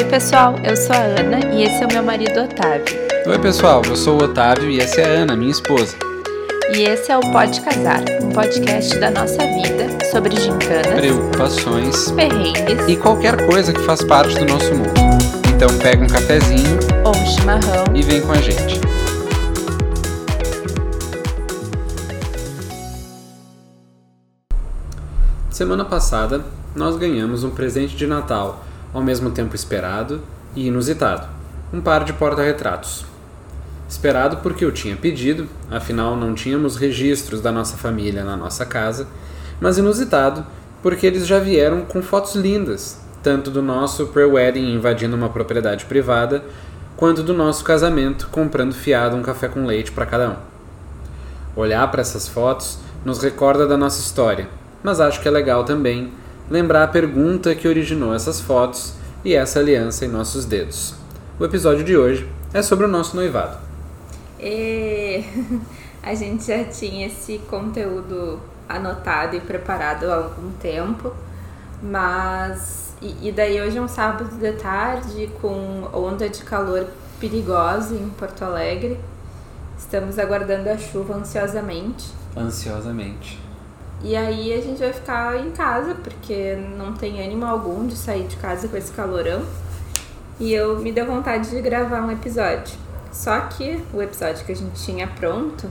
Oi, 0.00 0.06
pessoal, 0.06 0.54
eu 0.64 0.74
sou 0.78 0.96
a 0.96 1.20
Ana 1.20 1.40
e 1.52 1.62
esse 1.62 1.82
é 1.82 1.86
o 1.86 1.92
meu 1.92 2.02
marido 2.02 2.40
Otávio. 2.40 2.96
Oi, 3.26 3.38
pessoal, 3.38 3.82
eu 3.84 3.94
sou 3.94 4.18
o 4.18 4.24
Otávio 4.24 4.70
e 4.70 4.80
essa 4.80 5.02
é 5.02 5.04
a 5.04 5.20
Ana, 5.20 5.36
minha 5.36 5.50
esposa. 5.50 5.94
E 6.74 6.84
esse 6.84 7.12
é 7.12 7.18
o 7.18 7.20
Pode 7.20 7.60
Casar, 7.60 8.02
um 8.22 8.30
podcast 8.30 8.98
da 8.98 9.10
nossa 9.10 9.36
vida 9.36 9.88
sobre 10.10 10.34
gincanas, 10.40 10.94
Preocupações 10.94 12.10
perrengues 12.12 12.88
e 12.88 12.96
qualquer 12.96 13.46
coisa 13.46 13.74
que 13.74 13.80
faz 13.80 14.02
parte 14.02 14.38
do 14.38 14.46
nosso 14.46 14.74
mundo. 14.74 14.90
Então 15.54 15.68
pega 15.80 16.02
um 16.02 16.06
cafezinho 16.06 16.78
ou 17.04 17.14
um 17.14 17.26
chimarrão. 17.26 17.84
e 17.94 18.02
vem 18.02 18.22
com 18.22 18.32
a 18.32 18.36
gente. 18.36 18.80
Semana 25.50 25.84
passada, 25.84 26.42
nós 26.74 26.96
ganhamos 26.96 27.44
um 27.44 27.50
presente 27.50 27.94
de 27.94 28.06
Natal, 28.06 28.64
ao 28.92 29.02
mesmo 29.02 29.30
tempo 29.30 29.54
esperado 29.54 30.20
e 30.54 30.66
inusitado: 30.66 31.26
um 31.72 31.80
par 31.80 32.04
de 32.04 32.12
porta-retratos. 32.12 33.04
Esperado 33.88 34.36
porque 34.38 34.64
eu 34.64 34.70
tinha 34.70 34.96
pedido, 34.96 35.48
afinal 35.70 36.16
não 36.16 36.34
tínhamos 36.34 36.76
registros 36.76 37.40
da 37.40 37.50
nossa 37.50 37.76
família 37.76 38.24
na 38.24 38.36
nossa 38.36 38.64
casa, 38.64 39.08
mas 39.60 39.78
inusitado 39.78 40.46
porque 40.82 41.06
eles 41.06 41.26
já 41.26 41.38
vieram 41.38 41.82
com 41.82 42.00
fotos 42.00 42.34
lindas, 42.34 43.00
tanto 43.22 43.50
do 43.50 43.60
nosso 43.60 44.06
pre-wedding 44.06 44.72
invadindo 44.72 45.16
uma 45.16 45.28
propriedade 45.28 45.84
privada, 45.84 46.42
quanto 46.96 47.22
do 47.22 47.34
nosso 47.34 47.64
casamento 47.64 48.28
comprando 48.30 48.74
fiado 48.74 49.16
um 49.16 49.22
café 49.22 49.48
com 49.48 49.66
leite 49.66 49.90
para 49.90 50.06
cada 50.06 50.30
um. 50.30 50.36
Olhar 51.56 51.90
para 51.90 52.00
essas 52.00 52.28
fotos 52.28 52.78
nos 53.04 53.22
recorda 53.22 53.66
da 53.66 53.76
nossa 53.76 54.00
história, 54.00 54.48
mas 54.82 55.00
acho 55.00 55.20
que 55.20 55.28
é 55.28 55.30
legal 55.30 55.64
também 55.64 56.12
lembrar 56.50 56.82
a 56.82 56.88
pergunta 56.88 57.54
que 57.54 57.68
originou 57.68 58.12
essas 58.12 58.40
fotos 58.40 58.94
e 59.24 59.34
essa 59.34 59.60
aliança 59.60 60.04
em 60.04 60.08
nossos 60.08 60.44
dedos. 60.44 60.94
O 61.38 61.44
episódio 61.44 61.84
de 61.84 61.96
hoje 61.96 62.28
é 62.52 62.60
sobre 62.60 62.86
o 62.86 62.88
nosso 62.88 63.14
noivado. 63.14 63.56
E 64.38 65.24
a 66.02 66.12
gente 66.14 66.44
já 66.44 66.64
tinha 66.64 67.06
esse 67.06 67.38
conteúdo 67.48 68.40
anotado 68.68 69.36
e 69.36 69.40
preparado 69.40 70.10
há 70.10 70.16
algum 70.16 70.50
tempo, 70.60 71.12
mas 71.82 72.92
e, 73.00 73.28
e 73.28 73.32
daí 73.32 73.60
hoje 73.60 73.78
é 73.78 73.80
um 73.80 73.88
sábado 73.88 74.36
de 74.36 74.52
tarde 74.52 75.30
com 75.40 75.88
onda 75.92 76.28
de 76.28 76.42
calor 76.42 76.86
perigosa 77.18 77.94
em 77.94 78.08
Porto 78.10 78.42
Alegre. 78.42 78.98
Estamos 79.78 80.18
aguardando 80.18 80.68
a 80.68 80.76
chuva 80.76 81.14
ansiosamente. 81.14 82.12
Ansiosamente. 82.36 83.49
E 84.02 84.16
aí 84.16 84.52
a 84.54 84.60
gente 84.60 84.78
vai 84.78 84.92
ficar 84.92 85.38
em 85.38 85.50
casa, 85.50 85.94
porque 85.94 86.56
não 86.76 86.94
tem 86.94 87.22
ânimo 87.22 87.44
algum 87.44 87.86
de 87.86 87.94
sair 87.94 88.26
de 88.26 88.36
casa 88.36 88.66
com 88.66 88.76
esse 88.76 88.90
calorão. 88.92 89.44
E 90.38 90.52
eu 90.54 90.78
me 90.78 90.90
deu 90.90 91.06
vontade 91.06 91.50
de 91.50 91.60
gravar 91.60 92.00
um 92.00 92.10
episódio. 92.10 92.78
Só 93.12 93.40
que 93.40 93.82
o 93.92 94.00
episódio 94.00 94.44
que 94.46 94.52
a 94.52 94.56
gente 94.56 94.82
tinha 94.82 95.06
pronto, 95.06 95.68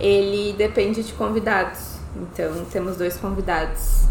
ele 0.00 0.52
depende 0.54 1.04
de 1.04 1.12
convidados. 1.12 1.98
Então 2.16 2.64
temos 2.72 2.96
dois 2.96 3.16
convidados. 3.16 4.06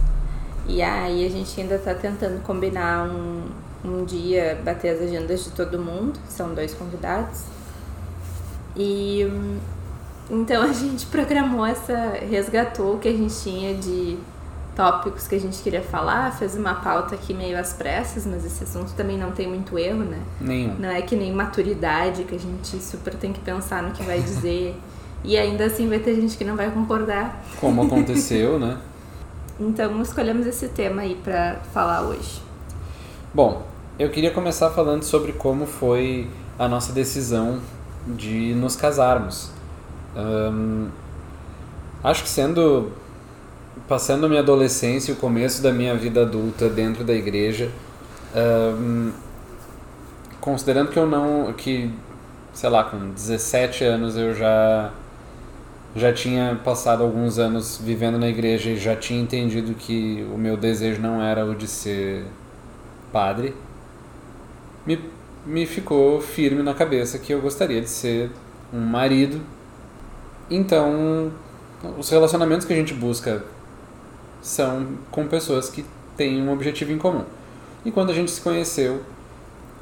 E 0.66 0.81
aí 0.81 1.25
a 1.25 1.30
gente 1.30 1.59
ainda 1.59 1.77
tá 1.80 1.93
tentando 1.93 2.41
combinar 2.43 3.09
um, 3.09 3.49
um 3.83 4.05
dia, 4.05 4.58
bater 4.64 4.95
as 4.95 5.02
agendas 5.02 5.43
de 5.43 5.52
todo 5.52 5.77
mundo. 5.77 6.17
São 6.30 6.53
dois 6.53 6.73
convidados. 6.73 7.41
E 8.75 9.27
hum, 9.30 9.58
então 10.30 10.63
a 10.63 10.73
gente 10.73 11.05
programou 11.08 11.66
essa, 11.66 12.13
resgatou 12.30 12.95
o 12.95 12.99
que 12.99 13.08
a 13.08 13.13
gente 13.13 13.33
tinha 13.41 13.75
de 13.75 14.17
tópicos 14.75 15.27
que 15.27 15.36
a 15.36 15.39
gente 15.39 15.61
queria 15.61 15.81
falar, 15.81 16.31
fez 16.38 16.55
uma 16.55 16.75
pauta 16.75 17.16
aqui 17.16 17.33
meio 17.33 17.59
às 17.59 17.73
pressas, 17.73 18.25
mas 18.25 18.45
esse 18.45 18.64
assunto 18.64 18.93
também 18.93 19.17
não 19.17 19.31
tem 19.31 19.45
muito 19.45 19.77
erro, 19.77 20.05
né? 20.05 20.21
Nenhum. 20.39 20.76
Não 20.80 20.89
é 20.89 21.02
que 21.02 21.17
nem 21.17 21.33
maturidade, 21.33 22.23
que 22.23 22.36
a 22.36 22.39
gente 22.39 22.81
super 22.81 23.14
tem 23.15 23.33
que 23.33 23.42
pensar 23.42 23.83
no 23.83 23.92
que 23.92 24.02
vai 24.04 24.21
dizer. 24.21 24.73
e 25.21 25.37
ainda 25.37 25.65
assim 25.65 25.89
vai 25.89 25.99
ter 25.99 26.15
gente 26.15 26.37
que 26.37 26.45
não 26.45 26.55
vai 26.55 26.71
concordar. 26.71 27.43
Como 27.59 27.83
aconteceu, 27.83 28.58
né? 28.59 28.77
Então 29.59 30.02
escolhemos 30.02 30.48
esse 30.48 30.70
tema 30.70 31.02
aí 31.02 31.15
pra 31.21 31.58
falar 31.73 32.04
hoje. 32.04 32.42
Bom, 33.33 33.64
eu 33.99 34.09
queria 34.09 34.31
começar 34.31 34.70
falando 34.70 35.04
sobre 35.04 35.33
como 35.33 35.65
foi 35.65 36.30
a 36.58 36.70
nossa 36.70 36.93
decisão 36.93 37.59
de 38.08 38.54
nos 38.55 38.77
casarmos. 38.77 39.52
Ahn, 40.15 40.89
acho 42.03 42.23
que 42.23 42.30
sendo 42.30 42.92
passando 43.87 44.25
a 44.25 44.30
minha 44.30 44.42
adolescência 44.42 45.11
e 45.11 45.15
o 45.15 45.17
começo 45.17 45.61
da 45.61 45.71
minha 45.71 45.95
vida 45.95 46.21
adulta 46.21 46.70
dentro 46.70 47.03
da 47.03 47.14
igreja, 47.14 47.71
ahn, 48.36 49.11
considerando 50.39 50.89
que 50.89 50.98
eu 50.98 51.08
não 51.08 51.53
que 51.53 51.92
sei 52.53 52.69
lá, 52.69 52.83
com 52.83 53.11
17 53.11 53.83
anos 53.83 54.17
eu 54.17 54.33
já 54.33 54.92
já 55.95 56.14
tinha 56.14 56.59
passado 56.64 57.03
alguns 57.03 57.39
anos 57.39 57.80
vivendo 57.83 58.19
na 58.19 58.27
igreja 58.27 58.69
e 58.69 58.77
já 58.77 58.95
tinha 58.95 59.19
entendido 59.19 59.73
que 59.73 60.27
o 60.33 60.37
meu 60.37 60.55
desejo 60.55 61.02
não 61.02 61.21
era 61.21 61.43
o 61.45 61.55
de 61.55 61.67
ser 61.67 62.25
padre, 63.11 63.55
me, 64.86 64.99
me 65.45 65.65
ficou 65.65 66.21
firme 66.21 66.61
na 66.61 66.73
cabeça 66.73 67.17
que 67.17 67.33
eu 67.33 67.42
gostaria 67.42 67.81
de 67.81 67.89
ser 67.89 68.30
um 68.73 68.81
marido. 68.81 69.42
Então, 70.49 71.32
os 71.98 72.10
relacionamentos 72.10 72.65
que 72.65 72.73
a 72.73 72.76
gente 72.76 72.93
busca 72.93 73.43
são 74.42 74.87
com 75.11 75.27
pessoas 75.27 75.70
que 75.70 75.86
têm 76.17 76.42
um 76.42 76.52
objetivo 76.52 76.92
em 76.92 76.98
comum. 76.98 77.23
E 77.86 77.92
quando 77.92 78.10
a 78.11 78.14
gente 78.14 78.32
se 78.32 78.42
conheceu, 78.42 79.02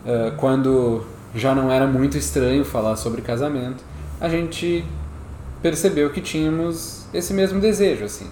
eh, 0.05 0.33
quando 0.37 1.03
já 1.33 1.53
não 1.53 1.71
era 1.71 1.87
muito 1.87 2.17
estranho 2.17 2.63
falar 2.63 2.95
sobre 2.95 3.21
casamento, 3.21 3.83
a 4.19 4.29
gente 4.29 4.85
percebeu 5.61 6.09
que 6.09 6.21
tínhamos 6.21 7.05
esse 7.13 7.33
mesmo 7.33 7.59
desejo, 7.59 8.05
assim. 8.05 8.27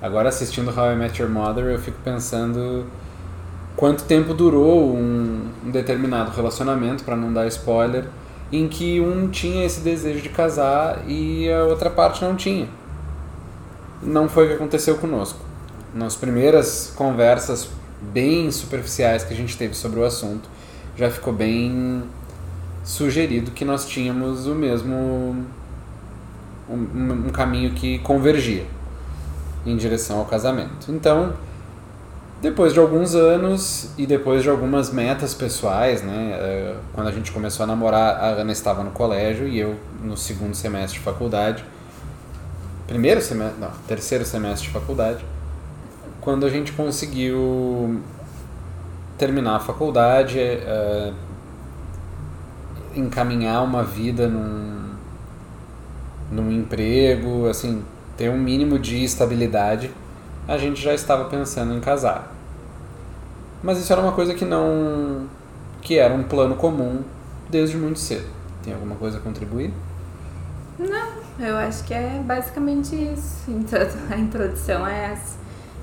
Agora 0.00 0.28
assistindo 0.28 0.68
How 0.76 0.92
I 0.92 0.96
Met 0.96 1.20
Your 1.20 1.30
Mother, 1.30 1.66
eu 1.66 1.78
fico 1.78 1.98
pensando 2.02 2.86
quanto 3.76 4.04
tempo 4.04 4.34
durou 4.34 4.94
um, 4.94 5.48
um 5.64 5.70
determinado 5.70 6.30
relacionamento, 6.30 7.04
para 7.04 7.16
não 7.16 7.32
dar 7.32 7.46
spoiler, 7.46 8.06
em 8.52 8.68
que 8.68 9.00
um 9.00 9.28
tinha 9.28 9.64
esse 9.64 9.80
desejo 9.80 10.20
de 10.20 10.28
casar 10.28 11.04
e 11.08 11.50
a 11.50 11.64
outra 11.64 11.88
parte 11.90 12.24
não 12.24 12.34
tinha. 12.34 12.68
Não 14.02 14.28
foi 14.28 14.44
o 14.44 14.48
que 14.48 14.54
aconteceu 14.54 14.96
conosco. 14.96 15.38
Nas 15.94 16.16
primeiras 16.16 16.92
conversas 16.96 17.68
bem 18.00 18.50
superficiais 18.50 19.22
que 19.22 19.32
a 19.34 19.36
gente 19.36 19.56
teve 19.56 19.74
sobre 19.74 20.00
o 20.00 20.04
assunto, 20.04 20.48
já 20.96 21.10
ficou 21.10 21.32
bem 21.32 22.02
sugerido 22.84 23.50
que 23.50 23.64
nós 23.64 23.86
tínhamos 23.86 24.46
o 24.46 24.54
mesmo 24.54 25.36
um, 26.68 26.74
um- 27.26 27.30
caminho 27.30 27.72
que 27.72 27.98
convergia 28.00 28.64
em 29.66 29.76
direção 29.76 30.18
ao 30.18 30.24
casamento. 30.24 30.90
Então, 30.90 31.34
depois 32.40 32.72
de 32.72 32.78
alguns 32.78 33.14
anos 33.14 33.90
e 33.98 34.06
depois 34.06 34.42
de 34.42 34.48
algumas 34.48 34.90
metas 34.90 35.34
pessoais, 35.34 36.02
né, 36.02 36.32
eh, 36.32 36.76
quando 36.94 37.08
a 37.08 37.12
gente 37.12 37.30
começou 37.32 37.64
a 37.64 37.66
namorar, 37.66 38.16
a 38.16 38.28
Ana 38.28 38.52
estava 38.52 38.82
no 38.82 38.90
colégio 38.92 39.46
e 39.46 39.58
eu 39.58 39.76
no 40.02 40.16
segundo 40.16 40.54
semestre 40.54 40.98
de 40.98 41.04
faculdade. 41.04 41.62
Primeiro 42.86 43.20
semestre, 43.20 43.60
não, 43.60 43.70
terceiro 43.86 44.24
semestre 44.24 44.68
de 44.68 44.72
faculdade. 44.72 45.24
Quando 46.20 46.46
a 46.46 46.50
gente 46.50 46.72
conseguiu 46.72 48.00
terminar 49.18 49.56
a 49.56 49.60
faculdade, 49.60 50.38
eh, 50.38 51.12
encaminhar 52.94 53.62
uma 53.62 53.84
vida 53.84 54.26
num, 54.28 54.94
num 56.32 56.50
emprego, 56.50 57.46
assim, 57.48 57.84
ter 58.16 58.30
um 58.30 58.38
mínimo 58.38 58.78
de 58.78 59.04
estabilidade, 59.04 59.90
a 60.50 60.58
gente 60.58 60.80
já 60.80 60.92
estava 60.92 61.26
pensando 61.26 61.72
em 61.72 61.80
casar. 61.80 62.32
Mas 63.62 63.78
isso 63.78 63.92
era 63.92 64.02
uma 64.02 64.12
coisa 64.12 64.34
que 64.34 64.44
não. 64.44 65.26
que 65.80 65.96
era 65.98 66.12
um 66.12 66.22
plano 66.24 66.56
comum 66.56 67.02
desde 67.48 67.76
muito 67.76 67.98
cedo. 67.98 68.26
Tem 68.62 68.72
alguma 68.74 68.96
coisa 68.96 69.18
a 69.18 69.20
contribuir? 69.20 69.72
Não, 70.78 71.12
eu 71.38 71.56
acho 71.56 71.84
que 71.84 71.94
é 71.94 72.20
basicamente 72.24 72.94
isso. 72.96 73.50
Intro- 73.50 73.78
A 74.10 74.16
introdução 74.16 74.86
é 74.86 75.12
essa. 75.12 75.38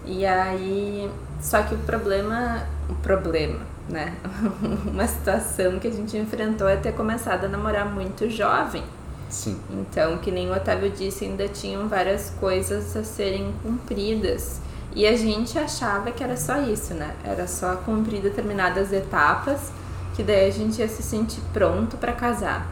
E 0.06 0.26
aí, 0.26 1.10
só 1.42 1.62
que 1.64 1.76
o 1.76 1.78
problema, 1.80 2.64
o 2.90 2.96
problema, 2.96 3.60
né? 3.90 4.14
Uma 4.86 5.08
situação 5.08 5.80
que 5.80 5.88
a 5.88 5.92
gente 5.92 6.18
enfrentou 6.18 6.68
é 6.68 6.76
ter 6.78 6.94
começado 6.94 7.46
a 7.46 7.48
namorar 7.48 7.86
muito 7.86 8.30
jovem. 8.30 8.84
Sim. 9.30 9.60
Então, 9.70 10.18
que 10.18 10.32
nem 10.32 10.50
o 10.50 10.54
Otávio 10.56 10.90
disse, 10.90 11.26
ainda 11.26 11.48
tinham 11.48 11.88
várias 11.88 12.30
coisas 12.40 12.96
a 12.96 13.04
serem 13.04 13.54
cumpridas. 13.62 14.62
E 14.96 15.06
a 15.06 15.16
gente 15.16 15.60
achava 15.60 16.12
que 16.12 16.24
era 16.24 16.38
só 16.38 16.62
isso, 16.62 16.94
né? 16.94 17.14
Era 17.24 17.48
só 17.48 17.76
cumprir 17.76 18.22
determinadas 18.22 18.92
etapas, 18.92 19.72
que 20.16 20.24
daí 20.24 20.48
a 20.48 20.52
gente 20.52 20.80
ia 20.80 20.88
se 20.88 21.04
sentir 21.04 21.42
pronto 21.54 21.98
pra 21.98 22.14
casar. 22.14 22.68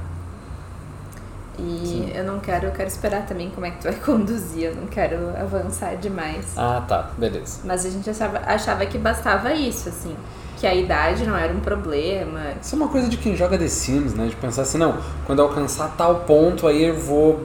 E 1.57 1.87
Sim. 1.87 2.11
eu 2.13 2.23
não 2.23 2.39
quero, 2.39 2.67
eu 2.67 2.71
quero 2.71 2.87
esperar 2.87 3.25
também 3.25 3.49
como 3.49 3.65
é 3.65 3.71
que 3.71 3.77
tu 3.77 3.83
vai 3.83 3.95
conduzir, 4.01 4.63
eu 4.63 4.75
não 4.75 4.87
quero 4.87 5.29
avançar 5.37 5.95
demais. 5.95 6.57
Ah, 6.57 6.83
tá, 6.87 7.11
beleza. 7.17 7.61
Mas 7.63 7.85
a 7.85 7.89
gente 7.89 8.09
achava, 8.09 8.39
achava 8.39 8.85
que 8.85 8.97
bastava 8.97 9.53
isso, 9.53 9.89
assim. 9.89 10.15
Que 10.65 10.69
a 10.69 10.73
idade 10.73 11.27
não 11.27 11.37
era 11.37 11.53
um 11.53 11.59
problema. 11.59 12.55
Isso 12.59 12.73
é 12.73 12.75
uma 12.75 12.87
coisa 12.87 13.07
de 13.07 13.17
quem 13.17 13.35
joga 13.35 13.55
The 13.55 13.67
Sims, 13.67 14.15
né? 14.15 14.25
De 14.25 14.35
pensar 14.35 14.63
assim, 14.63 14.79
não, 14.79 14.97
quando 15.23 15.37
eu 15.37 15.45
alcançar 15.45 15.95
tal 15.95 16.21
ponto, 16.21 16.65
aí 16.65 16.85
eu 16.85 16.99
vou 16.99 17.43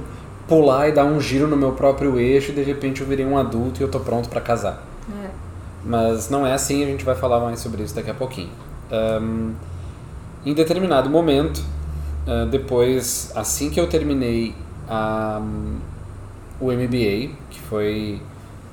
pular 0.49 0.89
e 0.89 0.93
dar 0.93 1.05
um 1.05 1.21
giro 1.21 1.47
no 1.47 1.55
meu 1.55 1.73
próprio 1.73 2.19
eixo 2.19 2.51
e 2.51 2.55
de 2.55 2.63
repente 2.63 3.03
eu 3.03 3.07
virei 3.07 3.27
um 3.27 3.37
adulto 3.37 3.79
e 3.79 3.85
eu 3.85 3.91
tô 3.91 4.01
pronto 4.01 4.31
para 4.31 4.41
casar. 4.41 4.83
É. 5.23 5.29
Mas 5.85 6.31
não 6.31 6.47
é 6.47 6.55
assim, 6.55 6.83
a 6.83 6.87
gente 6.87 7.05
vai 7.05 7.15
falar 7.15 7.41
mais 7.41 7.61
sobre 7.61 7.83
isso 7.83 7.95
daqui 7.95 8.11
a 8.11 8.15
pouquinho. 8.15 8.49
Um, 8.91 9.53
em 10.47 10.55
determinado 10.55 11.11
momento, 11.11 11.63
uh, 12.27 12.47
depois, 12.47 13.33
assim 13.35 13.69
que 13.69 13.79
eu 13.79 13.87
terminei 13.87 14.55
a, 14.89 15.43
um, 15.43 15.77
o 16.59 16.73
MBA, 16.73 17.35
que 17.51 17.61
foi 17.69 18.19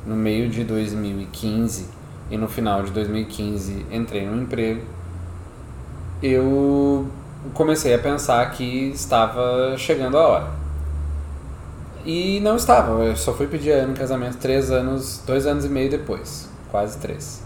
no 0.05 0.15
meio 0.15 0.47
de 0.47 0.63
2015, 0.63 1.96
e 2.29 2.37
no 2.37 2.47
final 2.47 2.83
de 2.83 2.91
2015 2.91 3.85
entrei 3.91 4.25
no 4.25 4.41
emprego, 4.41 4.81
eu 6.21 7.07
comecei 7.53 7.93
a 7.93 7.99
pensar 7.99 8.51
que 8.51 8.89
estava 8.89 9.77
chegando 9.77 10.17
a 10.17 10.27
hora. 10.27 10.47
E 12.05 12.39
não 12.39 12.55
estava, 12.55 13.03
eu 13.03 13.15
só 13.15 13.33
fui 13.33 13.47
pedir 13.47 13.71
ano 13.71 13.91
em 13.91 13.95
casamento 13.95 14.37
três 14.37 14.71
anos, 14.71 15.21
dois 15.25 15.45
anos 15.45 15.65
e 15.65 15.69
meio 15.69 15.89
depois, 15.89 16.49
quase 16.71 16.97
três. 16.97 17.43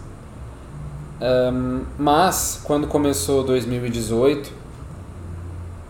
Um, 1.22 1.82
mas, 1.98 2.62
quando 2.64 2.88
começou 2.88 3.44
2018, 3.44 4.52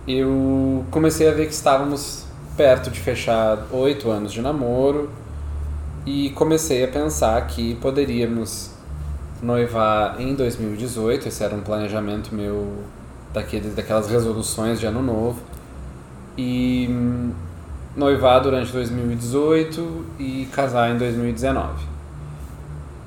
eu 0.07 0.85
comecei 0.89 1.29
a 1.29 1.33
ver 1.33 1.47
que 1.47 1.53
estávamos 1.53 2.25
perto 2.57 2.89
de 2.89 2.99
fechar 2.99 3.65
oito 3.71 4.09
anos 4.09 4.33
de 4.33 4.41
namoro 4.41 5.09
e 6.05 6.31
comecei 6.31 6.83
a 6.83 6.87
pensar 6.87 7.45
que 7.47 7.75
poderíamos 7.75 8.70
noivar 9.41 10.19
em 10.19 10.35
2018. 10.35 11.27
Esse 11.27 11.43
era 11.43 11.55
um 11.55 11.61
planejamento 11.61 12.33
meu 12.33 12.71
daqueles, 13.33 13.73
daquelas 13.73 14.07
resoluções 14.07 14.79
de 14.79 14.85
ano 14.85 15.01
novo. 15.01 15.39
E 16.37 16.87
hum, 16.89 17.31
noivar 17.95 18.41
durante 18.41 18.71
2018 18.71 20.05
e 20.19 20.47
casar 20.51 20.91
em 20.91 20.97
2019. 20.97 21.91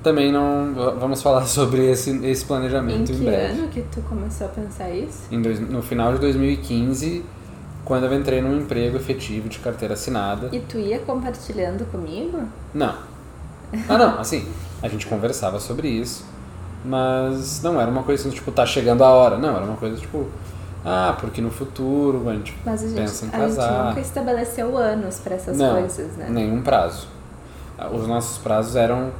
Também 0.03 0.31
não 0.31 0.75
vamos 0.99 1.23
falar 1.23 1.47
sobre 1.49 1.91
esse, 1.91 2.11
esse 2.27 2.45
planejamento 2.45 3.11
em, 3.11 3.15
em 3.15 3.19
que 3.19 3.25
breve. 3.25 3.61
ano 3.61 3.69
que 3.69 3.83
tu 3.83 4.03
começou 4.03 4.47
a 4.47 4.51
pensar 4.51 4.91
isso? 4.91 5.23
Em 5.31 5.41
dois, 5.41 5.59
no 5.59 5.83
final 5.83 6.13
de 6.13 6.19
2015, 6.19 7.25
quando 7.85 8.05
eu 8.05 8.15
entrei 8.15 8.43
num 8.43 8.59
emprego 8.59 8.97
efetivo 8.97 9.49
de 9.49 9.59
carteira 9.59 9.95
assinada. 9.95 10.51
E 10.53 10.61
tu 10.61 10.79
ia 10.79 10.99
compartilhando 10.99 11.91
comigo? 11.91 12.43
Não. 12.75 12.95
Ah, 13.89 13.99
não, 13.99 14.21
assim, 14.21 14.47
a 14.85 14.89
gente 14.89 15.07
conversava 15.07 15.59
sobre 15.59 15.89
isso, 15.89 16.25
mas 16.85 17.63
não 17.63 17.81
era 17.81 17.91
uma 17.91 18.03
coisa 18.03 18.29
assim, 18.29 18.37
tipo, 18.37 18.53
tá 18.53 18.67
chegando 18.67 19.03
a 19.03 19.09
hora. 19.09 19.39
Não, 19.39 19.57
era 19.57 19.65
uma 19.65 19.77
coisa 19.77 19.97
tipo, 19.97 20.27
ah, 20.85 21.17
porque 21.19 21.41
no 21.41 21.51
futuro 21.51 22.29
a 22.29 22.35
gente, 22.35 22.55
Mas 22.65 22.85
a 22.85 22.87
gente, 22.87 22.97
pensa 22.97 23.25
em 23.25 23.29
a 23.29 23.33
gente 23.33 23.57
casar. 23.57 23.89
nunca 23.89 24.01
estabeleceu 24.01 24.77
anos 24.77 25.19
pra 25.21 25.37
essas 25.37 25.57
não, 25.57 25.81
coisas, 25.81 26.13
né? 26.17 26.27
nenhum 26.29 26.61
prazo. 26.61 27.09
Os 27.93 28.07
nossos 28.07 28.37
prazos 28.37 28.77
eram 28.77 29.11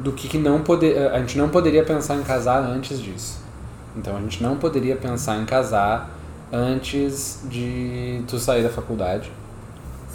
do 0.00 0.10
que, 0.10 0.26
que 0.26 0.36
não 0.36 0.62
poder, 0.62 1.12
a 1.12 1.20
gente 1.20 1.38
não 1.38 1.48
poderia 1.48 1.84
pensar 1.84 2.16
em 2.16 2.22
casar 2.24 2.58
antes 2.58 3.00
disso. 3.00 3.38
Então 3.96 4.16
a 4.16 4.20
gente 4.20 4.42
não 4.42 4.56
poderia 4.56 4.96
pensar 4.96 5.36
em 5.36 5.44
casar 5.44 6.10
antes 6.52 7.40
de 7.44 8.20
tu 8.26 8.36
sair 8.40 8.64
da 8.64 8.68
faculdade, 8.68 9.30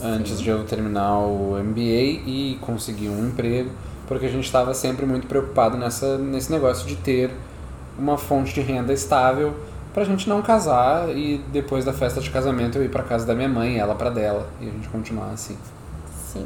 antes 0.04 0.38
Sim. 0.38 0.44
de 0.44 0.50
eu 0.50 0.66
terminar 0.66 1.20
o 1.20 1.58
MBA 1.64 2.28
e 2.28 2.60
conseguir 2.60 3.08
um 3.08 3.26
emprego, 3.28 3.70
porque 4.10 4.26
a 4.26 4.30
gente 4.30 4.46
estava 4.46 4.74
sempre 4.74 5.06
muito 5.06 5.28
preocupado 5.28 5.78
nessa, 5.78 6.18
nesse 6.18 6.52
negócio 6.52 6.88
de 6.88 6.96
ter 6.96 7.30
uma 7.98 8.18
fonte 8.18 8.52
de 8.56 8.60
renda 8.60 8.92
estável 8.92 9.54
pra 9.94 10.04
gente 10.04 10.28
não 10.28 10.42
casar 10.42 11.16
e 11.16 11.38
depois 11.54 11.86
da 11.86 11.94
festa 11.94 12.20
de 12.20 12.32
casamento 12.32 12.80
eu 12.80 12.84
ir 12.84 12.90
pra 12.90 13.04
casa 13.04 13.24
da 13.24 13.36
minha 13.36 13.48
mãe, 13.48 13.78
ela 13.78 13.94
pra 13.94 14.10
dela, 14.10 14.50
e 14.60 14.68
a 14.68 14.72
gente 14.72 14.90
continuar 14.90 15.30
assim. 15.30 15.56
Sim. 16.34 16.46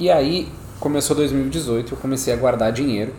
E 0.00 0.10
aí 0.10 0.48
começou 0.80 1.14
2018, 1.14 1.94
eu 1.94 1.98
comecei 1.98 2.34
a 2.34 2.36
guardar 2.36 2.72
dinheiro 2.72 3.14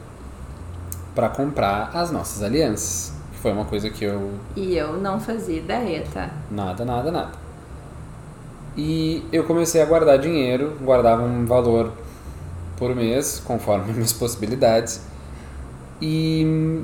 pra 1.15 1.29
comprar 1.29 1.91
as 1.93 2.11
nossas 2.11 2.43
alianças, 2.43 3.13
que 3.31 3.39
foi 3.39 3.53
uma 3.53 3.63
coisa 3.63 3.89
que 3.89 4.03
eu 4.03 4.31
E 4.53 4.75
eu 4.75 4.97
não 4.97 5.17
fazia 5.17 5.59
ideia, 5.59 6.03
tá? 6.13 6.29
Nada, 6.51 6.83
nada, 6.83 7.09
nada. 7.09 7.31
E 8.75 9.23
eu 9.31 9.45
comecei 9.45 9.81
a 9.81 9.85
guardar 9.85 10.19
dinheiro, 10.19 10.77
guardava 10.81 11.23
um 11.23 11.45
valor 11.45 11.93
por 12.77 12.95
mês, 12.95 13.41
conforme 13.43 13.91
minhas 13.93 14.13
possibilidades. 14.13 15.01
E 16.01 16.83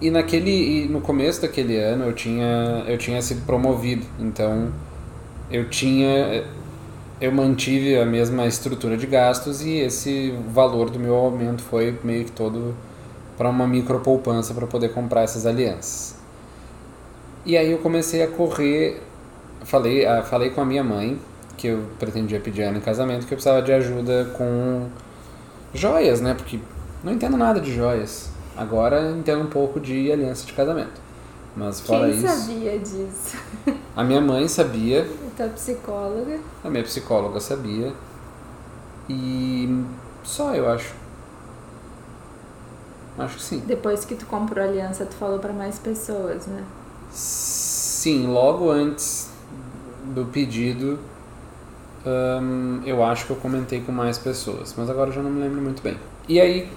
e 0.00 0.10
naquele 0.10 0.50
e 0.84 0.88
no 0.88 1.00
começo 1.00 1.40
daquele 1.40 1.78
ano 1.78 2.04
eu 2.04 2.12
tinha 2.12 2.84
eu 2.86 2.98
tinha 2.98 3.22
sido 3.22 3.46
promovido, 3.46 4.04
então 4.18 4.72
eu 5.50 5.68
tinha 5.70 6.44
eu 7.20 7.32
mantive 7.32 7.96
a 7.96 8.04
mesma 8.04 8.46
estrutura 8.46 8.96
de 8.96 9.06
gastos 9.06 9.62
e 9.62 9.78
esse 9.78 10.34
valor 10.52 10.90
do 10.90 10.98
meu 10.98 11.14
aumento 11.14 11.62
foi 11.62 11.98
meio 12.02 12.24
que 12.24 12.32
todo 12.32 12.74
para 13.38 13.48
uma 13.48 13.66
micro 13.66 14.00
poupança 14.00 14.52
para 14.52 14.66
poder 14.66 14.92
comprar 14.92 15.22
essas 15.22 15.46
alianças. 15.46 16.16
E 17.46 17.56
aí 17.56 17.70
eu 17.70 17.78
comecei 17.78 18.22
a 18.22 18.28
correr, 18.28 19.00
falei, 19.64 20.06
ah, 20.06 20.22
falei 20.22 20.50
com 20.50 20.60
a 20.60 20.64
minha 20.64 20.82
mãe 20.82 21.18
que 21.56 21.68
eu 21.68 21.84
pretendia 21.98 22.40
pedir 22.40 22.62
ela 22.62 22.76
em 22.76 22.80
casamento, 22.80 23.26
que 23.26 23.34
eu 23.34 23.36
precisava 23.36 23.62
de 23.62 23.72
ajuda 23.72 24.26
com 24.36 24.88
joias, 25.72 26.20
né? 26.20 26.34
Porque 26.34 26.58
não 27.02 27.12
entendo 27.12 27.36
nada 27.36 27.60
de 27.60 27.72
joias. 27.74 28.30
Agora 28.56 29.10
entendo 29.10 29.42
um 29.42 29.48
pouco 29.50 29.80
de 29.80 30.10
aliança 30.12 30.46
de 30.46 30.52
casamento. 30.52 31.02
Mas 31.56 31.80
fora 31.80 32.08
Quem 32.08 32.18
isso, 32.18 32.26
sabia 32.28 32.78
disso? 32.78 33.36
a 33.96 34.02
minha 34.04 34.20
mãe 34.20 34.48
sabia, 34.48 35.02
A 35.02 35.36
tua 35.36 35.48
psicóloga. 35.50 36.38
a 36.64 36.70
minha 36.70 36.82
psicóloga 36.82 37.38
sabia. 37.40 37.92
E 39.08 39.84
só 40.22 40.54
eu 40.54 40.68
acho. 40.68 40.94
Acho 43.18 43.36
que 43.36 43.42
sim. 43.42 43.62
Depois 43.66 44.04
que 44.04 44.14
tu 44.16 44.26
comprou 44.26 44.64
a 44.64 44.68
aliança, 44.68 45.06
tu 45.06 45.14
falou 45.14 45.38
pra 45.38 45.52
mais 45.52 45.78
pessoas, 45.78 46.46
né? 46.46 46.64
Sim, 47.12 48.26
logo 48.26 48.70
antes 48.70 49.30
do 50.14 50.24
pedido, 50.26 50.98
eu 52.84 53.02
acho 53.02 53.26
que 53.26 53.30
eu 53.30 53.36
comentei 53.36 53.80
com 53.80 53.92
mais 53.92 54.18
pessoas, 54.18 54.74
mas 54.76 54.90
agora 54.90 55.10
eu 55.10 55.14
já 55.14 55.22
não 55.22 55.30
me 55.30 55.40
lembro 55.40 55.60
muito 55.60 55.82
bem. 55.82 55.96
E 56.28 56.40
aí, 56.40 56.68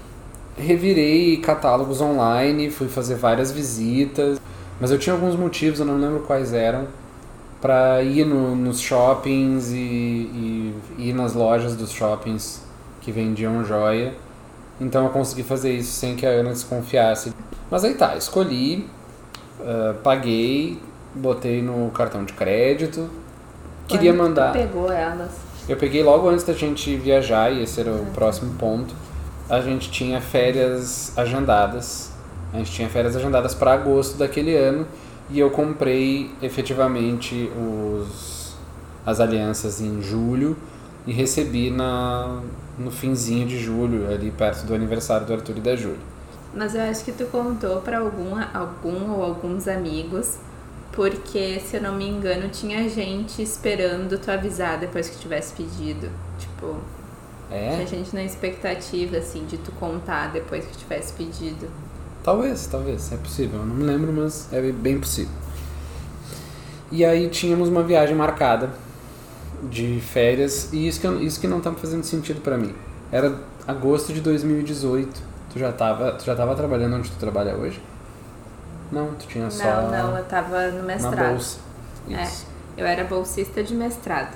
revirei 0.58 1.38
catálogos 1.38 2.02
online, 2.02 2.70
fui 2.70 2.88
fazer 2.88 3.16
várias 3.16 3.52
visitas, 3.52 4.40
mas 4.80 4.92
eu 4.92 4.98
tinha 4.98 5.14
alguns 5.14 5.36
motivos, 5.36 5.80
eu 5.80 5.86
não 5.86 5.98
lembro 5.98 6.22
quais 6.22 6.54
eram, 6.54 6.88
para 7.62 8.02
ir 8.04 8.26
no, 8.26 8.56
nos 8.56 8.80
shoppings 8.80 9.72
e, 9.72 9.76
e 9.76 10.74
ir 10.98 11.14
nas 11.14 11.34
lojas 11.34 11.76
dos 11.76 11.92
shoppings 11.92 12.62
que 13.02 13.12
vendiam 13.12 13.66
joia. 13.66 14.14
Então 14.80 15.06
eu 15.06 15.10
consegui 15.10 15.44
fazer 15.44 15.74
isso 15.74 15.92
sem 15.92 16.16
que 16.16 16.26
a 16.26 16.30
Ana 16.30 16.52
desconfiasse. 16.52 17.34
Mas 17.70 17.84
aí 17.84 17.96
tá, 17.96 18.16
escolhi, 18.16 18.88
ah, 19.62 19.96
paguei, 20.04 20.80
botei 21.16 21.62
no 21.62 21.90
cartão 21.92 22.24
de 22.24 22.34
crédito, 22.34 23.10
queria 23.88 24.14
mandar. 24.14 24.54
pegou 24.54 24.92
elas. 24.92 25.32
Eu 25.68 25.76
peguei 25.78 26.04
logo 26.04 26.30
antes 26.30 26.46
da 26.46 26.54
gente 26.54 26.96
viajar, 26.96 27.52
e 27.52 27.64
esse 27.64 27.80
era 27.82 27.92
o 27.92 28.06
próximo 28.14 28.54
ponto. 28.56 28.94
A 29.50 29.62
gente 29.62 29.90
tinha 29.92 30.22
férias 30.22 31.18
agendadas. 31.18 32.12
A 32.54 32.58
gente 32.58 32.72
tinha 32.72 32.90
férias 32.90 33.16
agendadas 33.16 33.54
para 33.54 33.74
agosto 33.74 34.18
daquele 34.18 34.56
ano 34.56 34.88
e 35.30 35.40
eu 35.40 35.50
comprei 35.50 36.32
efetivamente 36.42 37.52
os, 37.58 38.56
as 39.06 39.20
alianças 39.20 39.82
em 39.82 40.02
julho 40.02 40.56
e 41.06 41.12
recebi 41.12 41.70
na, 41.70 42.42
no 42.78 42.92
finzinho 42.92 43.48
de 43.48 43.60
julho, 43.60 44.12
ali 44.12 44.32
perto 44.32 44.66
do 44.66 44.74
aniversário 44.74 45.26
do 45.26 45.34
Arthur 45.34 45.58
e 45.58 45.62
da 45.62 45.76
Júlia. 45.76 46.00
Mas 46.54 46.76
eu 46.76 46.82
acho 46.82 47.04
que 47.04 47.12
tu 47.12 47.26
contou 47.26 47.82
pra 47.82 48.00
algum, 48.00 48.36
algum 48.54 49.12
ou 49.12 49.24
alguns 49.24 49.68
amigos, 49.68 50.38
porque, 50.98 51.60
se 51.60 51.78
eu 51.78 51.82
não 51.84 51.94
me 51.96 52.08
engano, 52.10 52.50
tinha 52.50 52.90
gente 52.90 53.40
esperando 53.40 54.18
tu 54.18 54.32
avisar 54.32 54.80
depois 54.80 55.08
que 55.08 55.20
tivesse 55.20 55.54
pedido. 55.54 56.10
Tipo, 56.40 56.76
É? 57.52 57.76
tinha 57.76 57.86
gente 57.86 58.16
na 58.16 58.24
expectativa, 58.24 59.18
assim, 59.18 59.46
de 59.46 59.58
tu 59.60 59.72
contar 59.74 60.32
depois 60.34 60.66
que 60.66 60.76
tivesse 60.76 61.14
pedido. 61.14 61.68
Talvez, 62.24 62.66
talvez, 62.66 63.12
é 63.12 63.18
possível. 63.18 63.60
Eu 63.60 63.66
não 63.68 63.76
me 63.76 63.84
lembro, 63.84 64.12
mas 64.12 64.52
é 64.52 64.60
bem 64.72 65.00
possível. 65.00 65.32
E 66.92 67.06
aí 67.06 67.30
tínhamos 67.30 67.70
uma 67.70 67.84
viagem 67.84 68.16
marcada 68.16 68.72
de 69.70 70.02
férias 70.02 70.74
e 70.74 70.88
isso 70.88 71.00
que, 71.00 71.06
eu- 71.06 71.22
isso 71.22 71.40
que 71.40 71.48
não 71.48 71.60
estava 71.60 71.76
fazendo 71.76 72.04
sentido 72.04 72.42
pra 72.42 72.58
mim. 72.58 72.74
Era 73.12 73.40
agosto 73.68 74.12
de 74.12 74.20
2018. 74.20 75.22
Tu 75.54 75.60
já 75.60 75.72
tava, 75.72 76.14
tu 76.14 76.26
já 76.26 76.36
tava 76.36 76.56
trabalhando 76.56 76.96
onde 76.96 77.12
tu 77.12 77.18
trabalha 77.20 77.56
hoje? 77.56 77.80
Não, 78.92 79.08
tu 79.16 79.28
tinha 79.28 79.50
só 79.50 79.64
Não, 79.64 79.92
não, 79.92 80.18
eu 80.18 80.24
tava 80.26 80.68
no 80.72 80.78
na 80.80 80.84
mestrado. 80.84 81.30
bolsa. 81.30 81.60
Isso. 82.08 82.46
Eu 82.78 82.86
era 82.86 83.04
bolsista 83.04 83.64
de 83.64 83.74
mestrado. 83.76 84.36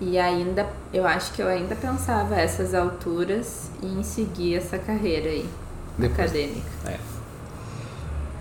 E 0.00 0.18
ainda, 0.18 0.66
eu 0.92 1.06
acho 1.06 1.32
que 1.32 1.40
eu 1.40 1.48
ainda 1.48 1.74
pensava 1.74 2.34
a 2.34 2.40
essas 2.40 2.74
alturas 2.74 3.70
em 3.82 4.02
seguir 4.02 4.56
essa 4.56 4.78
carreira 4.78 5.28
aí. 5.28 5.48
Depois. 5.96 6.20
acadêmica. 6.30 6.66
É. 6.86 6.98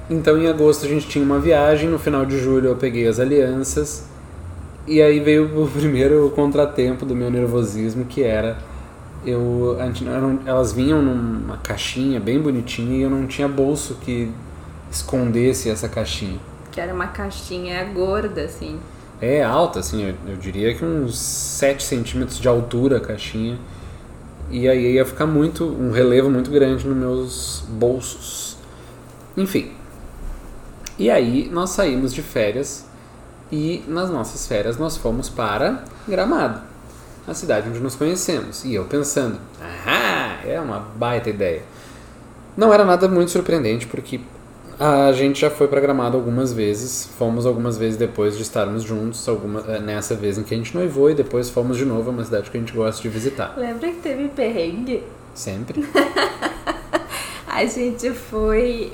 Então 0.09 0.37
em 0.37 0.47
agosto 0.47 0.85
a 0.85 0.89
gente 0.89 1.07
tinha 1.07 1.23
uma 1.23 1.39
viagem, 1.39 1.89
no 1.89 1.97
final 1.97 2.25
de 2.25 2.37
julho 2.39 2.69
eu 2.69 2.75
peguei 2.75 3.07
as 3.07 3.19
alianças 3.19 4.03
e 4.85 5.01
aí 5.01 5.19
veio 5.19 5.63
o 5.63 5.67
primeiro 5.71 6.29
contratempo 6.35 7.05
do 7.05 7.15
meu 7.15 7.31
nervosismo 7.31 8.05
que 8.05 8.21
era 8.21 8.57
eu 9.25 9.77
não- 10.01 10.39
elas 10.45 10.71
vinham 10.73 11.01
numa 11.01 11.57
caixinha 11.57 12.19
bem 12.19 12.39
bonitinha 12.41 12.97
e 12.97 13.01
eu 13.01 13.09
não 13.09 13.27
tinha 13.27 13.47
bolso 13.47 13.95
que 14.01 14.31
escondesse 14.91 15.69
essa 15.69 15.89
caixinha. 15.89 16.39
Que 16.71 16.79
era 16.79 16.93
uma 16.93 17.07
caixinha 17.07 17.83
gorda, 17.85 18.41
assim. 18.41 18.79
É 19.21 19.43
alta, 19.43 19.79
assim, 19.79 20.03
eu, 20.03 20.15
eu 20.27 20.35
diria 20.37 20.73
que 20.75 20.83
uns 20.83 21.17
7 21.17 21.83
centímetros 21.83 22.39
de 22.39 22.47
altura 22.47 22.97
a 22.97 22.99
caixinha. 23.01 23.57
E 24.51 24.67
aí 24.67 24.93
ia 24.93 25.05
ficar 25.05 25.25
muito, 25.25 25.65
um 25.65 25.91
relevo 25.91 26.29
muito 26.29 26.51
grande 26.51 26.85
nos 26.87 26.95
meus 26.97 27.63
bolsos. 27.69 28.57
Enfim. 29.35 29.71
E 30.97 31.09
aí 31.09 31.49
nós 31.51 31.71
saímos 31.71 32.13
de 32.13 32.21
férias 32.21 32.85
e 33.51 33.83
nas 33.87 34.09
nossas 34.09 34.47
férias 34.47 34.77
nós 34.77 34.97
fomos 34.97 35.29
para 35.29 35.83
Gramado, 36.07 36.61
a 37.27 37.33
cidade 37.33 37.69
onde 37.69 37.79
nos 37.79 37.95
conhecemos. 37.95 38.63
E 38.63 38.73
eu 38.73 38.85
pensando, 38.85 39.39
ah, 39.85 40.39
é 40.45 40.59
uma 40.59 40.79
baita 40.79 41.29
ideia. 41.29 41.63
Não 42.55 42.73
era 42.73 42.85
nada 42.85 43.07
muito 43.07 43.31
surpreendente 43.31 43.87
porque 43.87 44.21
a 44.79 45.11
gente 45.13 45.39
já 45.39 45.49
foi 45.49 45.67
para 45.67 45.79
Gramado 45.79 46.17
algumas 46.17 46.51
vezes, 46.51 47.09
fomos 47.17 47.45
algumas 47.45 47.77
vezes 47.77 47.97
depois 47.97 48.35
de 48.35 48.43
estarmos 48.43 48.83
juntos, 48.83 49.27
alguma, 49.27 49.63
eh, 49.67 49.79
nessa 49.79 50.15
vez 50.15 50.37
em 50.37 50.43
que 50.43 50.53
a 50.53 50.57
gente 50.57 50.75
noivou 50.75 51.09
e 51.09 51.13
depois 51.13 51.49
fomos 51.49 51.77
de 51.77 51.85
novo, 51.85 52.09
é 52.09 52.13
uma 52.13 52.23
cidade 52.25 52.49
que 52.49 52.57
a 52.57 52.59
gente 52.59 52.73
gosta 52.73 53.01
de 53.01 53.07
visitar. 53.07 53.53
Lembra 53.57 53.89
que 53.89 54.01
teve 54.01 54.27
perrengue? 54.29 55.03
Sempre. 55.33 55.85
A 57.47 57.63
gente 57.63 58.11
foi 58.11 58.91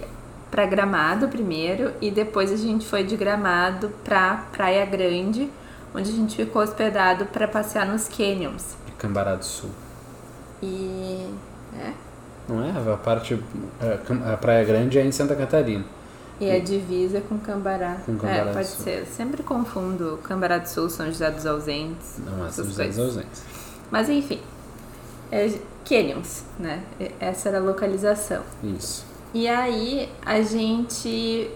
pra 0.51 0.67
Gramado 0.67 1.27
primeiro 1.29 1.93
e 1.99 2.11
depois 2.11 2.51
a 2.51 2.55
gente 2.55 2.85
foi 2.85 3.03
de 3.03 3.17
Gramado 3.17 3.91
pra 4.03 4.45
Praia 4.51 4.85
Grande, 4.85 5.49
onde 5.93 6.09
a 6.09 6.13
gente 6.13 6.35
ficou 6.35 6.61
hospedado 6.61 7.25
pra 7.27 7.47
passear 7.47 7.85
nos 7.85 8.07
canyons. 8.07 8.75
De 8.85 8.91
Cambará 8.93 9.35
do 9.35 9.45
Sul. 9.45 9.69
E 10.61 11.27
é, 11.77 11.91
Não 12.47 12.63
é? 12.63 12.93
A 12.93 12.97
parte. 12.97 13.41
A, 13.79 13.97
Cam- 14.05 14.33
a 14.33 14.37
Praia 14.37 14.63
Grande 14.63 14.97
é 14.99 15.05
em 15.05 15.11
Santa 15.11 15.35
Catarina. 15.35 15.83
e 16.39 16.49
a 16.51 16.59
divisa 16.59 17.21
com 17.21 17.37
Cambará. 17.39 17.97
Com 18.05 18.17
Cambará 18.17 18.49
é, 18.51 18.53
pode 18.53 18.67
Sul. 18.67 18.83
ser. 18.83 18.99
Eu 18.99 19.05
sempre 19.05 19.43
confundo 19.43 20.19
Cambará 20.23 20.57
do 20.59 20.67
Sul, 20.67 20.89
São 20.89 21.05
José 21.07 21.29
dos 21.31 21.45
Ausentes. 21.45 22.17
Não 22.25 22.45
é 22.45 22.51
São 22.51 22.65
José 22.65 22.87
dos. 22.87 22.99
Ausentes. 22.99 23.43
Mas 23.89 24.07
enfim, 24.09 24.39
é, 25.31 25.51
canyons, 25.83 26.43
né? 26.59 26.83
Essa 27.19 27.49
era 27.49 27.57
a 27.57 27.61
localização. 27.61 28.43
Isso. 28.63 29.05
E 29.33 29.47
aí 29.47 30.09
a 30.25 30.41
gente. 30.41 31.49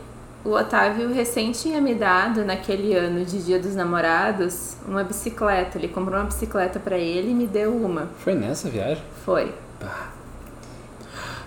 O 0.46 0.52
Otávio 0.52 1.12
recém 1.12 1.52
tinha 1.52 1.82
me 1.82 1.96
dado, 1.96 2.46
naquele 2.46 2.94
ano 2.94 3.26
de 3.26 3.44
Dia 3.44 3.58
dos 3.60 3.74
Namorados, 3.76 4.76
uma 4.88 5.04
bicicleta. 5.04 5.78
Ele 5.78 5.88
comprou 5.88 6.20
uma 6.20 6.26
bicicleta 6.28 6.80
pra 6.80 6.98
ele 6.98 7.32
e 7.32 7.34
me 7.34 7.48
deu 7.48 7.76
uma. 7.76 8.10
Foi 8.20 8.36
nessa 8.36 8.70
viagem? 8.70 9.04
Foi. 9.26 9.52
Pá. 9.80 10.10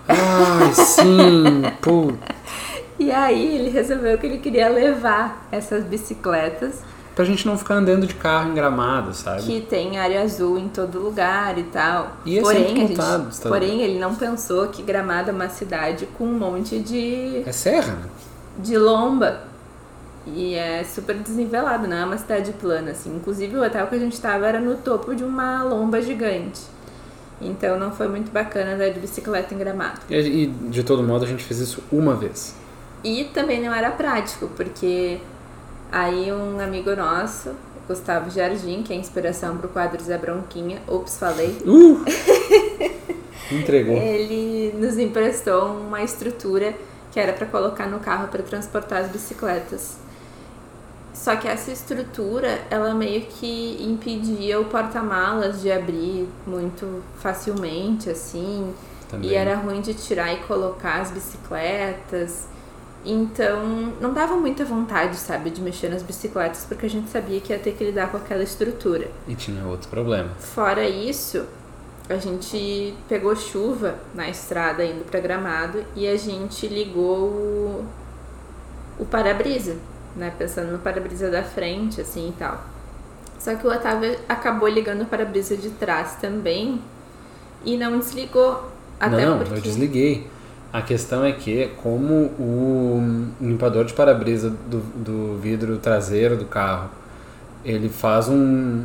Ai, 0.09 0.73
sim! 0.75 1.63
Pô. 1.81 2.13
E 2.99 3.13
aí 3.13 3.55
ele 3.55 3.71
resolveu 3.71 4.19
que 4.19 4.27
ele 4.27 4.39
queria 4.39 4.69
levar 4.69 5.47
essas 5.53 5.85
bicicletas, 5.85 6.83
Pra 7.15 7.25
gente 7.25 7.45
não 7.49 7.59
ficar 7.59 7.75
andando 7.75 8.07
de 8.07 8.15
carro 8.15 8.49
em 8.51 8.55
gramado, 8.55 9.13
sabe? 9.13 9.43
que 9.43 9.61
tem 9.61 9.99
área 9.99 10.23
azul 10.23 10.57
em 10.57 10.69
todo 10.69 11.01
lugar 11.01 11.59
e 11.59 11.65
tal. 11.65 12.13
E 12.25 12.39
é 12.39 12.41
porém, 12.41 12.65
a 12.65 12.69
gente- 12.69 12.93
está- 12.93 13.21
porém, 13.49 13.83
ele 13.83 13.99
não 13.99 14.15
pensou 14.15 14.69
que 14.69 14.85
Gramado 14.85 15.31
é 15.31 15.33
uma 15.33 15.49
cidade 15.49 16.07
com 16.17 16.23
um 16.25 16.39
monte 16.39 16.79
de 16.79 17.43
É 17.45 17.51
serra, 17.51 17.95
né? 17.95 18.03
De 18.59 18.77
lomba. 18.77 19.47
E 20.27 20.55
é 20.55 20.85
super 20.85 21.17
desnivelado, 21.17 21.89
não 21.89 21.97
é 21.97 22.05
uma 22.05 22.19
cidade 22.19 22.53
plana, 22.53 22.91
assim. 22.91 23.15
Inclusive 23.17 23.57
o 23.57 23.65
hotel 23.65 23.87
que 23.87 23.95
a 23.95 23.99
gente 23.99 24.21
tava 24.21 24.47
era 24.47 24.61
no 24.61 24.77
topo 24.77 25.15
de 25.15 25.25
uma 25.25 25.63
lomba 25.63 26.03
gigante. 26.03 26.61
Então 27.41 27.79
não 27.79 27.93
foi 27.93 28.09
muito 28.09 28.31
bacana 28.31 28.75
andar 28.75 28.91
de 28.91 29.01
bicicleta 29.01 29.55
em 29.55 29.59
gramado. 29.59 30.01
E, 30.11 30.47
de 30.47 30.83
todo 30.83 31.03
modo 31.03 31.25
a 31.25 31.29
gente 31.29 31.45
fez 31.45 31.61
isso 31.61 31.83
uma 31.91 32.15
vez. 32.15 32.55
E 33.03 33.25
também 33.33 33.63
não 33.63 33.73
era 33.73 33.91
prático, 33.91 34.49
porque 34.57 35.19
aí 35.91 36.33
um 36.33 36.59
amigo 36.61 36.95
nosso, 36.97 37.53
Gustavo 37.87 38.29
Jardim, 38.29 38.83
que 38.83 38.93
é 38.93 38.97
inspiração 38.97 39.57
pro 39.57 39.69
quadro 39.69 40.03
Zé 40.03 40.19
Bronquinha, 40.19 40.83
ops, 40.87 41.17
falei, 41.17 41.57
Uh! 41.65 42.05
Entregou. 43.51 43.97
ele 43.97 44.75
nos 44.77 44.99
emprestou 44.99 45.69
uma 45.69 46.03
estrutura 46.03 46.75
que 47.19 47.23
era 47.23 47.33
para 47.33 47.47
colocar 47.47 47.87
no 47.89 47.99
carro 47.99 48.29
para 48.29 48.45
transportar 48.45 49.03
as 49.03 49.11
bicicletas. 49.11 49.97
Só 51.13 51.35
que 51.35 51.49
essa 51.49 51.73
estrutura, 51.73 52.61
ela 52.71 52.95
meio 52.95 53.23
que 53.23 53.77
impedia 53.83 54.61
o 54.61 54.67
porta-malas 54.67 55.61
de 55.61 55.73
abrir 55.73 56.29
muito 56.47 57.03
facilmente, 57.17 58.09
assim. 58.09 58.73
Também. 59.11 59.31
E 59.31 59.35
era 59.35 59.57
ruim 59.57 59.81
de 59.81 59.95
tirar 59.95 60.33
e 60.33 60.37
colocar 60.43 61.01
as 61.01 61.11
bicicletas. 61.11 62.47
Então, 63.05 63.67
não 64.01 64.13
dava 64.13 64.37
muita 64.37 64.65
vontade, 64.65 65.17
sabe, 65.17 65.51
de 65.51 65.61
mexer 65.61 65.89
nas 65.89 66.05
bicicletas, 66.05 66.65
porque 66.69 66.87
a 66.87 66.91
gente 66.91 67.11
sabia 67.11 67.41
que 67.41 67.53
ia 67.53 67.59
ter 67.59 67.73
que 67.73 67.83
lidar 67.83 68.13
com 68.13 68.17
aquela 68.17 68.45
estrutura. 68.45 69.11
E 69.27 69.35
tinha 69.35 69.67
outro 69.67 69.89
problema. 69.89 70.31
Fora 70.39 70.89
isso, 70.89 71.45
a 72.09 72.17
gente 72.17 72.95
pegou 73.09 73.37
chuva 73.37 73.97
na 74.15 74.29
estrada 74.29 74.85
indo 74.85 75.05
pra 75.05 75.21
Gramado 75.21 75.85
e 75.95 76.07
a 76.07 76.17
gente 76.17 76.67
ligou 76.67 77.29
o, 77.29 77.85
o 78.99 79.05
para-brisa, 79.05 79.77
né? 80.17 80.33
Pensando 80.39 80.73
no 80.73 80.79
para-brisa 80.79 81.31
da 81.31 81.43
frente, 81.43 82.01
assim 82.01 82.31
e 82.31 82.33
tal. 82.33 82.63
Só 83.39 83.55
que 83.55 83.67
o 83.67 83.71
Otávio 83.71 84.19
acabou 84.29 84.69
ligando 84.69 85.03
o 85.03 85.07
para-brisa 85.07 85.57
de 85.57 85.71
trás 85.71 86.17
também 86.21 86.81
e 87.65 87.77
não 87.77 87.99
desligou. 87.99 88.69
Até 88.99 89.25
não, 89.25 89.39
porque... 89.39 89.55
eu 89.55 89.61
desliguei. 89.61 90.27
A 90.73 90.83
questão 90.83 91.25
é 91.25 91.33
que, 91.33 91.71
como 91.83 92.13
o 92.39 93.31
limpador 93.41 93.85
de 93.87 93.95
para-brisa 93.95 94.51
do, 94.51 94.81
do 94.81 95.39
vidro 95.39 95.79
traseiro 95.79 96.37
do 96.37 96.45
carro, 96.45 96.91
ele 97.65 97.89
faz 97.89 98.29
um. 98.29 98.85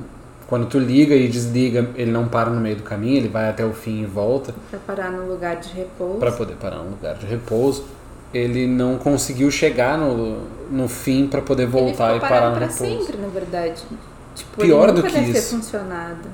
Quando 0.53 0.67
tu 0.67 0.77
liga 0.77 1.15
e 1.15 1.27
desliga, 1.27 1.89
ele 1.95 2.11
não 2.11 2.27
para 2.27 2.51
no 2.51 2.61
meio 2.61 2.75
do 2.75 2.83
caminho, 2.83 3.17
ele 3.17 3.27
vai 3.27 3.49
até 3.49 3.65
o 3.65 3.73
fim 3.73 4.03
e 4.03 4.05
volta 4.05 4.53
Pra 4.69 4.77
parar 4.85 5.09
no 5.11 5.27
lugar 5.27 5.55
de 5.55 5.73
repouso. 5.73 6.19
para 6.19 6.31
poder 6.31 6.53
parar 6.57 6.75
no 6.77 6.91
lugar 6.91 7.15
de 7.15 7.25
repouso. 7.25 7.83
Ele 8.31 8.67
não 8.67 8.99
conseguiu 8.99 9.49
chegar 9.49 9.97
no, 9.97 10.43
no 10.69 10.87
fim 10.87 11.25
para 11.25 11.41
poder 11.41 11.65
voltar 11.65 12.15
e 12.17 12.19
parar 12.19 12.51
no 12.51 12.57
pra 12.57 12.67
repouso. 12.67 13.03
sempre, 13.03 13.17
na 13.17 13.29
verdade. 13.29 13.81
Tipo, 14.35 14.61
Pior 14.61 14.89
ele 14.89 15.01
do 15.01 15.01
que 15.01 15.17
isso. 15.21 15.59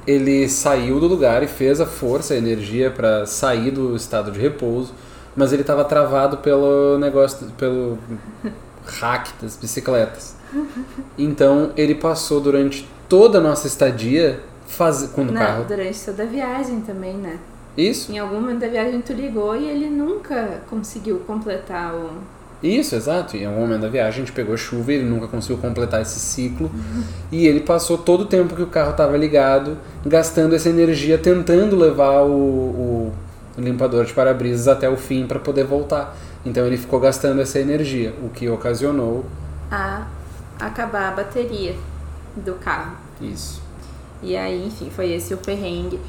ele 0.06 0.50
saiu 0.50 1.00
do 1.00 1.08
lugar 1.08 1.42
e 1.42 1.48
fez 1.48 1.80
a 1.80 1.86
força, 1.86 2.34
a 2.34 2.38
energia 2.38 2.92
para 2.92 3.26
sair 3.26 3.72
do 3.72 3.96
estado 3.96 4.32
de 4.34 4.40
repouso, 4.42 4.94
mas 5.34 5.54
ele 5.54 5.62
estava 5.62 5.86
travado 5.86 6.40
pelo 6.40 6.98
negócio, 7.00 7.48
pelo 7.58 7.98
hack 9.00 9.30
das 9.42 9.56
bicicletas. 9.56 10.36
Então 11.18 11.72
ele 11.78 11.96
passou 11.96 12.42
durante 12.42 12.86
toda 13.10 13.40
a 13.40 13.42
nossa 13.42 13.68
estadia 13.68 14.40
faz... 14.68 15.10
com 15.14 15.24
o 15.24 15.34
carro. 15.34 15.66
durante 15.68 16.00
toda 16.00 16.24
a 16.24 16.26
viagem 16.28 16.82
também, 16.82 17.16
né? 17.16 17.40
Isso, 17.76 18.12
Em 18.12 18.20
algum 18.20 18.42
momento 18.42 18.60
da 18.60 18.68
viagem 18.68 19.02
tu 19.02 19.14
ligou 19.14 19.56
e 19.56 19.68
ele 19.68 19.90
nunca 19.90 20.62
conseguiu 20.70 21.20
completar 21.20 21.94
o. 21.94 22.10
isso, 22.62 22.96
exato. 22.96 23.38
Em 23.38 23.46
algum 23.46 23.62
momento 23.62 23.82
da 23.82 23.88
viagem 23.88 24.22
a 24.22 24.26
gente 24.26 24.34
pegou 24.34 24.58
chuva 24.58 24.92
e 24.92 24.96
ele 24.96 25.06
nunca 25.10 25.28
conseguiu 25.28 25.58
completar 25.58 26.02
esse 26.02 26.20
ciclo. 26.20 26.70
E 27.32 27.48
ele 27.48 27.62
passou 27.62 27.98
todo 27.98 28.22
o 28.22 28.26
tempo 28.26 28.56
que 28.56 28.62
o 28.62 28.68
carro 28.68 28.92
estava 28.92 29.16
ligado, 29.16 29.78
gastando 30.06 30.56
essa 30.56 30.70
energia, 30.70 31.18
tentando 31.18 31.78
levar 31.78 32.24
o, 32.24 32.32
o 32.32 33.14
limpador 33.58 34.04
de 34.04 34.14
para-brisas 34.14 34.68
até 34.68 34.90
o 34.90 34.98
fim 34.98 35.26
para 35.26 35.40
poder 35.40 35.64
voltar. 35.64 36.18
Então 36.46 36.66
ele 36.66 36.78
ficou 36.78 37.00
gastando 37.00 37.40
essa 37.42 37.60
energia, 37.60 38.14
o 38.24 38.30
que 38.30 38.50
ocasionou 38.50 39.26
a 39.72 40.06
acabar 40.60 41.10
a 41.10 41.12
bateria 41.12 41.76
do 42.40 42.54
carro. 42.56 42.96
isso. 43.22 43.62
E 44.22 44.36
aí, 44.36 44.68
enfim, 44.68 44.90
foi 44.90 45.12
esse 45.14 45.34
o 45.34 45.38
perrengue. 45.38 46.00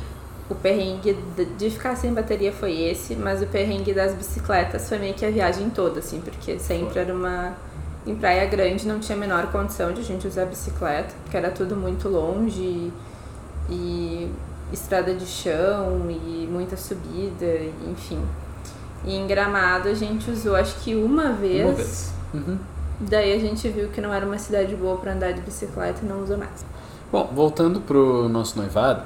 O 0.49 0.54
perrengue 0.56 1.16
de- 1.56 1.70
ficar 1.70 1.94
sem 1.96 2.12
bateria 2.12 2.52
foi 2.52 2.72
esse, 2.76 3.14
mas 3.14 3.40
o 3.40 3.46
perrengue 3.46 3.92
das 3.94 4.12
bicicletas 4.14 4.88
foi 4.88 4.99
meio 4.99 5.14
que 5.14 5.25
a 5.25 5.30
viagem 5.30 5.70
toda, 5.70 6.00
assim, 6.00 6.20
porque 6.20 6.58
sempre 6.58 6.99
era 6.99 7.14
uma. 7.14 7.52
Em 8.04 8.16
Praia 8.16 8.46
Grande 8.46 8.88
não 8.88 8.99
tinha 8.99 9.16
a 9.16 9.20
menor 9.20 9.46
condição 9.52 9.92
de 9.92 10.00
a 10.00 10.04
gente 10.04 10.26
usar 10.26 10.46
bicicleta, 10.46 11.14
porque 11.22 11.37
era 11.37 11.50
tudo 11.50 11.76
muito 11.76 12.08
longe 12.08 12.90
e 13.68 14.28
estrada 14.72 15.14
de 15.14 15.26
chão 15.26 16.06
e 16.10 16.49
muita 16.50 16.76
subida, 16.76 17.46
enfim. 17.88 18.20
E 19.04 19.14
em 19.14 19.26
Gramado 19.26 19.88
a 19.88 19.94
gente 19.94 20.30
usou 20.30 20.56
acho 20.56 20.75
que 20.80 20.94
uma 20.94 21.32
vez, 21.32 21.64
Uma 21.64 21.75
vez. 21.75 22.12
Uhum. 22.34 22.58
Daí 23.00 23.33
a 23.33 23.38
gente 23.38 23.69
viu 23.69 23.88
que 23.88 24.00
não 24.00 24.12
era 24.12 24.25
uma 24.26 24.38
cidade 24.38 24.75
boa 24.75 24.97
para 24.97 25.12
andar 25.12 25.33
de 25.33 25.40
bicicleta 25.40 26.00
e 26.02 26.09
não 26.09 26.23
usou 26.23 26.37
mais. 26.37 26.64
Bom, 27.11 27.30
voltando 27.35 27.80
pro 27.80 28.28
nosso 28.28 28.57
noivado, 28.57 29.02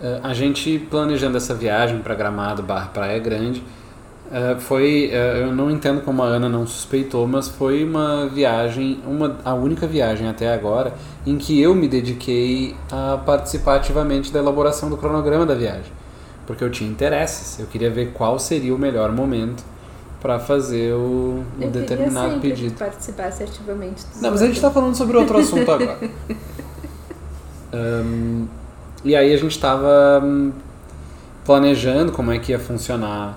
eh, 0.00 0.20
a 0.22 0.34
gente 0.34 0.78
planejando 0.90 1.36
essa 1.36 1.54
viagem 1.54 2.00
para 2.00 2.14
Gramado 2.14 2.62
barra 2.62 2.86
Praia 2.88 3.18
Grande, 3.18 3.62
Uh, 4.26 4.58
foi, 4.58 5.12
uh, 5.12 5.38
eu 5.38 5.52
não 5.52 5.70
entendo 5.70 6.00
como 6.00 6.20
a 6.20 6.26
Ana 6.26 6.48
não 6.48 6.66
suspeitou, 6.66 7.28
mas 7.28 7.46
foi 7.46 7.84
uma 7.84 8.26
viagem, 8.26 9.00
uma, 9.06 9.36
a 9.44 9.54
única 9.54 9.86
viagem 9.86 10.28
até 10.28 10.52
agora 10.52 10.94
em 11.24 11.38
que 11.38 11.60
eu 11.60 11.72
me 11.76 11.86
dediquei 11.86 12.74
a 12.90 13.18
participar 13.24 13.76
ativamente 13.76 14.32
da 14.32 14.40
elaboração 14.40 14.90
do 14.90 14.96
cronograma 14.96 15.46
da 15.46 15.54
viagem, 15.54 15.92
porque 16.44 16.64
eu 16.64 16.70
tinha 16.70 16.90
interesses, 16.90 17.60
eu 17.60 17.66
queria 17.66 17.88
ver 17.88 18.12
qual 18.14 18.36
seria 18.36 18.74
o 18.74 18.78
melhor 18.78 19.12
momento 19.12 19.62
para 20.26 20.40
fazer 20.40 20.92
o, 20.92 21.44
eu 21.60 21.70
determinado 21.70 22.40
pedido. 22.40 22.72
Que 22.72 22.78
participasse 22.80 23.44
ativamente. 23.44 24.04
Não, 24.20 24.32
mas 24.32 24.42
a 24.42 24.46
gente 24.46 24.56
está 24.56 24.72
falando 24.72 24.96
sobre 24.96 25.16
outro 25.16 25.38
assunto 25.38 25.70
agora. 25.70 25.98
Um, 27.74 28.46
e 29.04 29.14
aí 29.14 29.34
a 29.34 29.36
gente 29.36 29.50
estava 29.50 30.22
hum, 30.24 30.52
planejando 31.44 32.10
como 32.10 32.32
é 32.32 32.38
que 32.38 32.52
ia 32.52 32.58
funcionar 32.58 33.36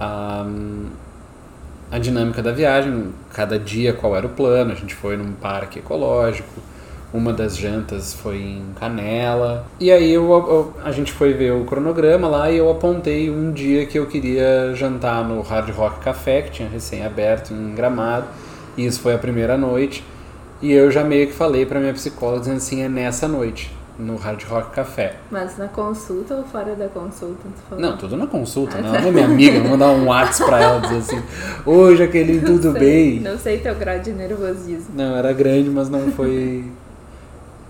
a, 0.00 0.44
a 1.88 1.98
dinâmica 1.98 2.42
da 2.42 2.50
viagem, 2.50 3.12
cada 3.32 3.56
dia 3.56 3.92
qual 3.92 4.16
era 4.16 4.26
o 4.26 4.30
plano. 4.30 4.72
A 4.72 4.74
gente 4.74 4.96
foi 4.96 5.16
num 5.16 5.32
parque 5.32 5.78
ecológico, 5.78 6.60
uma 7.12 7.32
das 7.32 7.56
jantas 7.56 8.12
foi 8.12 8.38
em 8.38 8.66
Canela. 8.78 9.66
E 9.80 9.90
aí 9.90 10.12
eu, 10.12 10.30
eu, 10.30 10.74
a 10.84 10.92
gente 10.92 11.12
foi 11.12 11.32
ver 11.32 11.52
o 11.52 11.64
cronograma 11.64 12.28
lá 12.28 12.50
e 12.50 12.58
eu 12.58 12.70
apontei 12.70 13.30
um 13.30 13.50
dia 13.52 13.86
que 13.86 13.98
eu 13.98 14.06
queria 14.06 14.74
jantar 14.74 15.26
no 15.26 15.40
Hard 15.40 15.70
Rock 15.70 16.00
Café, 16.00 16.42
que 16.42 16.50
tinha 16.50 16.68
recém-aberto 16.68 17.54
em 17.54 17.74
Gramado. 17.74 18.26
E 18.76 18.84
isso 18.86 19.00
foi 19.00 19.14
a 19.14 19.18
primeira 19.18 19.56
noite. 19.56 20.04
E 20.60 20.72
eu 20.72 20.90
já 20.90 21.04
meio 21.04 21.28
que 21.28 21.32
falei 21.32 21.64
para 21.64 21.80
minha 21.80 21.94
psicóloga 21.94 22.40
dizendo 22.40 22.56
assim, 22.56 22.82
é 22.82 22.88
nessa 22.88 23.26
noite 23.26 23.78
no 23.98 24.16
Hard 24.16 24.42
Rock 24.44 24.70
Café. 24.70 25.16
Mas 25.30 25.58
na 25.58 25.66
consulta 25.66 26.34
ou 26.34 26.44
fora 26.44 26.74
da 26.76 26.88
consulta? 26.88 27.48
Não, 27.76 27.96
tudo 27.96 28.16
na 28.16 28.26
consulta, 28.26 28.78
né? 28.78 28.88
Ela 28.96 29.08
é 29.08 29.10
minha 29.10 29.24
amiga, 29.24 29.60
vou 29.60 29.70
mandar 29.70 29.88
um 29.88 30.06
WhatsApp 30.06 30.48
pra 30.48 30.60
ela 30.60 30.80
dizer 30.80 30.98
assim: 30.98 31.22
Oi, 31.66 31.96
Jaqueline, 31.98 32.40
tudo 32.40 32.72
sei, 32.72 32.80
bem? 32.80 33.20
Não 33.20 33.36
sei 33.36 33.58
teu 33.58 33.74
grau 33.74 33.98
de 33.98 34.12
nervosismo. 34.12 34.94
Não, 34.94 35.16
era 35.16 35.32
grande, 35.32 35.68
mas 35.68 35.88
não 35.88 36.12
foi. 36.12 36.64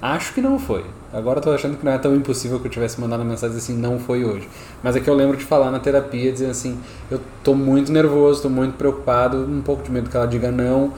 Acho 0.00 0.32
que 0.32 0.40
não 0.40 0.58
foi. 0.58 0.84
Agora 1.12 1.38
eu 1.38 1.42
tô 1.42 1.50
achando 1.50 1.76
que 1.76 1.84
não 1.84 1.92
é 1.92 1.98
tão 1.98 2.14
impossível 2.14 2.60
que 2.60 2.66
eu 2.66 2.70
tivesse 2.70 3.00
mandado 3.00 3.20
uma 3.20 3.30
mensagem 3.30 3.56
assim, 3.56 3.76
não 3.76 3.98
foi 3.98 4.24
hoje. 4.24 4.48
Mas 4.82 4.94
é 4.94 5.00
que 5.00 5.08
eu 5.08 5.14
lembro 5.14 5.36
de 5.36 5.44
falar 5.44 5.70
na 5.70 5.80
terapia, 5.80 6.30
dizer 6.30 6.50
assim: 6.50 6.78
eu 7.10 7.20
tô 7.42 7.54
muito 7.54 7.90
nervoso, 7.90 8.42
tô 8.42 8.48
muito 8.48 8.76
preocupado, 8.76 9.38
um 9.38 9.62
pouco 9.62 9.82
de 9.82 9.90
medo 9.90 10.08
que 10.08 10.16
ela 10.16 10.26
diga 10.26 10.50
não. 10.50 10.92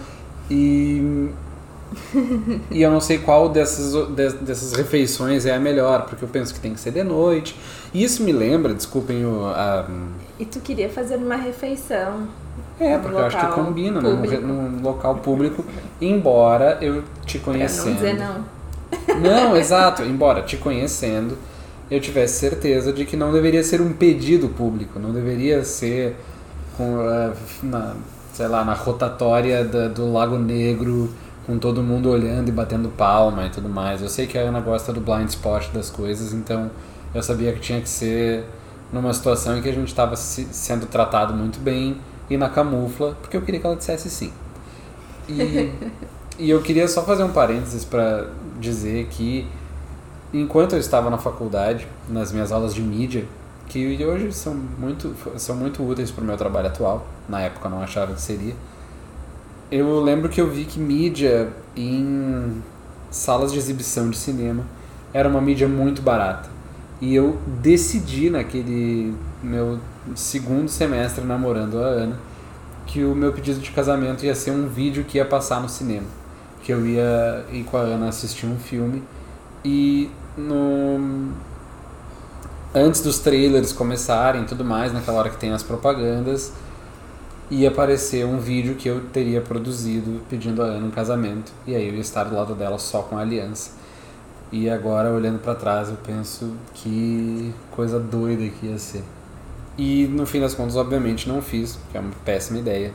E 0.50 1.30
e 2.70 2.82
eu 2.82 2.90
não 2.90 3.00
sei 3.00 3.18
qual 3.18 3.48
dessas, 3.48 4.08
dessas 4.08 4.72
refeições 4.74 5.44
é 5.44 5.54
a 5.54 5.58
melhor, 5.58 6.06
porque 6.06 6.24
eu 6.24 6.28
penso 6.28 6.54
que 6.54 6.60
tem 6.60 6.72
que 6.72 6.80
ser 6.80 6.92
de 6.92 7.02
noite. 7.02 7.56
E 7.92 8.02
isso 8.02 8.22
me 8.22 8.32
lembra, 8.32 8.74
desculpem 8.74 9.24
o. 9.24 9.46
A... 9.46 9.86
E 10.38 10.44
tu 10.44 10.60
queria 10.60 10.88
fazer 10.88 11.16
uma 11.16 11.36
refeição. 11.36 12.28
É, 12.78 12.96
porque 12.96 13.14
eu 13.14 13.26
acho 13.26 13.38
que 13.38 13.46
combina, 13.52 14.00
né? 14.00 14.38
Num, 14.38 14.80
local 14.82 15.16
público, 15.16 15.64
embora 16.00 16.78
eu 16.80 17.02
te 17.26 17.38
conhecendo. 17.38 17.82
Pra 17.82 17.90
não 17.90 17.94
dizer 17.94 18.18
não. 18.18 18.59
Não, 19.20 19.56
exato. 19.56 20.02
Embora 20.02 20.42
te 20.42 20.56
conhecendo, 20.56 21.36
eu 21.90 22.00
tivesse 22.00 22.38
certeza 22.38 22.92
de 22.92 23.04
que 23.04 23.16
não 23.16 23.32
deveria 23.32 23.62
ser 23.64 23.80
um 23.80 23.92
pedido 23.92 24.48
público, 24.48 24.98
não 24.98 25.12
deveria 25.12 25.64
ser 25.64 26.16
com, 26.76 26.96
uh, 26.96 27.32
na, 27.62 27.94
sei 28.32 28.46
lá, 28.46 28.64
na 28.64 28.74
rotatória 28.74 29.64
da, 29.64 29.88
do 29.88 30.12
Lago 30.12 30.38
Negro 30.38 31.10
com 31.46 31.58
todo 31.58 31.82
mundo 31.82 32.08
olhando 32.08 32.48
e 32.48 32.52
batendo 32.52 32.88
palma 32.90 33.46
e 33.46 33.50
tudo 33.50 33.68
mais. 33.68 34.00
Eu 34.00 34.08
sei 34.08 34.26
que 34.26 34.38
a 34.38 34.42
Ana 34.42 34.60
gosta 34.60 34.92
do 34.92 35.00
blind 35.00 35.28
spot 35.28 35.68
das 35.72 35.90
coisas, 35.90 36.32
então 36.32 36.70
eu 37.12 37.22
sabia 37.22 37.52
que 37.52 37.60
tinha 37.60 37.80
que 37.80 37.88
ser 37.88 38.44
numa 38.92 39.12
situação 39.12 39.58
em 39.58 39.62
que 39.62 39.68
a 39.68 39.72
gente 39.72 39.88
estava 39.88 40.14
sendo 40.16 40.86
tratado 40.86 41.34
muito 41.34 41.58
bem 41.58 41.96
e 42.28 42.36
na 42.36 42.48
camufla, 42.48 43.16
porque 43.20 43.36
eu 43.36 43.42
queria 43.42 43.60
que 43.60 43.66
ela 43.66 43.76
dissesse 43.76 44.08
sim. 44.08 44.32
E, 45.28 45.72
e 46.38 46.50
eu 46.50 46.62
queria 46.62 46.86
só 46.86 47.02
fazer 47.02 47.24
um 47.24 47.32
parênteses 47.32 47.84
para 47.84 48.28
dizer 48.60 49.06
que 49.10 49.46
enquanto 50.32 50.74
eu 50.74 50.78
estava 50.78 51.10
na 51.10 51.18
faculdade, 51.18 51.86
nas 52.08 52.32
minhas 52.32 52.52
aulas 52.52 52.74
de 52.74 52.82
mídia, 52.82 53.24
que 53.68 54.04
hoje 54.04 54.32
são 54.32 54.54
muito, 54.54 55.14
são 55.36 55.56
muito 55.56 55.82
úteis 55.82 56.10
para 56.10 56.22
o 56.22 56.26
meu 56.26 56.36
trabalho 56.36 56.68
atual, 56.68 57.06
na 57.28 57.40
época 57.40 57.66
eu 57.66 57.70
não 57.70 57.82
achava 57.82 58.14
que 58.14 58.20
seria, 58.20 58.54
eu 59.70 60.00
lembro 60.00 60.28
que 60.28 60.40
eu 60.40 60.50
vi 60.50 60.64
que 60.64 60.80
mídia 60.80 61.48
em 61.76 62.60
salas 63.10 63.52
de 63.52 63.58
exibição 63.58 64.10
de 64.10 64.16
cinema 64.16 64.64
era 65.12 65.28
uma 65.28 65.40
mídia 65.40 65.68
muito 65.68 66.02
barata. 66.02 66.48
E 67.00 67.14
eu 67.14 67.38
decidi 67.62 68.30
naquele 68.30 69.14
meu 69.42 69.78
segundo 70.14 70.68
semestre 70.68 71.24
namorando 71.24 71.78
a 71.78 71.86
Ana 71.86 72.16
que 72.86 73.04
o 73.04 73.14
meu 73.14 73.32
pedido 73.32 73.60
de 73.60 73.70
casamento 73.70 74.26
ia 74.26 74.34
ser 74.34 74.50
um 74.50 74.66
vídeo 74.66 75.04
que 75.04 75.18
ia 75.18 75.24
passar 75.24 75.60
no 75.62 75.68
cinema. 75.68 76.06
Que 76.70 76.74
eu 76.74 76.86
ia 76.86 77.44
ir 77.50 77.64
com 77.64 77.76
a 77.76 77.80
Ana 77.80 78.10
assistir 78.10 78.46
um 78.46 78.56
filme 78.56 79.02
e 79.64 80.08
no 80.38 81.32
antes 82.72 83.00
dos 83.00 83.18
trailers 83.18 83.72
começarem 83.72 84.42
e 84.42 84.44
tudo 84.44 84.64
mais, 84.64 84.92
naquela 84.92 85.18
hora 85.18 85.30
que 85.30 85.36
tem 85.36 85.50
as 85.50 85.64
propagandas, 85.64 86.52
ia 87.50 87.70
aparecer 87.70 88.24
um 88.24 88.38
vídeo 88.38 88.76
que 88.76 88.88
eu 88.88 89.00
teria 89.06 89.40
produzido 89.40 90.20
pedindo 90.30 90.62
a 90.62 90.66
Ana 90.66 90.86
um 90.86 90.92
casamento. 90.92 91.50
E 91.66 91.74
aí 91.74 91.88
eu 91.88 91.94
ia 91.94 92.00
estar 92.00 92.22
do 92.22 92.36
lado 92.36 92.54
dela 92.54 92.78
só 92.78 93.02
com 93.02 93.18
a 93.18 93.22
aliança. 93.22 93.72
E 94.52 94.70
agora, 94.70 95.10
olhando 95.10 95.40
para 95.40 95.56
trás, 95.56 95.88
eu 95.88 95.96
penso 95.96 96.54
que 96.72 97.52
coisa 97.72 97.98
doida 97.98 98.48
que 98.48 98.66
ia 98.66 98.78
ser. 98.78 99.02
E 99.76 100.06
no 100.06 100.24
fim 100.24 100.40
das 100.40 100.54
contas, 100.54 100.76
obviamente, 100.76 101.28
não 101.28 101.42
fiz, 101.42 101.80
que 101.90 101.98
é 101.98 102.00
uma 102.00 102.12
péssima 102.24 102.60
ideia. 102.60 102.92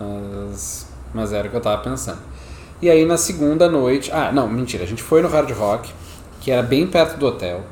Mas, 0.00 0.88
mas 1.14 1.32
era 1.32 1.46
o 1.46 1.50
que 1.52 1.56
eu 1.56 1.60
tava 1.60 1.80
pensando. 1.84 2.34
E 2.80 2.90
aí 2.90 3.04
na 3.04 3.16
segunda 3.16 3.68
noite. 3.68 4.10
Ah, 4.12 4.30
não, 4.32 4.48
mentira. 4.48 4.84
A 4.84 4.86
gente 4.86 5.02
foi 5.02 5.22
no 5.22 5.28
Hard 5.28 5.50
Rock, 5.52 5.92
que 6.40 6.50
era 6.50 6.62
bem 6.62 6.86
perto 6.86 7.18
do 7.18 7.26
hotel. 7.26 7.62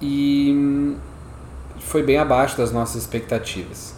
E 0.00 0.94
foi 1.78 2.02
bem 2.02 2.18
abaixo 2.18 2.56
das 2.56 2.72
nossas 2.72 3.02
expectativas. 3.02 3.94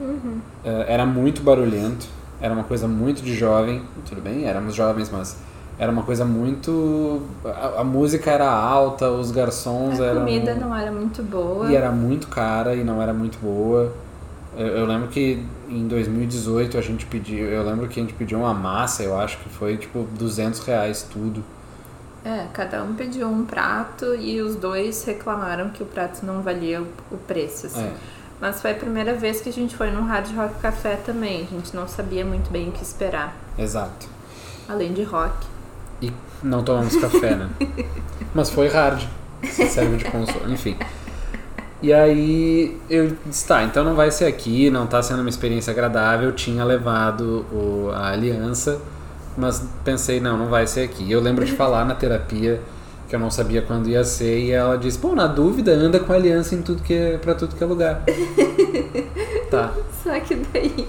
Uhum. 0.00 0.40
era 0.64 1.06
muito 1.06 1.42
barulhento, 1.42 2.06
era 2.40 2.52
uma 2.52 2.64
coisa 2.64 2.88
muito 2.88 3.22
de 3.22 3.36
jovem, 3.36 3.82
tudo 4.04 4.20
bem, 4.20 4.46
éramos 4.46 4.74
jovens, 4.74 5.08
mas 5.10 5.36
era 5.78 5.90
uma 5.90 6.02
coisa 6.02 6.24
muito. 6.24 7.22
A, 7.44 7.80
a 7.80 7.84
música 7.84 8.30
era 8.30 8.50
alta, 8.50 9.10
os 9.10 9.30
garçons 9.30 10.00
a 10.00 10.06
eram. 10.06 10.22
A 10.22 10.24
comida 10.24 10.54
não 10.54 10.76
era 10.76 10.90
muito 10.90 11.22
boa. 11.22 11.70
E 11.70 11.76
era 11.76 11.90
muito 11.90 12.28
cara 12.28 12.74
e 12.74 12.84
não 12.84 13.00
era 13.00 13.12
muito 13.12 13.38
boa. 13.38 13.92
Eu, 14.56 14.66
eu, 14.66 14.86
lembro 14.86 15.08
que 15.08 15.44
em 15.72 15.88
2018 15.88 16.76
a 16.76 16.80
gente 16.80 17.06
pediu. 17.06 17.46
Eu 17.46 17.64
lembro 17.64 17.88
que 17.88 17.98
a 17.98 18.02
gente 18.02 18.14
pediu 18.14 18.38
uma 18.38 18.54
massa, 18.54 19.02
eu 19.02 19.18
acho 19.18 19.38
que 19.38 19.48
foi 19.48 19.76
tipo 19.76 20.06
200 20.18 20.60
reais 20.60 21.06
tudo. 21.10 21.42
É, 22.24 22.46
cada 22.52 22.84
um 22.84 22.94
pediu 22.94 23.26
um 23.26 23.44
prato 23.44 24.14
e 24.14 24.40
os 24.40 24.54
dois 24.54 25.04
reclamaram 25.04 25.70
que 25.70 25.82
o 25.82 25.86
prato 25.86 26.24
não 26.24 26.40
valia 26.40 26.80
o 26.80 27.16
preço. 27.16 27.66
Assim. 27.66 27.82
É. 27.82 27.92
Mas 28.40 28.60
foi 28.60 28.72
a 28.72 28.74
primeira 28.74 29.14
vez 29.14 29.40
que 29.40 29.48
a 29.48 29.52
gente 29.52 29.74
foi 29.76 29.90
num 29.90 30.02
Hard 30.02 30.34
Rock 30.36 30.54
Café 30.60 30.96
também. 30.96 31.42
A 31.42 31.54
gente 31.54 31.74
não 31.74 31.88
sabia 31.88 32.24
muito 32.24 32.50
bem 32.50 32.68
o 32.68 32.72
que 32.72 32.82
esperar. 32.82 33.36
Exato. 33.58 34.08
Além 34.68 34.92
de 34.92 35.02
rock. 35.02 35.46
E 36.00 36.12
não 36.42 36.62
tomamos 36.62 36.96
café, 36.96 37.36
né? 37.36 37.50
Mas 38.34 38.50
foi 38.50 38.68
hard. 38.68 39.02
Se 39.44 39.66
serve 39.68 39.96
de 39.96 40.04
consolo. 40.04 40.50
Enfim. 40.50 40.76
E 41.82 41.92
aí 41.92 42.78
eu 42.88 43.16
disse, 43.26 43.46
tá, 43.46 43.64
então 43.64 43.82
não 43.82 43.96
vai 43.96 44.10
ser 44.10 44.26
aqui, 44.26 44.70
não 44.70 44.86
tá 44.86 45.02
sendo 45.02 45.20
uma 45.20 45.28
experiência 45.28 45.72
agradável. 45.72 46.28
Eu 46.28 46.34
tinha 46.34 46.64
levado 46.64 47.44
o, 47.52 47.90
a 47.92 48.10
aliança, 48.10 48.80
mas 49.36 49.66
pensei, 49.84 50.20
não, 50.20 50.36
não 50.36 50.46
vai 50.46 50.66
ser 50.66 50.82
aqui. 50.82 51.10
Eu 51.10 51.20
lembro 51.20 51.44
de 51.44 51.52
falar 51.52 51.84
na 51.84 51.94
terapia 51.94 52.60
que 53.08 53.16
eu 53.16 53.20
não 53.20 53.30
sabia 53.30 53.60
quando 53.60 53.90
ia 53.90 54.02
ser, 54.04 54.38
e 54.38 54.52
ela 54.52 54.78
disse, 54.78 54.98
pô, 54.98 55.14
na 55.14 55.26
dúvida, 55.26 55.70
anda 55.72 56.00
com 56.00 56.14
aliança 56.14 56.54
em 56.54 56.62
tudo 56.62 56.82
que 56.82 56.94
é, 56.94 57.18
pra 57.18 57.34
tudo 57.34 57.54
que 57.54 57.62
é 57.62 57.66
lugar. 57.66 58.02
tá. 59.50 59.70
Só 60.02 60.18
que 60.20 60.34
daí, 60.36 60.88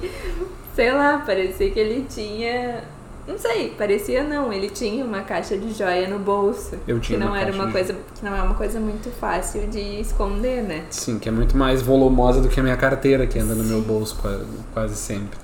sei 0.73 0.93
lá, 0.93 1.21
parecia 1.25 1.69
que 1.69 1.77
ele 1.77 2.06
tinha. 2.08 2.82
Não 3.27 3.38
sei, 3.38 3.69
parecia 3.77 4.23
não, 4.23 4.51
ele 4.51 4.69
tinha 4.69 5.03
uma 5.05 5.21
caixa 5.21 5.57
de 5.57 5.73
joia 5.73 6.07
no 6.07 6.19
bolso. 6.19 6.77
Eu 6.88 6.99
tinha 6.99 7.17
que 7.17 7.23
não 7.23 7.31
uma 7.31 7.39
era 7.39 7.53
uma 7.53 7.67
de... 7.67 7.71
coisa 7.71 7.93
Que 7.93 8.25
não 8.25 8.36
é 8.36 8.41
uma 8.41 8.55
coisa 8.55 8.79
muito 8.79 9.09
fácil 9.12 9.67
de 9.67 9.79
esconder, 10.01 10.62
né? 10.62 10.83
Sim, 10.89 11.17
que 11.19 11.29
é 11.29 11.31
muito 11.31 11.55
mais 11.55 11.81
volumosa 11.81 12.41
do 12.41 12.49
que 12.49 12.59
a 12.59 12.63
minha 12.63 12.75
carteira, 12.75 13.25
que 13.25 13.39
anda 13.39 13.55
no 13.55 13.63
meu 13.63 13.81
bolso 13.81 14.17
quase, 14.21 14.45
quase 14.73 14.95
sempre. 14.95 15.39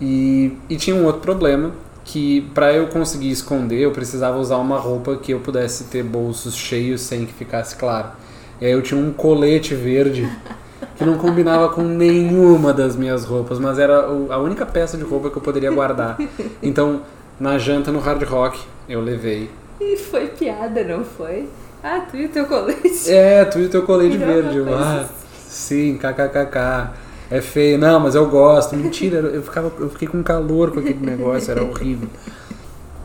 E, 0.00 0.56
e 0.68 0.76
tinha 0.76 0.96
um 0.96 1.04
outro 1.04 1.20
problema, 1.20 1.72
que 2.04 2.42
para 2.54 2.72
eu 2.72 2.86
conseguir 2.88 3.30
esconder 3.30 3.80
eu 3.80 3.90
precisava 3.90 4.38
usar 4.38 4.56
uma 4.56 4.78
roupa 4.78 5.16
que 5.16 5.32
eu 5.32 5.40
pudesse 5.40 5.84
ter 5.84 6.02
bolsos 6.02 6.54
cheios 6.54 7.02
sem 7.02 7.26
que 7.26 7.32
ficasse 7.32 7.76
claro. 7.76 8.08
E 8.60 8.64
aí 8.64 8.72
eu 8.72 8.80
tinha 8.80 8.98
um 8.98 9.12
colete 9.12 9.74
verde 9.74 10.30
que 10.96 11.04
não 11.04 11.18
combinava 11.18 11.68
com 11.68 11.82
nenhuma 11.82 12.72
das 12.72 12.96
minhas 12.96 13.24
roupas, 13.24 13.58
mas 13.58 13.78
era 13.78 14.06
a 14.06 14.38
única 14.38 14.64
peça 14.64 14.96
de 14.96 15.04
roupa 15.04 15.30
que 15.30 15.36
eu 15.36 15.42
poderia 15.42 15.70
guardar. 15.70 16.18
Então, 16.62 17.02
na 17.38 17.58
janta 17.58 17.92
no 17.92 17.98
Hard 17.98 18.22
Rock, 18.24 18.60
eu 18.88 19.00
levei. 19.00 19.50
E 19.80 19.96
foi 19.96 20.28
piada, 20.28 20.82
não 20.84 21.04
foi? 21.04 21.48
Ah, 21.82 22.00
tu 22.10 22.16
e 22.16 22.26
o 22.26 22.28
teu 22.28 22.46
colete. 22.46 23.10
É, 23.10 23.44
tu 23.44 23.58
e 23.58 23.66
o 23.66 23.68
teu 23.68 23.82
colete 23.82 24.16
verde. 24.16 24.60
Ah, 24.70 25.04
sim, 25.46 25.98
kkkk. 25.98 26.90
é 27.30 27.40
feio. 27.40 27.78
Não, 27.78 28.00
mas 28.00 28.14
eu 28.14 28.26
gosto. 28.28 28.74
Mentira, 28.74 29.18
eu, 29.18 29.42
ficava, 29.42 29.70
eu 29.78 29.90
fiquei 29.90 30.08
com 30.08 30.22
calor 30.22 30.72
com 30.72 30.80
aquele 30.80 31.04
negócio, 31.04 31.50
era 31.50 31.62
horrível. 31.62 32.08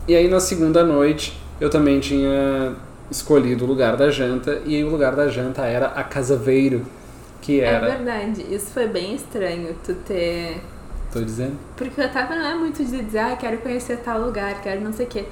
E 0.08 0.16
aí 0.16 0.28
na 0.28 0.40
segunda 0.40 0.82
noite 0.82 1.40
eu 1.60 1.70
também 1.70 2.00
tinha 2.00 2.74
escolhido 3.08 3.64
o 3.64 3.68
lugar 3.68 3.96
da 3.96 4.10
janta 4.10 4.60
e 4.66 4.82
o 4.82 4.88
lugar 4.88 5.14
da 5.14 5.28
janta 5.28 5.62
era 5.62 5.86
a 5.86 6.02
Casaveiro, 6.02 6.82
que 7.42 7.60
era. 7.60 7.86
É 7.88 7.96
verdade, 7.96 8.46
isso 8.54 8.70
foi 8.72 8.86
bem 8.86 9.14
estranho, 9.14 9.76
tu 9.84 9.94
ter. 9.94 10.62
Tô 11.12 11.20
dizendo? 11.20 11.58
Porque 11.76 12.00
o 12.00 12.04
Otávio 12.04 12.38
não 12.38 12.46
é 12.46 12.54
muito 12.54 12.82
de 12.82 13.02
dizer, 13.02 13.18
ah, 13.18 13.36
quero 13.36 13.58
conhecer 13.58 13.98
tal 13.98 14.18
lugar, 14.18 14.62
quero 14.62 14.80
não 14.80 14.92
sei 14.94 15.04
o 15.04 15.08
quê. 15.08 15.26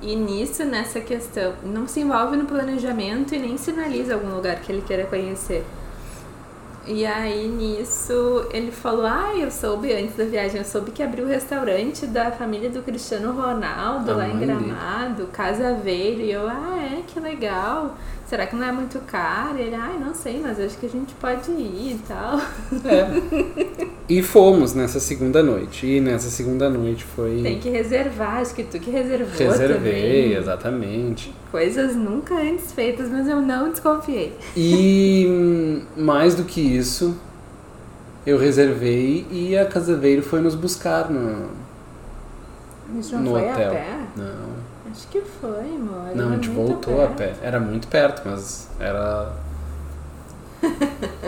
E 0.00 0.14
nisso, 0.14 0.64
nessa 0.64 1.00
questão, 1.00 1.54
não 1.64 1.88
se 1.88 2.00
envolve 2.00 2.36
no 2.36 2.44
planejamento 2.44 3.34
e 3.34 3.38
nem 3.38 3.56
sinaliza 3.56 4.14
algum 4.14 4.34
lugar 4.36 4.60
que 4.60 4.70
ele 4.70 4.82
queira 4.82 5.06
conhecer. 5.06 5.64
E 6.86 7.06
aí 7.06 7.48
nisso 7.48 8.46
ele 8.52 8.70
falou: 8.70 9.06
Ah, 9.06 9.32
eu 9.34 9.50
soube 9.50 9.90
antes 9.94 10.16
da 10.16 10.24
viagem, 10.24 10.58
eu 10.58 10.64
soube 10.64 10.90
que 10.90 11.02
abriu 11.02 11.24
o 11.24 11.28
restaurante 11.28 12.06
da 12.06 12.30
família 12.30 12.68
do 12.68 12.82
Cristiano 12.82 13.32
Ronaldo 13.32 14.12
Ah, 14.12 14.16
lá 14.16 14.28
em. 14.28 14.38
Gramado, 14.38 15.26
Casa 15.28 15.72
Veiro. 15.74 16.20
E 16.20 16.30
eu, 16.32 16.46
ah, 16.46 16.76
é, 16.78 17.02
que 17.06 17.18
legal. 17.18 17.96
Será 18.34 18.48
que 18.48 18.56
não 18.56 18.66
é 18.66 18.72
muito 18.72 18.98
caro? 19.06 19.56
E 19.58 19.60
ele, 19.62 19.76
ai, 19.76 19.96
não 19.96 20.12
sei, 20.12 20.40
mas 20.42 20.58
acho 20.58 20.76
que 20.78 20.86
a 20.86 20.88
gente 20.88 21.14
pode 21.14 21.52
ir 21.52 21.92
e 21.92 22.00
tal. 22.08 22.40
É. 22.84 23.94
E 24.08 24.24
fomos 24.24 24.74
nessa 24.74 24.98
segunda 24.98 25.40
noite. 25.40 25.86
E 25.86 26.00
nessa 26.00 26.28
segunda 26.30 26.68
noite 26.68 27.04
foi. 27.04 27.42
Tem 27.44 27.60
que 27.60 27.70
reservar, 27.70 28.38
acho 28.40 28.52
que 28.52 28.64
tu 28.64 28.80
que 28.80 28.90
reservou 28.90 29.38
Reservei, 29.38 30.24
também. 30.24 30.32
exatamente. 30.32 31.32
Coisas 31.52 31.94
nunca 31.94 32.34
antes 32.34 32.72
feitas, 32.72 33.08
mas 33.08 33.28
eu 33.28 33.40
não 33.40 33.70
desconfiei. 33.70 34.36
E 34.56 35.26
hum, 35.30 35.82
mais 35.96 36.34
do 36.34 36.42
que 36.42 36.60
isso, 36.60 37.16
eu 38.26 38.36
reservei 38.36 39.24
e 39.30 39.56
a 39.56 39.64
Casaveiro 39.64 40.24
foi 40.24 40.40
nos 40.40 40.56
buscar 40.56 41.08
no, 41.08 41.50
gente 43.00 43.14
não 43.14 43.22
no 43.22 43.30
foi 43.30 43.48
hotel. 43.48 43.70
a 43.70 43.74
pé? 43.74 43.98
Não. 44.16 44.63
Acho 44.94 45.08
que 45.08 45.20
foi, 45.20 45.50
amor. 45.74 46.14
Não, 46.14 46.28
a 46.28 46.34
gente 46.36 46.48
voltou 46.50 47.04
a 47.04 47.08
pé. 47.08 47.34
Era 47.42 47.58
muito 47.58 47.88
perto, 47.88 48.22
mas 48.24 48.68
era. 48.78 49.32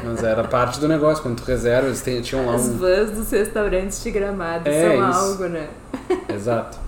mas 0.04 0.22
era 0.22 0.44
parte 0.44 0.78
do 0.78 0.86
negócio. 0.86 1.22
Quando 1.22 1.36
tu 1.42 1.44
reserva, 1.44 1.88
eles 1.88 2.02
tinham 2.26 2.46
lá 2.46 2.54
As 2.54 2.66
um. 2.68 2.76
vans 2.78 3.10
dos 3.10 3.30
restaurantes 3.30 4.02
de 4.02 4.10
gramado 4.12 4.68
É, 4.68 4.82
são 4.96 5.10
isso. 5.10 5.18
algo, 5.18 5.44
né? 5.48 5.68
Exato. 6.32 6.78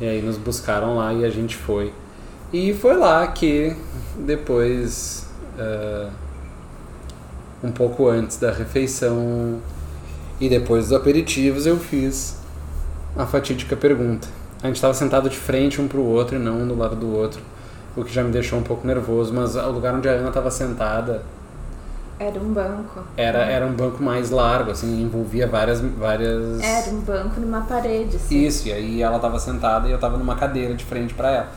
E 0.00 0.06
aí 0.06 0.20
nos 0.20 0.36
buscaram 0.36 0.96
lá 0.96 1.12
e 1.14 1.24
a 1.24 1.30
gente 1.30 1.56
foi. 1.56 1.92
E 2.52 2.74
foi 2.74 2.96
lá 2.96 3.26
que 3.28 3.74
depois, 4.18 5.26
eh, 5.58 6.08
um 7.62 7.72
pouco 7.72 8.08
antes 8.08 8.36
da 8.36 8.52
refeição 8.52 9.58
e 10.40 10.48
depois 10.48 10.88
dos 10.88 10.92
aperitivos, 10.92 11.64
eu 11.66 11.78
fiz 11.78 12.36
a 13.16 13.24
fatídica 13.26 13.74
pergunta. 13.76 14.28
A 14.64 14.68
gente 14.68 14.76
estava 14.76 14.94
sentado 14.94 15.28
de 15.28 15.36
frente 15.36 15.78
um 15.78 15.86
pro 15.86 16.00
outro 16.00 16.36
e 16.36 16.38
não 16.38 16.62
um 16.62 16.66
do 16.66 16.74
lado 16.74 16.96
do 16.96 17.14
outro, 17.14 17.42
o 17.94 18.02
que 18.02 18.10
já 18.10 18.24
me 18.24 18.32
deixou 18.32 18.58
um 18.58 18.62
pouco 18.62 18.86
nervoso, 18.86 19.30
mas 19.34 19.54
o 19.56 19.70
lugar 19.70 19.94
onde 19.94 20.08
a 20.08 20.12
Ana 20.12 20.28
estava 20.28 20.50
sentada 20.50 21.22
Era 22.18 22.40
um 22.40 22.50
banco. 22.50 23.00
era, 23.14 23.40
era 23.40 23.66
um 23.66 23.74
banco 23.74 24.02
mais 24.02 24.30
largo, 24.30 24.70
assim, 24.70 25.02
envolvia 25.02 25.46
várias... 25.46 25.82
várias... 25.82 26.62
Era 26.62 26.90
um 26.92 27.00
banco 27.00 27.38
numa 27.42 27.60
parede, 27.60 28.16
assim. 28.16 28.42
Isso, 28.42 28.66
e 28.66 28.72
aí 28.72 29.02
ela 29.02 29.18
tava 29.18 29.38
sentada 29.38 29.86
e 29.86 29.92
eu 29.92 29.98
tava 29.98 30.16
numa 30.16 30.34
cadeira 30.34 30.72
de 30.72 30.84
frente 30.86 31.12
pra 31.12 31.30
ela. 31.30 31.48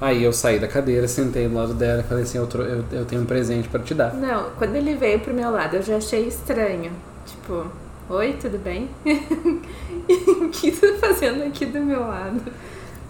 Aí 0.00 0.22
eu 0.22 0.32
saí 0.32 0.60
da 0.60 0.68
cadeira, 0.68 1.08
sentei 1.08 1.48
do 1.48 1.54
lado 1.56 1.74
dela 1.74 2.02
e 2.02 2.04
falei 2.04 2.22
assim, 2.22 2.38
eu, 2.38 2.48
eu, 2.60 2.84
eu 2.92 3.04
tenho 3.06 3.22
um 3.22 3.26
presente 3.26 3.68
pra 3.68 3.80
te 3.80 3.92
dar. 3.92 4.14
Não, 4.14 4.50
quando 4.56 4.76
ele 4.76 4.94
veio 4.94 5.18
pro 5.18 5.34
meu 5.34 5.50
lado, 5.50 5.74
eu 5.74 5.82
já 5.82 5.96
achei 5.96 6.28
estranho. 6.28 6.92
Tipo, 7.26 7.66
oi, 8.08 8.36
tudo 8.40 8.58
bem? 8.58 8.88
o 9.04 10.48
que 10.50 10.70
tu 10.70 10.80
tá 10.92 11.08
fazendo 11.08 11.42
aqui 11.42 11.66
do 11.66 11.80
meu 11.80 12.00
lado? 12.00 12.40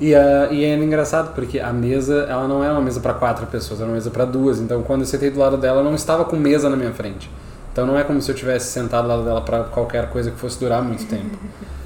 E, 0.01 0.15
a, 0.15 0.49
e 0.51 0.65
é 0.65 0.75
engraçado 0.77 1.35
porque 1.35 1.59
a 1.59 1.73
mesa, 1.73 2.27
ela 2.29 2.47
não 2.47 2.63
era 2.63 2.73
uma 2.73 2.83
mesa 2.83 3.01
pra 3.01 3.15
quatro 3.15 3.47
pessoas, 3.47 3.81
era 3.81 3.89
uma 3.89 3.95
mesa 3.95 4.11
pra 4.11 4.25
duas. 4.25 4.59
Então 4.59 4.83
quando 4.83 5.03
eu 5.03 5.07
sentei 5.07 5.31
do 5.31 5.39
lado 5.39 5.57
dela, 5.57 5.81
eu 5.81 5.85
não 5.85 5.95
estava 5.95 6.25
com 6.25 6.37
mesa 6.37 6.69
na 6.71 6.77
minha 6.77 6.93
frente. 6.93 7.31
Então 7.73 7.87
não 7.87 7.99
é 7.99 8.05
como 8.05 8.21
se 8.23 8.31
eu 8.31 8.35
tivesse 8.35 8.73
sentado 8.73 9.05
do 9.05 9.09
lado 9.09 9.25
dela 9.25 9.41
pra 9.43 9.65
qualquer 9.65 10.11
coisa 10.11 10.31
que 10.31 10.39
fosse 10.39 10.59
durar 10.59 10.83
muito 10.83 11.07
tempo. 11.07 11.37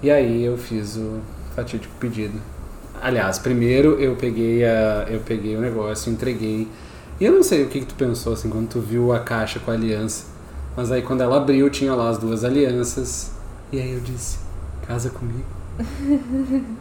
E 0.00 0.12
aí 0.12 0.44
eu 0.44 0.56
fiz 0.56 0.96
o 0.96 1.18
fatídico 1.56 1.92
pedido. 1.98 2.40
Aliás, 3.02 3.36
primeiro 3.36 4.00
eu 4.00 4.14
peguei 4.14 4.64
a, 4.64 5.06
eu 5.08 5.18
peguei 5.18 5.56
o 5.56 5.60
negócio, 5.60 6.12
entreguei. 6.12 6.68
E 7.18 7.24
eu 7.24 7.32
não 7.32 7.42
sei 7.42 7.64
o 7.64 7.68
que, 7.68 7.80
que 7.80 7.86
tu 7.86 7.96
pensou 7.96 8.34
assim 8.34 8.48
quando 8.48 8.68
tu 8.68 8.80
viu 8.80 9.12
a 9.12 9.18
caixa 9.18 9.58
com 9.58 9.72
a 9.72 9.74
aliança. 9.74 10.37
Mas 10.78 10.92
aí 10.92 11.02
quando 11.02 11.22
ela 11.22 11.38
abriu, 11.38 11.68
tinha 11.68 11.92
lá 11.92 12.08
as 12.08 12.18
duas 12.18 12.44
alianças. 12.44 13.32
E 13.72 13.80
aí 13.80 13.94
eu 13.94 13.98
disse: 13.98 14.38
"Casa 14.86 15.10
comigo". 15.10 15.42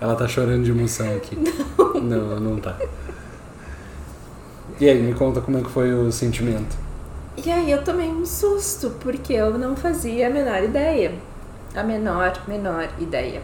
Ela 0.00 0.14
tá 0.14 0.28
chorando 0.28 0.62
de 0.62 0.70
emoção 0.70 1.12
aqui. 1.16 1.36
Não, 2.00 2.38
não 2.38 2.60
tá. 2.60 2.76
E 4.78 4.88
aí, 4.88 5.02
me 5.02 5.12
conta 5.12 5.40
como 5.40 5.58
é 5.58 5.60
que 5.60 5.68
foi 5.68 5.92
o 5.92 6.12
sentimento. 6.12 6.76
E 7.36 7.50
aí 7.50 7.68
eu 7.68 7.82
tomei 7.82 8.08
um 8.08 8.24
susto, 8.24 8.90
porque 9.00 9.32
eu 9.32 9.58
não 9.58 9.74
fazia 9.74 10.28
a 10.28 10.30
menor 10.30 10.62
ideia. 10.62 11.14
A 11.74 11.82
menor, 11.82 12.44
menor 12.46 12.88
ideia. 13.00 13.42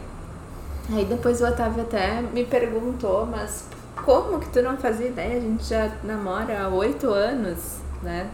Aí 0.92 1.04
depois 1.04 1.40
o 1.40 1.46
Otávio 1.46 1.82
até 1.82 2.22
me 2.22 2.44
perguntou, 2.44 3.26
mas 3.26 3.64
como 3.96 4.38
que 4.38 4.48
tu 4.50 4.62
não 4.62 4.76
fazia 4.76 5.08
ideia? 5.08 5.38
A 5.38 5.40
gente 5.40 5.64
já 5.64 5.90
namora 6.04 6.62
há 6.62 6.68
oito 6.68 7.10
anos, 7.10 7.84
né? 8.06 8.30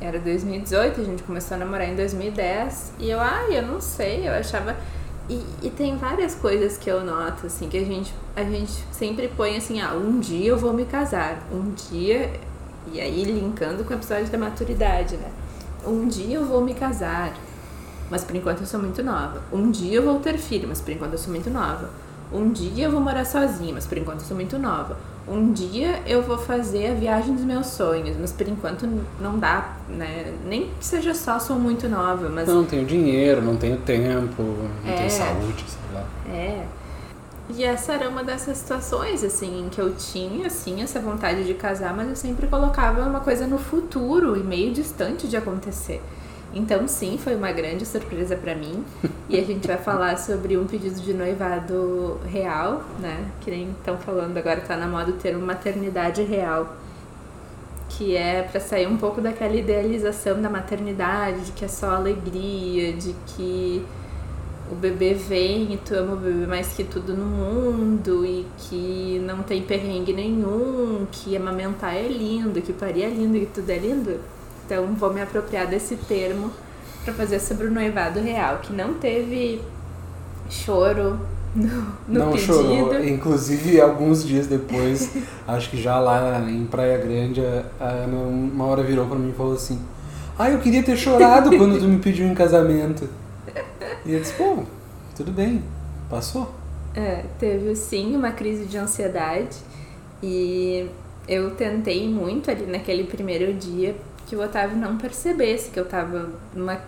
Era 0.00 0.18
2018, 0.18 1.00
a 1.00 1.04
gente 1.04 1.22
começou 1.22 1.56
a 1.56 1.58
namorar 1.58 1.88
em 1.88 1.96
2010. 1.96 2.92
E 2.98 3.10
eu, 3.10 3.20
ah, 3.20 3.46
eu 3.50 3.62
não 3.62 3.80
sei, 3.80 4.28
eu 4.28 4.32
achava. 4.32 4.76
E, 5.28 5.42
e 5.62 5.70
tem 5.70 5.96
várias 5.96 6.34
coisas 6.34 6.76
que 6.76 6.90
eu 6.90 7.04
noto, 7.04 7.46
assim, 7.46 7.68
que 7.68 7.78
a 7.78 7.84
gente, 7.84 8.14
a 8.36 8.44
gente 8.44 8.72
sempre 8.92 9.28
põe 9.28 9.56
assim, 9.56 9.80
ah, 9.80 9.94
um 9.94 10.20
dia 10.20 10.50
eu 10.50 10.58
vou 10.58 10.72
me 10.72 10.84
casar, 10.84 11.42
um 11.52 11.72
dia 11.90 12.30
e 12.92 13.00
aí, 13.00 13.24
linkando 13.24 13.84
com 13.84 13.92
o 13.92 13.96
episódio 13.96 14.28
da 14.28 14.38
maturidade, 14.38 15.16
né? 15.16 15.30
Um 15.86 16.08
dia 16.08 16.36
eu 16.36 16.46
vou 16.46 16.62
me 16.62 16.72
casar, 16.72 17.34
mas 18.10 18.24
por 18.24 18.34
enquanto 18.34 18.60
eu 18.60 18.66
sou 18.66 18.80
muito 18.80 19.02
nova. 19.02 19.42
Um 19.52 19.70
dia 19.70 19.96
eu 19.96 20.02
vou 20.02 20.18
ter 20.20 20.38
filho, 20.38 20.66
mas 20.66 20.80
por 20.80 20.92
enquanto 20.92 21.12
eu 21.12 21.18
sou 21.18 21.30
muito 21.30 21.50
nova. 21.50 21.90
Um 22.32 22.50
dia 22.50 22.86
eu 22.86 22.90
vou 22.90 23.00
morar 23.00 23.26
sozinha, 23.26 23.74
mas 23.74 23.86
por 23.86 23.98
enquanto 23.98 24.20
eu 24.20 24.26
sou 24.26 24.36
muito 24.36 24.58
nova. 24.58 24.96
Um 25.30 25.52
dia 25.52 26.00
eu 26.06 26.22
vou 26.22 26.38
fazer 26.38 26.92
a 26.92 26.94
viagem 26.94 27.34
dos 27.34 27.44
meus 27.44 27.66
sonhos, 27.66 28.16
mas 28.18 28.32
por 28.32 28.48
enquanto 28.48 28.88
não 29.20 29.38
dá, 29.38 29.76
né? 29.88 30.32
Nem 30.46 30.70
que 30.78 30.84
seja 30.84 31.12
só 31.14 31.38
sou 31.38 31.56
muito 31.58 31.88
nova, 31.88 32.28
mas 32.30 32.48
Não 32.48 32.64
tenho 32.64 32.86
dinheiro, 32.86 33.42
não 33.42 33.56
tenho 33.56 33.76
tempo, 33.78 34.42
não 34.84 34.90
É. 34.92 34.96
tenho 34.96 35.10
saúde, 35.10 35.64
sei 35.66 35.94
lá. 35.94 36.04
É. 36.32 36.64
E 37.50 37.64
essa 37.64 37.92
era 37.92 38.08
uma 38.08 38.22
dessas 38.22 38.58
situações, 38.58 39.24
assim, 39.24 39.64
em 39.64 39.68
que 39.68 39.80
eu 39.80 39.94
tinha, 39.94 40.46
assim, 40.46 40.82
essa 40.82 41.00
vontade 41.00 41.44
de 41.44 41.54
casar, 41.54 41.94
mas 41.94 42.08
eu 42.08 42.16
sempre 42.16 42.46
colocava 42.46 43.02
uma 43.02 43.20
coisa 43.20 43.46
no 43.46 43.58
futuro 43.58 44.36
e 44.36 44.42
meio 44.42 44.72
distante 44.72 45.26
de 45.26 45.36
acontecer. 45.36 46.02
Então, 46.58 46.88
sim, 46.88 47.16
foi 47.16 47.36
uma 47.36 47.52
grande 47.52 47.86
surpresa 47.86 48.34
pra 48.34 48.54
mim. 48.54 48.84
E 49.28 49.38
a 49.38 49.44
gente 49.44 49.66
vai 49.66 49.78
falar 49.78 50.18
sobre 50.18 50.56
um 50.56 50.66
pedido 50.66 51.00
de 51.00 51.14
noivado 51.14 52.18
real, 52.26 52.82
né? 52.98 53.30
Que 53.40 53.50
nem 53.50 53.70
estão 53.70 53.96
falando 53.96 54.36
agora, 54.36 54.60
tá 54.60 54.76
na 54.76 54.88
moda 54.88 55.12
o 55.12 55.14
termo 55.14 55.44
maternidade 55.46 56.22
real. 56.22 56.76
Que 57.90 58.16
é 58.16 58.42
pra 58.42 58.60
sair 58.60 58.88
um 58.88 58.96
pouco 58.96 59.20
daquela 59.20 59.54
idealização 59.54 60.42
da 60.42 60.50
maternidade, 60.50 61.42
de 61.42 61.52
que 61.52 61.64
é 61.64 61.68
só 61.68 61.90
alegria, 61.90 62.92
de 62.92 63.14
que 63.28 63.84
o 64.70 64.74
bebê 64.74 65.14
vem 65.14 65.74
e 65.74 65.76
tu 65.78 65.94
ama 65.94 66.14
o 66.14 66.16
bebê 66.16 66.46
mais 66.46 66.74
que 66.74 66.84
tudo 66.84 67.14
no 67.14 67.24
mundo 67.24 68.26
e 68.26 68.44
que 68.58 69.22
não 69.24 69.42
tem 69.42 69.62
perrengue 69.62 70.12
nenhum, 70.12 71.06
que 71.10 71.36
amamentar 71.36 71.94
é 71.94 72.08
lindo, 72.08 72.60
que 72.60 72.72
parir 72.72 73.04
é 73.04 73.08
lindo 73.08 73.36
e 73.36 73.46
tudo 73.46 73.70
é 73.70 73.78
lindo. 73.78 74.20
Então 74.68 74.94
vou 74.94 75.10
me 75.14 75.22
apropriar 75.22 75.66
desse 75.66 75.96
termo 75.96 76.50
para 77.02 77.14
fazer 77.14 77.40
sobre 77.40 77.68
o 77.68 77.70
noivado 77.70 78.20
real, 78.20 78.58
que 78.58 78.70
não 78.70 78.92
teve 78.92 79.62
choro 80.50 81.18
no, 81.54 81.84
no 82.06 82.18
não 82.18 82.32
pedido. 82.32 82.52
chorou. 82.52 83.02
Inclusive, 83.02 83.80
alguns 83.80 84.22
dias 84.22 84.46
depois, 84.46 85.10
acho 85.48 85.70
que 85.70 85.80
já 85.80 85.98
lá 85.98 86.38
em 86.46 86.66
Praia 86.66 86.98
Grande, 86.98 87.40
a 87.80 87.88
Ana 87.88 88.14
uma 88.18 88.66
hora 88.66 88.82
virou 88.82 89.06
pra 89.06 89.18
mim 89.18 89.30
e 89.30 89.32
falou 89.32 89.54
assim: 89.54 89.80
Ah, 90.38 90.50
eu 90.50 90.58
queria 90.58 90.82
ter 90.82 90.98
chorado 90.98 91.48
quando 91.56 91.78
tu 91.78 91.88
me 91.88 91.98
pediu 91.98 92.26
em 92.26 92.34
casamento. 92.34 93.08
E 94.04 94.12
eu 94.12 94.20
disse: 94.20 94.34
Pô, 94.34 94.64
tudo 95.16 95.32
bem, 95.32 95.64
passou. 96.10 96.54
É, 96.94 97.24
teve 97.38 97.74
sim 97.74 98.14
uma 98.14 98.32
crise 98.32 98.66
de 98.66 98.76
ansiedade 98.76 99.56
e 100.22 100.90
eu 101.26 101.52
tentei 101.52 102.06
muito 102.06 102.50
ali 102.50 102.66
naquele 102.66 103.04
primeiro 103.04 103.54
dia 103.54 103.96
que 104.28 104.36
o 104.36 104.42
Otávio 104.42 104.76
não 104.76 104.96
percebesse 104.98 105.70
que 105.70 105.80
eu 105.80 105.86
tava 105.86 106.28
numa 106.54 106.78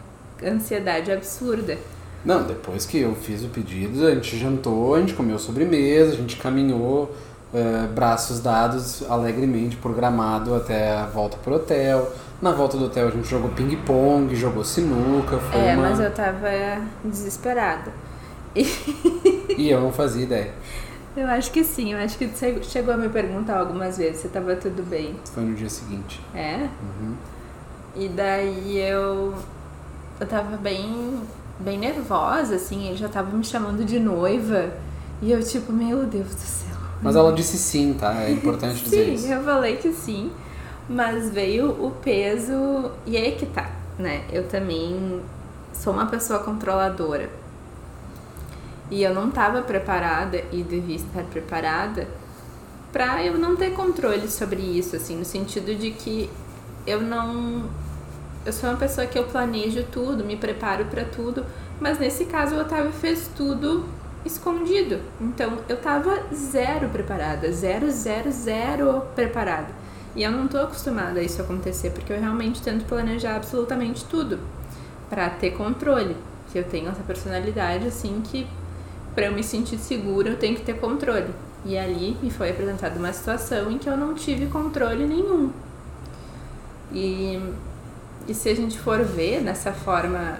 ansiedade 0.44 1.10
absurda. 1.10 1.78
Não, 2.22 2.42
depois 2.42 2.84
que 2.84 2.98
eu 2.98 3.14
fiz 3.14 3.42
o 3.42 3.48
pedido, 3.48 4.06
a 4.06 4.14
gente 4.14 4.36
jantou, 4.38 4.94
a 4.94 5.00
gente 5.00 5.14
comeu 5.14 5.38
sobremesa, 5.38 6.12
a 6.12 6.16
gente 6.16 6.36
caminhou 6.36 7.14
eh, 7.54 7.86
braços 7.94 8.40
dados 8.40 9.02
alegremente 9.08 9.76
por 9.76 9.94
gramado 9.94 10.54
até 10.54 10.92
a 10.92 11.06
volta 11.06 11.38
pro 11.38 11.54
hotel. 11.54 12.12
Na 12.42 12.52
volta 12.52 12.76
do 12.76 12.84
hotel 12.86 13.08
a 13.08 13.10
gente 13.10 13.26
jogou 13.26 13.50
ping-pong, 13.50 14.34
jogou 14.36 14.62
sinuca. 14.62 15.38
Foi 15.38 15.60
É, 15.60 15.72
uma... 15.74 15.88
mas 15.88 15.98
eu 16.00 16.12
tava 16.12 16.48
desesperada. 17.02 17.90
E 18.54 18.66
E 19.56 19.70
eu 19.70 19.80
não 19.80 19.92
fazia 19.92 20.24
ideia. 20.24 20.52
Eu 21.16 21.26
acho 21.26 21.50
que 21.50 21.64
sim, 21.64 21.92
eu 21.92 21.98
acho 21.98 22.16
que 22.16 22.26
você 22.26 22.62
chegou 22.62 22.94
a 22.94 22.96
me 22.96 23.08
perguntar 23.08 23.58
algumas 23.58 23.98
vezes 23.98 24.22
se 24.22 24.28
tava 24.28 24.54
tudo 24.56 24.82
bem. 24.82 25.16
Foi 25.32 25.42
no 25.42 25.54
dia 25.54 25.68
seguinte. 25.68 26.20
É? 26.34 26.68
Uhum. 26.82 27.14
E 27.96 28.08
daí 28.08 28.78
eu. 28.78 29.34
Eu 30.18 30.26
tava 30.26 30.56
bem. 30.56 31.20
bem 31.58 31.78
nervosa, 31.78 32.56
assim, 32.56 32.88
ele 32.88 32.96
já 32.96 33.08
tava 33.08 33.36
me 33.36 33.44
chamando 33.44 33.84
de 33.84 33.98
noiva. 33.98 34.72
E 35.20 35.32
eu, 35.32 35.42
tipo, 35.42 35.72
meu 35.72 36.04
Deus 36.06 36.34
do 36.34 36.40
céu. 36.40 36.76
Mas 37.02 37.16
ela 37.16 37.32
disse 37.32 37.58
sim, 37.58 37.94
tá? 37.98 38.14
É 38.22 38.30
importante 38.32 38.82
dizer 38.84 39.06
Sim, 39.06 39.14
isso. 39.14 39.26
eu 39.26 39.42
falei 39.42 39.76
que 39.76 39.92
sim. 39.92 40.30
Mas 40.88 41.30
veio 41.30 41.70
o 41.70 41.90
peso. 41.90 42.90
E 43.06 43.16
aí 43.16 43.32
que 43.32 43.46
tá, 43.46 43.70
né? 43.98 44.24
Eu 44.32 44.46
também 44.48 45.20
sou 45.72 45.92
uma 45.92 46.06
pessoa 46.06 46.40
controladora. 46.40 47.28
E 48.90 49.02
eu 49.02 49.14
não 49.14 49.30
tava 49.30 49.62
preparada 49.62 50.42
e 50.50 50.62
devia 50.62 50.96
estar 50.96 51.22
preparada 51.24 52.08
pra 52.92 53.24
eu 53.24 53.38
não 53.38 53.54
ter 53.54 53.72
controle 53.72 54.28
sobre 54.28 54.60
isso, 54.60 54.96
assim, 54.96 55.16
no 55.16 55.24
sentido 55.24 55.74
de 55.74 55.92
que 55.92 56.28
eu 56.86 57.00
não. 57.00 57.70
Eu 58.44 58.52
sou 58.52 58.68
uma 58.68 58.76
pessoa 58.76 59.06
que 59.06 59.18
eu 59.18 59.24
planejo 59.24 59.84
tudo, 59.92 60.24
me 60.24 60.36
preparo 60.36 60.86
pra 60.86 61.04
tudo, 61.04 61.44
mas 61.80 61.98
nesse 61.98 62.24
caso 62.24 62.56
o 62.56 62.60
Otávio 62.60 62.90
fez 62.90 63.30
tudo 63.36 63.84
escondido. 64.24 64.98
Então 65.20 65.58
eu 65.68 65.76
tava 65.76 66.22
zero 66.34 66.88
preparada, 66.88 67.52
zero, 67.52 67.90
zero, 67.90 68.30
zero 68.32 69.02
preparada. 69.14 69.68
E 70.16 70.22
eu 70.24 70.32
não 70.32 70.48
tô 70.48 70.58
acostumada 70.58 71.20
a 71.20 71.22
isso 71.22 71.40
acontecer, 71.40 71.90
porque 71.90 72.12
eu 72.12 72.18
realmente 72.18 72.60
tento 72.60 72.84
planejar 72.84 73.36
absolutamente 73.36 74.04
tudo 74.06 74.40
pra 75.08 75.30
ter 75.30 75.52
controle. 75.52 76.16
Que 76.50 76.58
eu 76.58 76.64
tenho 76.64 76.88
essa 76.88 77.02
personalidade 77.02 77.86
assim 77.86 78.20
que 78.24 78.46
pra 79.14 79.26
eu 79.26 79.32
me 79.32 79.42
sentir 79.42 79.78
segura 79.78 80.30
eu 80.30 80.36
tenho 80.36 80.56
que 80.56 80.62
ter 80.62 80.74
controle. 80.74 81.30
E 81.64 81.76
ali 81.76 82.16
me 82.22 82.30
foi 82.30 82.50
apresentada 82.50 82.98
uma 82.98 83.12
situação 83.12 83.70
em 83.70 83.78
que 83.78 83.88
eu 83.88 83.96
não 83.96 84.14
tive 84.14 84.46
controle 84.46 85.06
nenhum. 85.06 85.52
E, 86.92 87.38
e 88.26 88.34
se 88.34 88.48
a 88.48 88.54
gente 88.54 88.78
for 88.78 89.04
ver 89.04 89.42
dessa 89.42 89.72
forma 89.72 90.38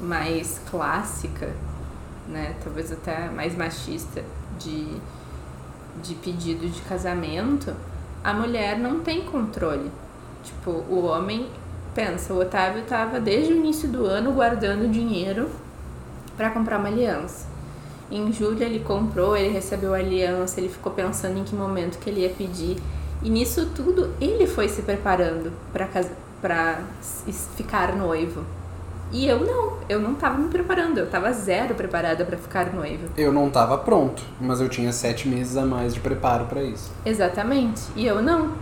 mais 0.00 0.60
clássica, 0.70 1.52
né, 2.28 2.54
talvez 2.64 2.90
até 2.90 3.28
mais 3.28 3.54
machista 3.54 4.24
de, 4.58 4.86
de 6.02 6.14
pedido 6.16 6.68
de 6.68 6.80
casamento, 6.82 7.74
a 8.22 8.32
mulher 8.32 8.78
não 8.78 9.00
tem 9.00 9.22
controle. 9.24 9.90
Tipo, 10.42 10.70
o 10.70 11.04
homem 11.04 11.48
pensa, 11.94 12.32
o 12.32 12.40
Otávio 12.40 12.82
estava 12.82 13.20
desde 13.20 13.52
o 13.52 13.56
início 13.56 13.88
do 13.88 14.04
ano 14.06 14.32
guardando 14.32 14.90
dinheiro 14.90 15.50
para 16.36 16.50
comprar 16.50 16.78
uma 16.78 16.88
aliança. 16.88 17.53
Em 18.10 18.32
julho 18.32 18.62
ele 18.62 18.80
comprou, 18.80 19.36
ele 19.36 19.52
recebeu 19.52 19.94
a 19.94 19.98
aliança, 19.98 20.60
ele 20.60 20.68
ficou 20.68 20.92
pensando 20.92 21.38
em 21.38 21.44
que 21.44 21.54
momento 21.54 21.98
que 21.98 22.10
ele 22.10 22.20
ia 22.20 22.30
pedir. 22.30 22.76
E 23.22 23.30
nisso 23.30 23.70
tudo 23.74 24.12
ele 24.20 24.46
foi 24.46 24.68
se 24.68 24.82
preparando 24.82 25.52
para 25.72 25.88
para 26.40 26.78
ficar 27.56 27.96
noivo. 27.96 28.44
E 29.10 29.26
eu 29.26 29.40
não, 29.46 29.78
eu 29.88 29.98
não 29.98 30.14
tava 30.14 30.36
me 30.36 30.48
preparando, 30.48 30.98
eu 30.98 31.08
tava 31.08 31.32
zero 31.32 31.74
preparada 31.74 32.24
para 32.24 32.36
ficar 32.36 32.72
noiva. 32.72 33.08
Eu 33.16 33.32
não 33.32 33.48
tava 33.48 33.78
pronto, 33.78 34.22
mas 34.38 34.60
eu 34.60 34.68
tinha 34.68 34.92
sete 34.92 35.26
meses 35.26 35.56
a 35.56 35.64
mais 35.64 35.94
de 35.94 36.00
preparo 36.00 36.44
pra 36.44 36.62
isso. 36.62 36.92
Exatamente. 37.06 37.80
E 37.96 38.04
eu 38.04 38.20
não. 38.20 38.52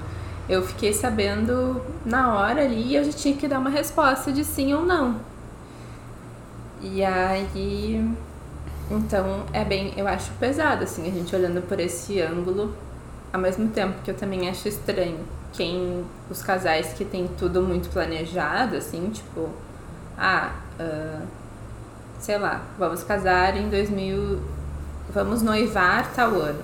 Eu 0.49 0.63
fiquei 0.63 0.93
sabendo 0.93 1.81
na 2.05 2.37
hora 2.37 2.63
ali 2.63 2.89
e 2.89 2.97
eu 2.97 3.05
já 3.05 3.13
tinha 3.13 3.35
que 3.35 3.49
dar 3.49 3.59
uma 3.59 3.71
resposta 3.71 4.31
de 4.31 4.45
sim 4.45 4.73
ou 4.75 4.85
não. 4.85 5.17
E 6.81 7.03
aí. 7.05 8.09
Então 8.91 9.45
é 9.53 9.65
bem. 9.65 9.95
Eu 9.97 10.07
acho 10.07 10.31
pesado, 10.33 10.85
assim, 10.85 11.09
a 11.09 11.11
gente 11.11 11.35
olhando 11.35 11.63
por 11.63 11.79
esse 11.81 12.21
ângulo. 12.21 12.75
Ao 13.33 13.41
mesmo 13.41 13.69
tempo 13.69 14.03
que 14.03 14.11
eu 14.11 14.17
também 14.17 14.49
acho 14.49 14.69
estranho 14.69 15.21
quem. 15.53 16.05
Os 16.31 16.43
casais 16.43 16.93
que 16.93 17.05
tem 17.05 17.29
tudo 17.39 17.63
muito 17.63 17.89
planejado, 17.91 18.77
assim, 18.77 19.11
tipo. 19.11 19.49
Ah. 20.17 20.53
ah, 20.79 21.23
sei 22.19 22.39
lá, 22.39 22.63
vamos 22.79 23.03
casar 23.03 23.57
em 23.57 23.69
2000. 23.69 24.41
Vamos 25.13 25.43
noivar 25.43 26.13
tal 26.15 26.35
ano. 26.37 26.63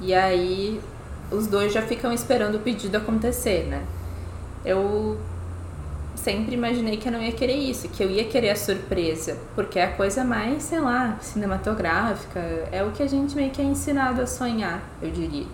E 0.00 0.14
aí 0.14 0.80
os 1.30 1.46
dois 1.46 1.72
já 1.72 1.82
ficam 1.82 2.12
esperando 2.12 2.56
o 2.56 2.60
pedido 2.60 2.96
acontecer, 2.96 3.66
né? 3.66 3.84
Eu 4.64 5.18
sempre 6.26 6.56
imaginei 6.56 6.96
que 6.96 7.06
eu 7.06 7.12
não 7.12 7.22
ia 7.22 7.30
querer 7.30 7.54
isso, 7.54 7.88
que 7.88 8.02
eu 8.02 8.10
ia 8.10 8.24
querer 8.24 8.50
a 8.50 8.56
surpresa, 8.56 9.38
porque 9.54 9.78
é 9.78 9.84
a 9.84 9.92
coisa 9.92 10.24
mais, 10.24 10.64
sei 10.64 10.80
lá, 10.80 11.16
cinematográfica, 11.20 12.40
é 12.72 12.82
o 12.82 12.90
que 12.90 13.00
a 13.00 13.06
gente 13.06 13.36
meio 13.36 13.52
que 13.52 13.62
é 13.62 13.64
ensinado 13.64 14.20
a 14.20 14.26
sonhar, 14.26 14.82
eu 15.00 15.08
diria. 15.08 15.46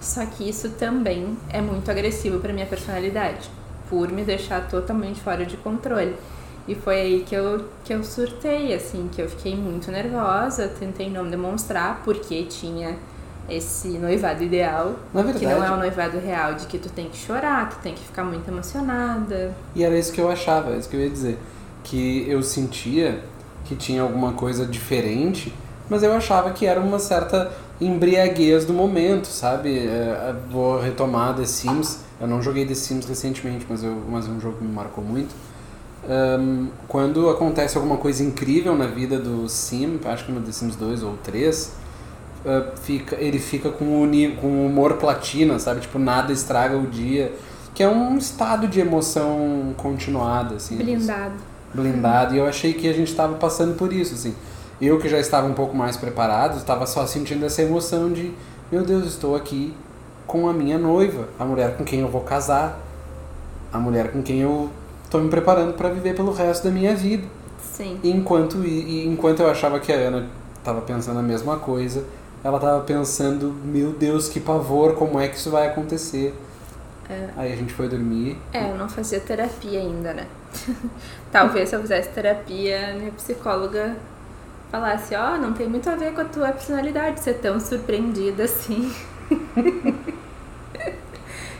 Só 0.00 0.26
que 0.26 0.48
isso 0.48 0.70
também 0.70 1.38
é 1.48 1.60
muito 1.60 1.88
agressivo 1.88 2.40
para 2.40 2.52
minha 2.52 2.66
personalidade, 2.66 3.48
por 3.88 4.10
me 4.10 4.24
deixar 4.24 4.68
totalmente 4.68 5.20
fora 5.20 5.46
de 5.46 5.56
controle. 5.56 6.16
E 6.66 6.74
foi 6.74 7.00
aí 7.00 7.24
que 7.24 7.36
eu, 7.36 7.68
que 7.84 7.94
eu 7.94 8.02
surtei, 8.02 8.74
assim, 8.74 9.08
que 9.12 9.22
eu 9.22 9.28
fiquei 9.28 9.54
muito 9.54 9.92
nervosa, 9.92 10.66
tentei 10.66 11.08
não 11.08 11.30
demonstrar, 11.30 12.02
porque 12.04 12.42
tinha 12.46 12.96
esse 13.48 13.88
noivado 13.88 14.42
ideal, 14.42 14.94
Na 15.12 15.22
que 15.24 15.44
não 15.44 15.50
é 15.50 15.54
verdade- 15.54 15.72
o 15.72 15.76
noivado 15.76 16.18
real, 16.18 16.54
de 16.54 16.66
que 16.66 16.78
tu 16.78 16.88
tem 16.88 17.08
que 17.08 17.16
chorar, 17.16 17.68
tu 17.70 17.76
tem 17.82 17.94
que 17.94 18.00
ficar 18.02 18.24
muito 18.24 18.48
emocionada. 18.48 19.54
E 19.74 19.82
era 19.84 19.96
isso 19.98 20.12
que 20.12 20.20
eu 20.20 20.30
achava, 20.30 20.72
é 20.72 20.78
isso 20.78 20.88
que 20.88 20.96
eu 20.96 21.00
ia 21.00 21.10
dizer. 21.10 21.38
Que 21.84 22.24
eu 22.28 22.42
sentia 22.42 23.22
que 23.64 23.74
tinha 23.76 24.02
alguma 24.02 24.32
coisa 24.32 24.64
diferente, 24.66 25.52
mas 25.90 26.02
eu 26.02 26.12
achava 26.12 26.50
que 26.52 26.64
era 26.66 26.80
uma 26.80 26.98
certa 26.98 27.50
embriaguez 27.80 28.64
do 28.64 28.72
momento, 28.72 29.26
sabe? 29.26 29.78
É, 29.86 30.34
vou 30.50 30.80
retomar 30.80 31.34
The 31.34 31.44
Sims. 31.44 32.00
Eu 32.20 32.28
não 32.28 32.40
joguei 32.40 32.64
The 32.64 32.74
Sims 32.74 33.06
recentemente, 33.06 33.66
mas, 33.68 33.82
eu, 33.82 33.96
mas 34.08 34.26
é 34.28 34.30
um 34.30 34.40
jogo 34.40 34.58
que 34.58 34.64
me 34.64 34.72
marcou 34.72 35.02
muito. 35.04 35.34
Ahn, 36.08 36.68
quando 36.88 37.28
acontece 37.28 37.76
alguma 37.76 37.96
coisa 37.96 38.22
incrível 38.24 38.76
na 38.76 38.86
vida 38.86 39.18
do 39.18 39.48
Sim, 39.48 40.00
acho 40.04 40.24
que 40.26 40.32
no 40.32 40.40
The 40.40 40.50
Sims 40.52 40.76
2 40.76 41.02
ou 41.02 41.16
3, 41.22 41.72
ah, 42.44 42.72
fica, 42.80 43.16
ele 43.16 43.38
fica 43.38 43.70
com 43.70 44.02
o, 44.02 44.36
com 44.40 44.66
humor 44.66 44.94
platina, 44.94 45.58
sabe? 45.58 45.80
Tipo, 45.80 45.98
nada 45.98 46.32
estraga 46.32 46.76
o 46.76 46.86
dia. 46.86 47.32
Que 47.74 47.82
é 47.82 47.88
um 47.88 48.18
estado 48.18 48.68
de 48.68 48.80
emoção 48.80 49.74
continuada, 49.76 50.56
assim. 50.56 50.76
Blindado. 50.76 51.34
Blindado. 51.72 52.34
E 52.34 52.38
eu 52.38 52.46
achei 52.46 52.74
que 52.74 52.88
a 52.88 52.92
gente 52.92 53.08
estava 53.08 53.34
passando 53.34 53.74
por 53.76 53.92
isso, 53.92 54.14
assim. 54.14 54.34
Eu 54.80 54.98
que 54.98 55.08
já 55.08 55.18
estava 55.18 55.46
um 55.46 55.54
pouco 55.54 55.74
mais 55.76 55.96
preparado, 55.96 56.58
estava 56.58 56.86
só 56.86 57.06
sentindo 57.06 57.46
essa 57.46 57.62
emoção 57.62 58.12
de, 58.12 58.32
meu 58.70 58.82
Deus, 58.82 59.06
estou 59.06 59.36
aqui 59.36 59.72
com 60.26 60.48
a 60.48 60.52
minha 60.52 60.76
noiva, 60.76 61.28
a 61.38 61.44
mulher 61.44 61.76
com 61.76 61.84
quem 61.84 62.00
eu 62.00 62.08
vou 62.08 62.22
casar, 62.22 62.78
a 63.72 63.78
mulher 63.78 64.10
com 64.10 64.22
quem 64.22 64.40
eu 64.40 64.70
estou 65.04 65.20
me 65.20 65.30
preparando 65.30 65.74
para 65.74 65.88
viver 65.88 66.14
pelo 66.14 66.32
resto 66.32 66.64
da 66.64 66.70
minha 66.70 66.94
vida. 66.94 67.24
Sim. 67.62 67.98
Enquanto, 68.02 68.64
e 68.64 69.06
enquanto 69.06 69.40
eu 69.40 69.48
achava 69.48 69.78
que 69.78 69.92
a 69.92 69.96
Ana 69.96 70.26
estava 70.58 70.80
pensando 70.80 71.18
a 71.18 71.22
mesma 71.22 71.58
coisa, 71.58 72.04
ela 72.44 72.56
estava 72.56 72.82
pensando, 72.82 73.52
meu 73.64 73.92
Deus, 73.92 74.28
que 74.28 74.40
pavor, 74.40 74.94
como 74.94 75.20
é 75.20 75.28
que 75.28 75.36
isso 75.36 75.50
vai 75.50 75.68
acontecer? 75.68 76.34
É. 77.08 77.28
Aí 77.36 77.52
a 77.52 77.56
gente 77.56 77.72
foi 77.72 77.88
dormir. 77.88 78.36
É, 78.52 78.70
eu 78.70 78.76
não 78.76 78.88
fazia 78.88 79.20
terapia 79.20 79.80
ainda, 79.80 80.12
né? 80.12 80.26
Talvez 81.30 81.68
se 81.68 81.76
eu 81.76 81.80
fizesse 81.80 82.10
terapia, 82.10 82.94
minha 82.94 83.12
psicóloga 83.12 83.96
falasse, 84.70 85.14
ó, 85.14 85.36
não 85.36 85.52
tem 85.52 85.68
muito 85.68 85.88
a 85.88 85.94
ver 85.94 86.14
com 86.14 86.22
a 86.22 86.24
tua 86.24 86.50
personalidade 86.50 87.20
ser 87.20 87.34
tão 87.34 87.60
surpreendida 87.60 88.44
assim. 88.44 88.92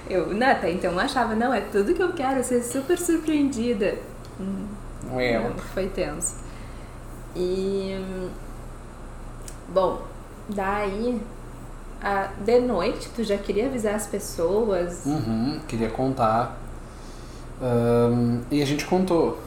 eu, 0.08 0.28
né, 0.28 0.52
até 0.52 0.70
então 0.70 0.92
eu 0.92 1.00
achava, 1.00 1.34
não, 1.34 1.52
é 1.52 1.60
tudo 1.60 1.94
que 1.94 2.02
eu 2.02 2.12
quero, 2.12 2.42
ser 2.42 2.62
super 2.62 2.98
surpreendida. 2.98 3.96
Hum, 4.40 4.66
não, 5.04 5.54
foi 5.74 5.88
tenso. 5.88 6.36
E. 7.36 7.96
hum, 7.98 8.28
Bom, 9.68 10.02
daí. 10.54 11.20
a- 12.04 12.30
de 12.44 12.58
noite, 12.58 13.08
tu 13.14 13.22
já 13.22 13.38
queria 13.38 13.66
avisar 13.66 13.94
as 13.94 14.06
pessoas? 14.08 15.06
Uhum, 15.06 15.60
queria 15.68 15.88
contar. 15.88 16.58
Ahn, 17.60 18.40
e 18.50 18.60
a 18.60 18.66
gente 18.66 18.84
contou. 18.86 19.38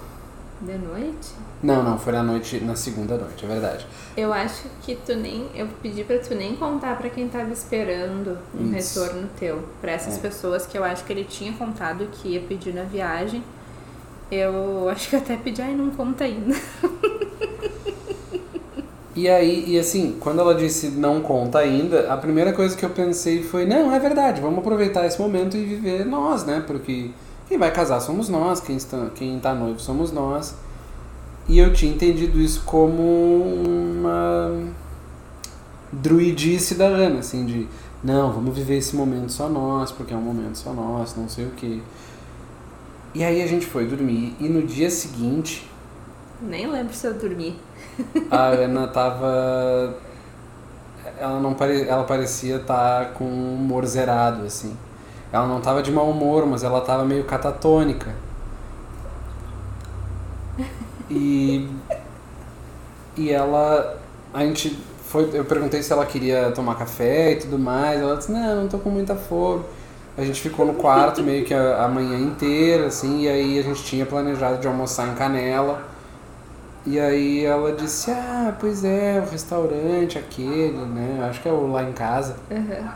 De 0.62 0.78
noite? 0.78 1.34
Não, 1.62 1.84
não, 1.84 2.00
foi 2.00 2.14
na 2.14 2.24
noite, 2.24 2.62
na 2.62 2.74
segunda 2.76 3.18
noite, 3.18 3.44
é 3.44 3.48
verdade. 3.48 3.86
Eu 4.16 4.32
acho 4.32 4.64
que 4.84 4.96
tu 4.96 5.14
nem. 5.16 5.50
Eu 5.54 5.68
pedi 5.82 6.06
pra 6.06 6.18
tu 6.18 6.34
nem 6.34 6.56
contar 6.56 6.98
pra 6.98 7.10
quem 7.10 7.28
tava 7.28 7.52
esperando 7.52 8.38
um 8.58 8.74
Isso. 8.74 9.02
retorno 9.02 9.28
teu. 9.38 9.62
Pra 9.82 9.92
essas 9.92 10.16
É. 10.18 10.20
pessoas 10.22 10.66
que 10.66 10.78
eu 10.78 10.84
acho 10.86 11.04
que 11.04 11.12
ele 11.12 11.26
tinha 11.26 11.52
contado 11.52 12.08
que 12.14 12.30
ia 12.30 12.40
pedir 12.40 12.74
na 12.74 12.84
viagem. 12.84 13.44
Eu 14.32 14.88
acho 14.88 15.10
que 15.10 15.16
até 15.18 15.36
pedi, 15.36 15.62
ai, 15.62 15.74
não 15.76 15.92
conta 15.92 16.24
ainda. 16.24 16.56
E 19.16 19.30
aí, 19.30 19.64
e 19.66 19.80
assim, 19.80 20.18
quando 20.20 20.42
ela 20.42 20.54
disse 20.54 20.90
não 20.90 21.22
conta 21.22 21.60
ainda, 21.60 22.12
a 22.12 22.18
primeira 22.18 22.52
coisa 22.52 22.76
que 22.76 22.84
eu 22.84 22.90
pensei 22.90 23.42
foi, 23.42 23.66
não, 23.66 23.94
é 23.94 23.98
verdade, 23.98 24.42
vamos 24.42 24.60
aproveitar 24.60 25.06
esse 25.06 25.20
momento 25.22 25.56
e 25.56 25.64
viver 25.64 26.06
nós, 26.06 26.44
né? 26.44 26.62
Porque 26.68 27.12
quem 27.48 27.58
vai 27.58 27.72
casar 27.72 28.02
somos 28.02 28.28
nós, 28.28 28.60
quem 28.60 28.76
está, 28.76 29.10
quem 29.16 29.40
tá 29.40 29.54
noivo 29.56 29.80
somos 29.80 30.12
nós. 30.12 30.56
E 31.48 31.58
eu 31.60 31.72
tinha 31.72 31.94
entendido 31.94 32.40
isso 32.42 32.64
como 32.66 33.02
uma 33.02 34.52
druidice 35.94 36.76
da 36.76 36.86
Ana, 36.86 37.20
assim, 37.20 37.46
de 37.46 37.68
não, 38.04 38.34
vamos 38.34 38.56
viver 38.56 38.78
esse 38.78 38.96
momento 38.96 39.32
só 39.32 39.48
nós, 39.48 39.92
porque 39.92 40.14
é 40.14 40.18
um 40.18 40.22
momento 40.22 40.58
só 40.58 40.74
nosso, 40.74 41.20
não 41.20 41.30
sei 41.30 41.46
o 41.46 41.52
quê. 41.52 41.80
E 43.14 43.24
aí 43.24 43.42
a 43.42 43.48
gente 43.48 43.66
foi 43.66 43.86
dormir 43.86 44.36
e 44.42 44.50
no 44.50 44.62
dia 44.62 44.90
seguinte 44.90 45.66
Nem 46.42 46.68
lembro 46.68 46.94
se 46.94 47.08
eu 47.08 47.14
dormi. 47.14 47.56
A 48.30 48.48
Ana 48.48 48.88
tava. 48.88 49.96
Ela 51.18 51.40
não 51.40 51.54
pare... 51.54 51.88
ela 51.88 52.04
parecia 52.04 52.58
estar 52.58 53.14
com 53.14 53.24
um 53.24 53.56
humor 53.56 53.86
zerado, 53.86 54.46
assim. 54.46 54.76
Ela 55.32 55.48
não 55.48 55.62
tava 55.62 55.82
de 55.82 55.92
mau 55.92 56.10
humor, 56.10 56.46
mas 56.46 56.64
ela 56.64 56.82
tava 56.82 57.06
meio 57.06 57.24
catatônica. 57.24 58.14
E. 61.10 61.68
E 63.18 63.32
ela. 63.32 63.98
A 64.34 64.44
gente 64.46 64.78
foi. 65.04 65.30
Eu 65.34 65.46
perguntei 65.46 65.82
se 65.82 65.92
ela 65.94 66.06
queria 66.06 66.52
tomar 66.52 66.76
café 66.76 67.34
e 67.34 67.36
tudo 67.38 67.58
mais. 67.60 68.00
Ela 68.02 68.18
disse: 68.18 68.32
Não, 68.32 68.64
não 68.64 68.68
tô 68.68 68.78
com 68.78 68.90
muita 68.90 69.16
fome. 69.16 69.64
A 70.18 70.24
gente 70.24 70.40
ficou 70.42 70.66
no 70.66 70.76
quarto 70.76 71.22
meio 71.22 71.44
que 71.44 71.54
a, 71.54 71.84
a 71.84 71.88
manhã 71.90 72.18
inteira, 72.18 72.88
assim, 72.88 73.24
e 73.24 73.28
aí 73.28 73.60
a 73.60 73.62
gente 73.62 73.84
tinha 73.84 74.06
planejado 74.06 74.60
de 74.60 74.68
almoçar 74.68 75.10
em 75.10 75.16
Canela. 75.16 75.95
E 76.86 77.00
aí 77.00 77.44
ela 77.44 77.72
disse, 77.74 78.12
ah, 78.12 78.56
pois 78.60 78.84
é, 78.84 79.20
o 79.26 79.30
restaurante 79.30 80.20
aquele, 80.20 80.78
né? 80.86 81.26
Acho 81.28 81.42
que 81.42 81.50
é 81.50 81.52
o 81.52 81.66
lá 81.68 81.84
em 81.84 81.94
casa. 81.94 82.36
Uhum. 82.52 82.88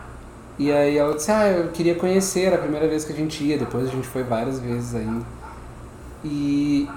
E 0.60 0.72
aí 0.72 0.98
ela 0.98 1.16
disse, 1.16 1.32
ah, 1.32 1.48
eu 1.48 1.72
queria 1.72 1.96
conhecer, 1.96 2.46
era 2.46 2.58
a 2.58 2.60
primeira 2.60 2.88
vez 2.88 3.04
que 3.04 3.14
a 3.14 3.16
gente 3.16 3.44
ia, 3.44 3.58
depois 3.58 3.88
a 3.88 3.92
gente 3.92 4.08
foi 4.08 4.24
várias 4.24 4.60
vezes 4.60 4.94
ainda. 4.94 5.26
E, 6.24 6.88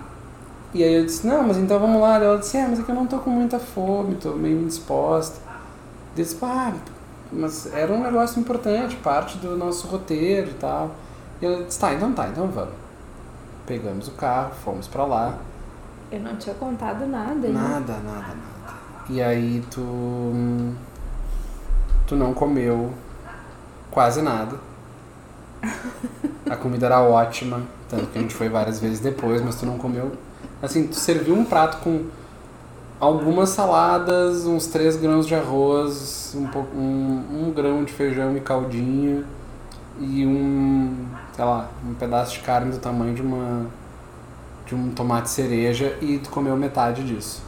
e 0.75 0.85
aí 0.85 0.95
eu 0.95 1.07
disse, 1.07 1.27
não, 1.27 1.45
mas 1.45 1.57
então 1.57 1.79
vamos 1.79 2.01
lá. 2.01 2.17
Ela 2.17 2.37
disse, 2.37 2.59
é, 2.59 2.67
mas 2.69 2.81
é 2.81 2.83
que 2.83 2.91
eu 2.91 2.95
não 2.95 3.07
tô 3.07 3.19
com 3.19 3.31
muita 3.31 3.59
fome, 3.59 4.17
tô 4.17 4.33
meio 4.33 4.61
indisposta. 4.61 5.41
Eu 6.17 6.23
disse, 6.23 6.37
ah, 6.43 6.75
mas 7.33 7.73
era 7.73 7.91
um 7.91 8.03
negócio 8.03 8.39
importante, 8.39 8.97
parte 8.97 9.39
do 9.39 9.57
nosso 9.57 9.87
roteiro 9.87 10.51
e 10.51 10.55
tal. 10.55 10.91
E 11.41 11.47
ela 11.47 11.65
disse, 11.65 11.81
tá, 11.81 11.95
então 11.95 12.13
tá, 12.13 12.29
então 12.29 12.49
vamos. 12.49 12.75
Pegamos 13.67 14.09
o 14.09 14.13
carro, 14.13 14.53
fomos 14.63 14.87
pra 14.87 15.07
lá. 15.07 15.39
Eu 16.13 16.21
não 16.21 16.37
tinha 16.37 16.55
contado 16.55 17.07
nada. 17.07 17.35
né? 17.35 17.49
Nada, 17.49 17.95
nada, 17.95 18.05
nada. 18.05 18.75
E 19.09 19.23
aí 19.23 19.65
tu. 19.71 20.75
Tu 22.07 22.15
não 22.15 22.35
comeu 22.35 22.93
quase 23.91 24.21
nada. 24.21 24.57
A 26.51 26.57
comida 26.57 26.87
era 26.87 27.01
ótima, 27.01 27.63
tanto 27.89 28.07
que 28.09 28.19
a 28.19 28.21
gente 28.21 28.35
foi 28.35 28.49
várias 28.49 28.79
vezes 28.79 29.01
depois, 29.01 29.41
mas 29.41 29.55
tu 29.57 29.65
não 29.65 29.79
comeu. 29.79 30.13
Assim, 30.61 30.87
tu 30.87 30.97
serviu 30.97 31.35
um 31.35 31.45
prato 31.45 31.79
com 31.79 32.05
algumas 33.01 33.49
saladas, 33.51 34.45
uns 34.45 34.67
3 34.67 34.97
grãos 34.97 35.27
de 35.27 35.35
arroz, 35.35 36.35
um, 36.37 36.47
pouco, 36.47 36.77
um, 36.77 37.47
um 37.47 37.53
grão 37.53 37.85
de 37.85 37.93
feijão 37.93 38.37
e 38.37 38.41
caldinho 38.41 39.25
e 39.99 40.27
um, 40.27 41.07
sei 41.35 41.45
lá, 41.45 41.69
um 41.89 41.95
pedaço 41.95 42.35
de 42.35 42.41
carne 42.41 42.71
do 42.71 42.79
tamanho 42.79 43.15
de 43.15 43.23
uma 43.23 43.67
de 44.67 44.75
um 44.75 44.91
tomate 44.91 45.31
cereja 45.31 45.97
e 46.01 46.19
tu 46.19 46.31
comeu 46.31 46.57
metade 46.57 47.03
disso. 47.05 47.43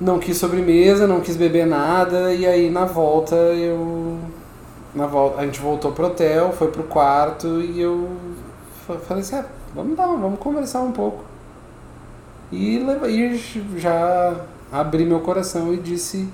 Não 0.00 0.18
quis 0.18 0.36
sobremesa, 0.36 1.06
não 1.06 1.20
quis 1.20 1.36
beber 1.36 1.66
nada 1.66 2.32
e 2.34 2.46
aí 2.46 2.70
na 2.70 2.84
volta 2.84 3.34
eu 3.34 4.18
na 4.94 5.06
volta 5.06 5.40
a 5.40 5.44
gente 5.46 5.60
voltou 5.60 5.92
pro 5.92 6.06
hotel, 6.06 6.52
foi 6.52 6.68
pro 6.70 6.82
quarto 6.84 7.60
e 7.60 7.80
eu 7.80 8.08
fa- 8.86 8.98
falei 8.98 9.22
assim, 9.22 9.36
ah, 9.36 9.44
vamos 9.74 9.96
dar, 9.96 10.06
vamos 10.06 10.38
conversar 10.38 10.80
um 10.82 10.92
pouco. 10.92 11.24
E, 12.52 12.78
leva- 12.78 13.08
e 13.10 13.36
já 13.76 14.36
abri 14.72 15.04
meu 15.04 15.20
coração 15.20 15.72
e 15.72 15.78
disse, 15.78 16.28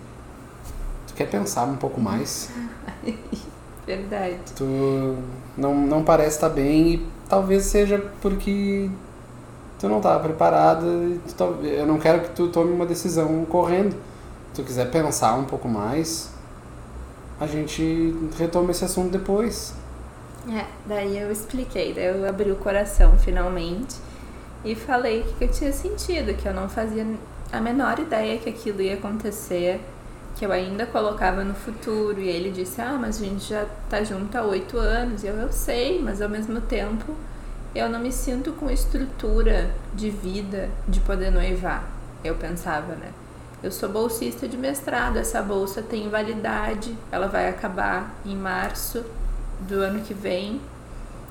tu 1.06 1.14
quer 1.14 1.28
pensar 1.28 1.64
um 1.64 1.76
pouco 1.76 2.00
mais? 2.00 2.50
Verdade. 3.86 4.38
Tu 4.56 4.64
não, 5.56 5.74
não 5.74 6.04
parece 6.04 6.36
estar 6.36 6.48
bem 6.48 6.94
e 6.94 7.06
talvez 7.28 7.64
seja 7.64 7.98
porque 8.20 8.88
tu 9.82 9.88
não 9.88 9.96
estava 9.96 10.20
preparada 10.20 10.86
e 10.86 11.20
tu 11.26 11.34
tal- 11.34 11.54
eu 11.64 11.84
não 11.84 11.98
quero 11.98 12.20
que 12.22 12.30
tu 12.30 12.48
tome 12.48 12.72
uma 12.72 12.86
decisão 12.86 13.44
correndo. 13.44 13.96
Se 14.54 14.62
tu 14.62 14.64
quiser 14.64 14.88
pensar 14.92 15.34
um 15.34 15.44
pouco 15.44 15.68
mais, 15.68 16.30
a 17.40 17.48
gente 17.48 18.14
retoma 18.38 18.70
esse 18.70 18.84
assunto 18.84 19.10
depois. 19.10 19.74
É, 20.48 20.66
daí 20.86 21.18
eu 21.18 21.32
expliquei, 21.32 21.92
daí 21.92 22.06
eu 22.06 22.28
abri 22.28 22.52
o 22.52 22.56
coração 22.56 23.18
finalmente 23.18 23.96
e 24.64 24.76
falei 24.76 25.24
que 25.36 25.44
eu 25.44 25.48
tinha 25.48 25.72
sentido, 25.72 26.32
que 26.34 26.46
eu 26.46 26.54
não 26.54 26.68
fazia 26.68 27.04
a 27.52 27.60
menor 27.60 27.98
ideia 27.98 28.38
que 28.38 28.48
aquilo 28.50 28.80
ia 28.82 28.94
acontecer, 28.94 29.80
que 30.36 30.46
eu 30.46 30.52
ainda 30.52 30.86
colocava 30.86 31.42
no 31.42 31.54
futuro. 31.54 32.20
E 32.20 32.28
ele 32.28 32.52
disse: 32.52 32.80
Ah, 32.80 32.96
mas 33.00 33.20
a 33.20 33.24
gente 33.24 33.48
já 33.50 33.66
tá 33.90 34.04
junto 34.04 34.36
há 34.38 34.42
oito 34.44 34.78
anos. 34.78 35.24
E 35.24 35.26
eu, 35.26 35.34
eu 35.34 35.52
sei, 35.52 36.00
mas 36.00 36.22
ao 36.22 36.28
mesmo 36.28 36.60
tempo 36.60 37.14
eu 37.74 37.88
não 37.88 37.98
me 37.98 38.12
sinto 38.12 38.52
com 38.52 38.70
estrutura 38.70 39.70
de 39.94 40.10
vida 40.10 40.68
de 40.86 41.00
poder 41.00 41.30
noivar. 41.30 41.84
Eu 42.22 42.34
pensava, 42.36 42.94
né? 42.94 43.10
Eu 43.62 43.70
sou 43.70 43.88
bolsista 43.88 44.48
de 44.48 44.56
mestrado, 44.56 45.16
essa 45.16 45.40
bolsa 45.40 45.82
tem 45.82 46.08
validade, 46.08 46.96
ela 47.10 47.28
vai 47.28 47.48
acabar 47.48 48.12
em 48.26 48.36
março 48.36 49.04
do 49.60 49.76
ano 49.76 50.00
que 50.02 50.12
vem. 50.12 50.60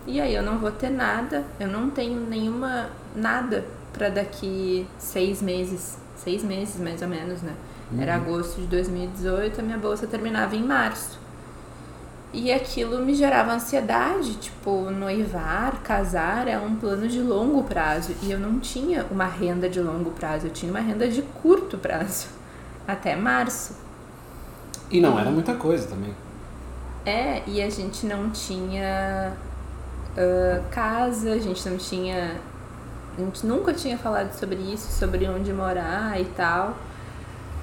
E 0.08 0.20
aí 0.20 0.34
eu 0.34 0.42
não 0.42 0.58
vou 0.58 0.72
ter 0.72 0.90
nada, 0.90 1.44
eu 1.60 1.68
não 1.68 1.90
tenho 1.90 2.20
nenhuma 2.22 2.90
nada 3.16 3.66
para 3.94 4.10
daqui 4.10 4.88
seis 4.98 5.42
meses, 5.42 5.98
seis 6.16 6.44
meses 6.44 6.80
mais 6.80 7.02
ou 7.02 7.08
menos, 7.08 7.42
né? 7.42 7.54
Era 8.00 8.16
agosto 8.16 8.62
de 8.62 8.68
2018, 8.68 9.60
a 9.60 9.64
minha 9.64 9.78
bolsa 9.78 10.08
terminava 10.08 10.56
em 10.56 10.64
março. 10.64 11.20
E 12.34 12.52
aquilo 12.52 13.06
me 13.06 13.14
gerava 13.14 13.52
ansiedade, 13.52 14.36
tipo, 14.36 14.90
noivar, 14.90 15.82
casar 15.84 16.48
é 16.48 16.58
um 16.58 16.76
plano 16.76 17.08
de 17.08 17.20
longo 17.20 17.64
prazo. 17.64 18.16
E 18.24 18.32
eu 18.32 18.40
não 18.40 18.60
tinha 18.60 19.06
uma 19.12 19.26
renda 19.26 19.70
de 19.70 19.82
longo 19.82 20.12
prazo, 20.12 20.48
eu 20.48 20.52
tinha 20.52 20.72
uma 20.72 20.80
renda 20.80 21.08
de 21.08 21.22
curto 21.22 21.78
prazo, 21.78 22.28
até 22.88 23.16
março. 23.16 23.76
E 24.90 25.02
não 25.02 25.20
era 25.20 25.30
muita 25.30 25.56
coisa 25.56 25.88
também. 25.88 26.14
É, 27.06 27.42
e 27.48 27.62
a 27.62 27.70
gente 27.70 28.06
não 28.06 28.30
tinha 28.30 29.34
ah, 30.18 30.62
casa, 30.72 31.34
a 31.34 31.40
gente 31.40 31.68
não 31.68 31.78
tinha. 31.78 32.36
A 33.18 33.22
gente 33.22 33.46
nunca 33.46 33.74
tinha 33.74 33.98
falado 33.98 34.32
sobre 34.34 34.58
isso, 34.58 34.92
sobre 34.92 35.28
onde 35.28 35.52
morar 35.54 36.20
e 36.20 36.26
tal. 36.26 36.78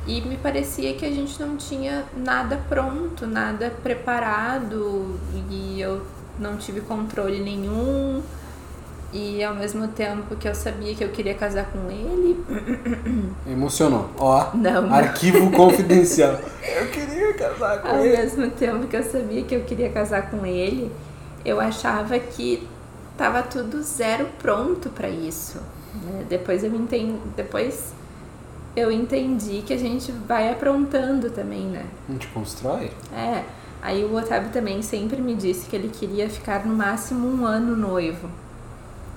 E 0.09 0.21
me 0.23 0.37
parecia 0.38 0.94
que 0.94 1.05
a 1.05 1.11
gente 1.11 1.38
não 1.40 1.57
tinha 1.57 2.05
nada 2.16 2.59
pronto, 2.68 3.27
nada 3.27 3.71
preparado, 3.83 5.18
e 5.51 5.81
eu 5.81 6.03
não 6.38 6.57
tive 6.57 6.81
controle 6.81 7.40
nenhum. 7.40 8.23
E 9.12 9.42
ao 9.42 9.55
mesmo 9.55 9.88
tempo 9.88 10.37
que 10.37 10.47
eu 10.49 10.55
sabia 10.55 10.94
que 10.94 11.03
eu 11.03 11.09
queria 11.11 11.35
casar 11.35 11.66
com 11.71 11.90
ele, 11.90 12.44
Emocionou. 13.51 14.11
Ó, 14.18 14.51
não, 14.55 14.83
não. 14.83 14.94
arquivo 14.94 15.51
confidencial. 15.57 16.38
Eu 16.62 16.87
queria 16.88 17.33
casar 17.35 17.81
com 17.83 17.88
Ao 17.88 18.05
ele. 18.05 18.16
mesmo 18.16 18.51
tempo 18.51 18.87
que 18.87 18.97
eu 18.97 19.03
sabia 19.03 19.42
que 19.44 19.55
eu 19.55 19.62
queria 19.64 19.90
casar 19.90 20.31
com 20.31 20.44
ele, 20.44 20.90
eu 21.44 21.59
achava 21.61 22.18
que 22.18 22.66
tava 23.16 23.42
tudo 23.42 23.83
zero 23.83 24.27
pronto 24.38 24.91
pra 24.91 25.09
isso. 25.09 25.59
né? 26.05 26.24
Depois 26.28 26.62
eu 26.62 26.74
entendi, 26.74 27.18
depois 27.35 27.93
eu 28.79 28.91
entendi 28.91 29.62
que 29.66 29.72
a 29.72 29.79
gente 29.79 30.12
vai 30.12 30.51
aprontando 30.51 31.31
também, 31.31 31.64
né? 31.66 31.85
A 32.09 32.12
gente 32.12 32.26
constrói? 32.29 32.91
É. 33.14 33.43
Aí 33.81 34.05
o 34.05 34.14
Otávio 34.16 34.51
também 34.51 34.83
sempre 34.83 35.20
me 35.20 35.35
disse 35.35 35.68
que 35.68 35.76
ele 35.76 35.89
queria 35.89 36.29
ficar 36.29 36.66
no 36.66 36.74
máximo 36.74 37.29
um 37.29 37.47
ano 37.47 37.76
noivo. 37.76 38.29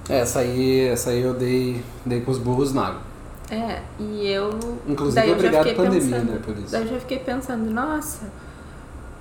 É, 0.09 0.19
Essa 0.19 0.39
aí, 0.39 0.87
essa 0.87 1.11
aí 1.11 1.21
eu 1.21 1.33
dei, 1.33 1.83
dei 2.05 2.21
com 2.21 2.31
os 2.31 2.37
burros 2.37 2.73
na 2.73 2.87
água. 2.87 3.01
É, 3.49 3.81
e 3.99 4.27
eu. 4.27 4.57
Inclusive, 4.87 5.21
daí 5.21 5.31
obrigado 5.31 5.67
fiquei 5.67 5.75
pandemia, 5.75 6.01
pensando, 6.01 6.31
né, 6.31 6.39
por 6.43 6.57
isso. 6.57 6.71
Daí 6.71 6.81
eu 6.83 6.87
já 6.87 6.99
fiquei 6.99 7.19
pensando, 7.19 7.69
nossa, 7.69 8.31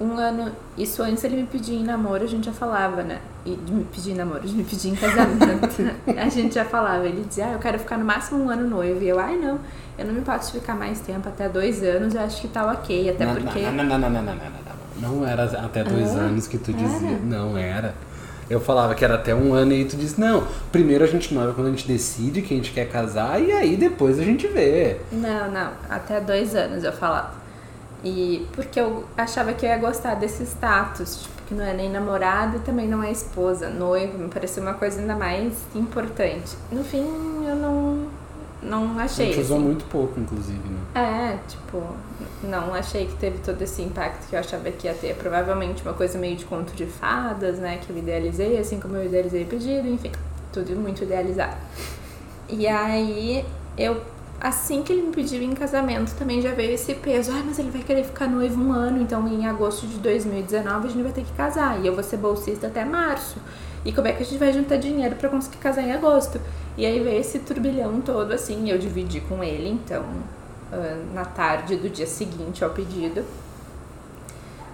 um 0.01 0.17
ano. 0.17 0.51
Isso 0.79 1.03
antes 1.03 1.23
ele 1.25 1.37
me 1.37 1.47
pedia 1.47 1.79
em 1.79 1.85
namoro, 1.85 2.25
a 2.25 2.27
gente 2.27 2.47
já 2.47 2.53
falava, 2.53 3.03
né? 3.03 3.19
E 3.45 3.55
de 3.55 3.73
me 3.73 3.85
pedir 3.85 4.13
em 4.13 4.15
namoro, 4.15 4.41
de 4.41 4.55
me 4.55 4.65
pedir 4.65 4.89
em 4.89 4.95
casamento. 4.95 5.69
a 6.17 6.29
gente 6.29 6.55
já 6.55 6.65
falava. 6.65 7.07
Ele 7.07 7.25
dizia, 7.29 7.47
ah, 7.49 7.53
eu 7.53 7.59
quero 7.59 7.79
ficar 7.79 7.99
no 7.99 8.05
máximo 8.05 8.43
um 8.45 8.51
ano 8.51 8.69
noivo. 8.69 9.03
E 9.03 9.09
eu, 9.09 9.19
ai 9.21 9.37
não, 9.37 9.59
eu 9.99 10.07
não 10.07 10.15
me 10.15 10.23
posso 10.23 10.53
ficar 10.53 10.75
mais 10.75 11.01
tempo, 11.01 11.29
até 11.29 11.49
dois 11.49 11.83
anos, 11.83 12.15
eu 12.15 12.21
acho 12.23 12.41
que 12.41 12.49
tá 12.49 12.73
ok. 12.73 13.11
Até 13.11 13.27
não, 13.27 13.35
porque. 13.35 13.61
Não, 13.61 13.73
não, 13.73 13.85
não, 13.85 13.99
não, 13.99 14.11
não, 14.11 14.23
não, 14.23 14.35
não, 14.35 14.35
não. 14.35 14.71
Não 15.01 15.27
era 15.27 15.45
até 15.45 15.83
dois 15.83 16.11
Ah, 16.15 16.21
anos 16.21 16.47
que 16.47 16.59
tu 16.59 16.73
dizia. 16.73 17.09
era? 17.09 17.19
Não 17.25 17.57
era. 17.57 17.95
Eu 18.51 18.61
falava 18.61 18.95
que 18.97 19.05
era 19.05 19.15
até 19.15 19.33
um 19.33 19.55
ano 19.55 19.73
e 19.73 19.85
tu 19.85 19.97
disse, 19.97 20.21
não, 20.21 20.45
primeiro 20.73 21.05
a 21.05 21.07
gente 21.07 21.33
noiva 21.33 21.53
quando 21.55 21.69
a 21.69 21.71
gente 21.71 21.87
decide 21.87 22.43
que 22.43 22.53
a 22.53 22.57
gente 22.57 22.73
quer 22.73 22.89
casar 22.89 23.41
e 23.41 23.53
aí 23.53 23.77
depois 23.77 24.19
a 24.19 24.25
gente 24.25 24.49
vê. 24.49 24.97
Não, 25.13 25.49
não, 25.51 25.71
até 25.89 26.21
dois 26.21 26.55
anos 26.57 26.83
eu 26.83 26.93
falava. 26.93 27.40
E 28.03 28.47
porque 28.53 28.81
eu 28.81 29.05
achava 29.17 29.53
que 29.53 29.67
eu 29.67 29.71
ia 29.71 29.79
gostar 29.79 30.15
desse 30.15 30.43
status, 30.45 31.23
tipo, 31.23 31.43
que 31.47 31.55
não 31.55 31.65
é 31.65 31.75
nem 31.75 31.91
namorada 31.91 32.57
e 32.57 32.61
também 32.61 32.89
não 32.89 33.03
é 33.03 33.11
esposa, 33.11 33.69
noiva, 33.69 34.17
me 34.17 34.29
parecia 34.29 34.63
uma 34.63 34.75
coisa 34.75 35.01
ainda 35.01 35.17
mais 35.17 35.53
importante. 35.75 36.57
No 36.71 36.83
fim, 36.83 37.05
eu 37.47 37.57
não, 37.57 38.07
não 38.63 38.99
achei. 38.99 39.27
A 39.27 39.33
gente 39.33 39.41
usou 39.43 39.57
assim. 39.57 39.67
muito 39.67 39.85
pouco, 39.87 40.19
inclusive, 40.19 40.61
né? 40.69 40.79
É, 40.95 41.39
tipo, 41.49 41.83
não 42.43 42.73
achei 42.73 43.07
que 43.07 43.17
teve 43.17 43.39
todo 43.39 43.61
esse 43.63 43.83
impacto 43.83 44.29
que 44.29 44.37
eu 44.37 44.41
achava 44.41 44.71
que 44.71 44.87
ia 44.87 44.95
ter. 44.95 45.15
Provavelmente 45.17 45.83
uma 45.83 45.93
coisa 45.93 46.19
meio 46.19 46.37
de 46.37 46.45
conto 46.45 46.73
de 46.75 46.87
fadas, 46.87 47.59
né? 47.59 47.81
Que 47.85 47.91
eu 47.91 47.99
idealizei, 47.99 48.59
assim 48.59 48.81
como 48.81 48.97
eu 48.97 49.07
idealizei 49.07 49.43
o 49.43 49.47
pedido, 49.47 49.89
enfim, 49.89 50.13
tudo 50.53 50.75
muito 50.77 51.03
idealizado. 51.03 51.57
E 52.49 52.67
aí, 52.67 53.45
eu, 53.77 54.01
assim 54.41 54.83
que 54.83 54.93
ele 54.93 55.03
me 55.03 55.13
pediu 55.13 55.43
em 55.43 55.53
casamento, 55.53 56.15
também 56.17 56.41
já 56.41 56.53
veio 56.53 56.73
esse 56.73 56.95
peso. 56.95 57.31
Ai, 57.33 57.43
mas 57.45 57.59
ele 57.59 57.71
vai 57.71 57.83
querer 57.83 58.05
ficar 58.05 58.27
noivo 58.27 58.61
um 58.61 58.73
ano, 58.73 59.01
então 59.03 59.29
em 59.29 59.47
agosto 59.47 59.87
de 59.87 59.99
2019 59.99 60.87
a 60.87 60.91
gente 60.91 61.03
vai 61.03 61.13
ter 61.13 61.25
que 61.25 61.33
casar. 61.33 61.81
E 61.81 61.87
eu 61.87 61.95
vou 61.95 62.03
ser 62.03 62.17
bolsista 62.17 62.67
até 62.67 62.85
março. 62.85 63.37
E 63.85 63.93
como 63.93 64.09
é 64.09 64.13
que 64.13 64.23
a 64.23 64.27
gente 64.27 64.39
vai 64.39 64.53
juntar 64.53 64.77
dinheiro 64.77 65.17
para 65.17 65.29
conseguir 65.29 65.59
casar 65.59 65.83
em 65.83 65.93
agosto? 65.93 66.41
E 66.77 66.87
aí 66.87 67.01
veio 67.01 67.21
esse 67.21 67.39
turbilhão 67.41 68.01
todo, 68.01 68.33
assim, 68.33 68.71
eu 68.71 68.79
dividi 68.79 69.21
com 69.21 69.43
ele, 69.43 69.69
então, 69.69 70.05
ah, 70.73 71.03
na 71.15 71.25
tarde 71.25 71.77
do 71.77 71.89
dia 71.89 72.07
seguinte 72.07 72.65
ao 72.65 72.71
pedido. 72.71 73.25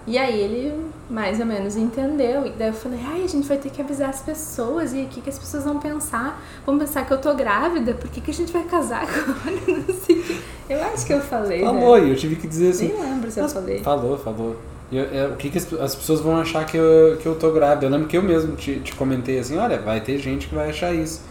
E 0.07 0.17
aí 0.17 0.39
ele 0.39 0.85
mais 1.09 1.37
ou 1.39 1.45
menos 1.45 1.75
entendeu. 1.75 2.45
E 2.47 2.51
daí 2.51 2.69
eu 2.69 2.73
falei, 2.73 2.99
ai, 3.05 3.23
a 3.23 3.27
gente 3.27 3.45
vai 3.47 3.57
ter 3.57 3.69
que 3.69 3.81
avisar 3.81 4.09
as 4.09 4.21
pessoas. 4.21 4.93
E 4.93 5.01
o 5.03 5.07
que, 5.07 5.19
que 5.19 5.29
as 5.29 5.37
pessoas 5.37 5.65
vão 5.65 5.79
pensar? 5.79 6.41
Vão 6.65 6.79
pensar 6.79 7.05
que 7.05 7.11
eu 7.11 7.17
tô 7.17 7.33
grávida? 7.35 7.93
Por 7.93 8.09
que, 8.09 8.21
que 8.21 8.31
a 8.31 8.33
gente 8.33 8.53
vai 8.53 8.63
casar 8.63 9.03
agora? 9.07 9.57
Não 9.67 9.93
sei. 9.93 10.39
Eu 10.69 10.81
acho 10.85 11.05
que 11.05 11.13
eu 11.13 11.19
falei, 11.21 11.61
Falou, 11.61 11.99
né? 11.99 12.11
eu 12.11 12.15
tive 12.15 12.37
que 12.37 12.47
dizer 12.47 12.69
assim. 12.69 12.87
Nem 12.87 13.01
lembro 13.01 13.29
se 13.29 13.39
eu 13.39 13.49
falei. 13.49 13.79
Falou, 13.83 14.17
falou. 14.17 14.55
E 14.89 14.97
eu- 14.97 15.09
é, 15.13 15.27
o 15.27 15.35
que, 15.35 15.49
que 15.49 15.57
as, 15.57 15.73
as 15.73 15.93
pessoas 15.95 16.21
vão 16.21 16.37
achar 16.37 16.65
que 16.65 16.77
eu, 16.77 17.17
que 17.21 17.25
eu 17.25 17.35
tô 17.35 17.51
grávida? 17.51 17.85
Eu 17.85 17.89
lembro 17.89 18.07
que 18.07 18.17
eu 18.17 18.23
mesmo 18.23 18.55
te, 18.55 18.79
te 18.79 18.95
comentei 18.95 19.37
assim, 19.39 19.57
olha, 19.57 19.77
vai 19.77 19.99
ter 19.99 20.17
gente 20.17 20.47
que 20.47 20.55
vai 20.55 20.69
achar 20.69 20.93
isso. 20.93 21.21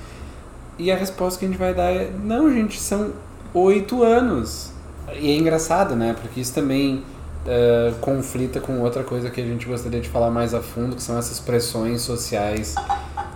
E 0.79 0.93
a 0.93 0.97
resposta 0.97 1.39
que 1.39 1.47
a 1.47 1.49
gente 1.49 1.59
vai 1.59 1.73
dar 1.73 1.91
é, 1.91 2.11
não, 2.23 2.53
gente, 2.53 2.79
são 2.79 3.13
oito 3.55 4.03
anos. 4.03 4.71
E 5.19 5.31
é 5.31 5.37
engraçado, 5.37 5.97
né? 5.97 6.15
Porque 6.21 6.41
isso 6.41 6.53
também 6.53 7.03
é, 7.47 7.93
conflita 8.01 8.61
com 8.61 8.81
outra 8.81 9.05
coisa 9.05 9.31
que 9.31 9.41
a 9.41 9.45
gente 9.45 9.67
gostaria 9.67 10.01
de 10.01 10.09
falar 10.09 10.31
mais 10.31 10.55
a 10.55 10.61
fundo, 10.61 10.97
que 10.97 11.03
são 11.03 11.19
essas 11.19 11.39
pressões 11.39 12.03
sociais 12.03 12.75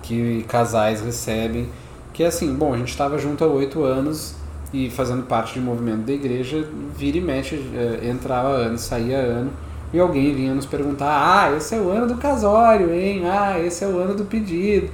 que 0.03 0.45
casais 0.49 1.01
recebem. 1.01 1.69
Que 2.13 2.25
é 2.25 2.27
assim, 2.27 2.53
bom, 2.55 2.75
a 2.75 2.77
gente 2.77 2.89
estava 2.89 3.19
junto 3.19 3.45
há 3.45 3.47
oito 3.47 3.85
anos 3.85 4.35
e 4.73 4.91
fazendo 4.91 5.25
parte 5.25 5.55
de 5.55 5.61
movimento 5.61 6.03
da 6.03 6.13
igreja, 6.13 6.67
vira 6.97 7.19
e 7.19 7.21
mexe, 7.21 7.57
eh, 7.75 8.09
entrava 8.09 8.49
ano, 8.49 8.79
saía 8.79 9.19
ano, 9.19 9.51
e 9.93 9.99
alguém 9.99 10.33
vinha 10.35 10.55
nos 10.55 10.67
perguntar, 10.67 11.09
ah, 11.11 11.57
esse 11.57 11.75
é 11.75 11.81
o 11.81 11.89
ano 11.89 12.07
do 12.07 12.17
casório, 12.17 12.93
hein? 12.95 13.23
Ah, 13.27 13.59
esse 13.59 13.85
é 13.85 13.89
o 13.89 13.99
ano 13.99 14.15
do 14.15 14.25
pedido. 14.25 14.89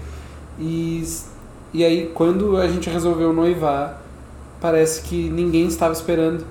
E, 0.59 1.05
e 1.75 1.85
aí, 1.85 2.11
quando 2.15 2.57
a 2.57 2.67
gente 2.67 2.89
resolveu 2.89 3.33
noivar, 3.35 4.01
parece 4.61 5.03
que 5.03 5.29
ninguém 5.29 5.67
estava 5.67 5.93
esperando, 5.93 6.45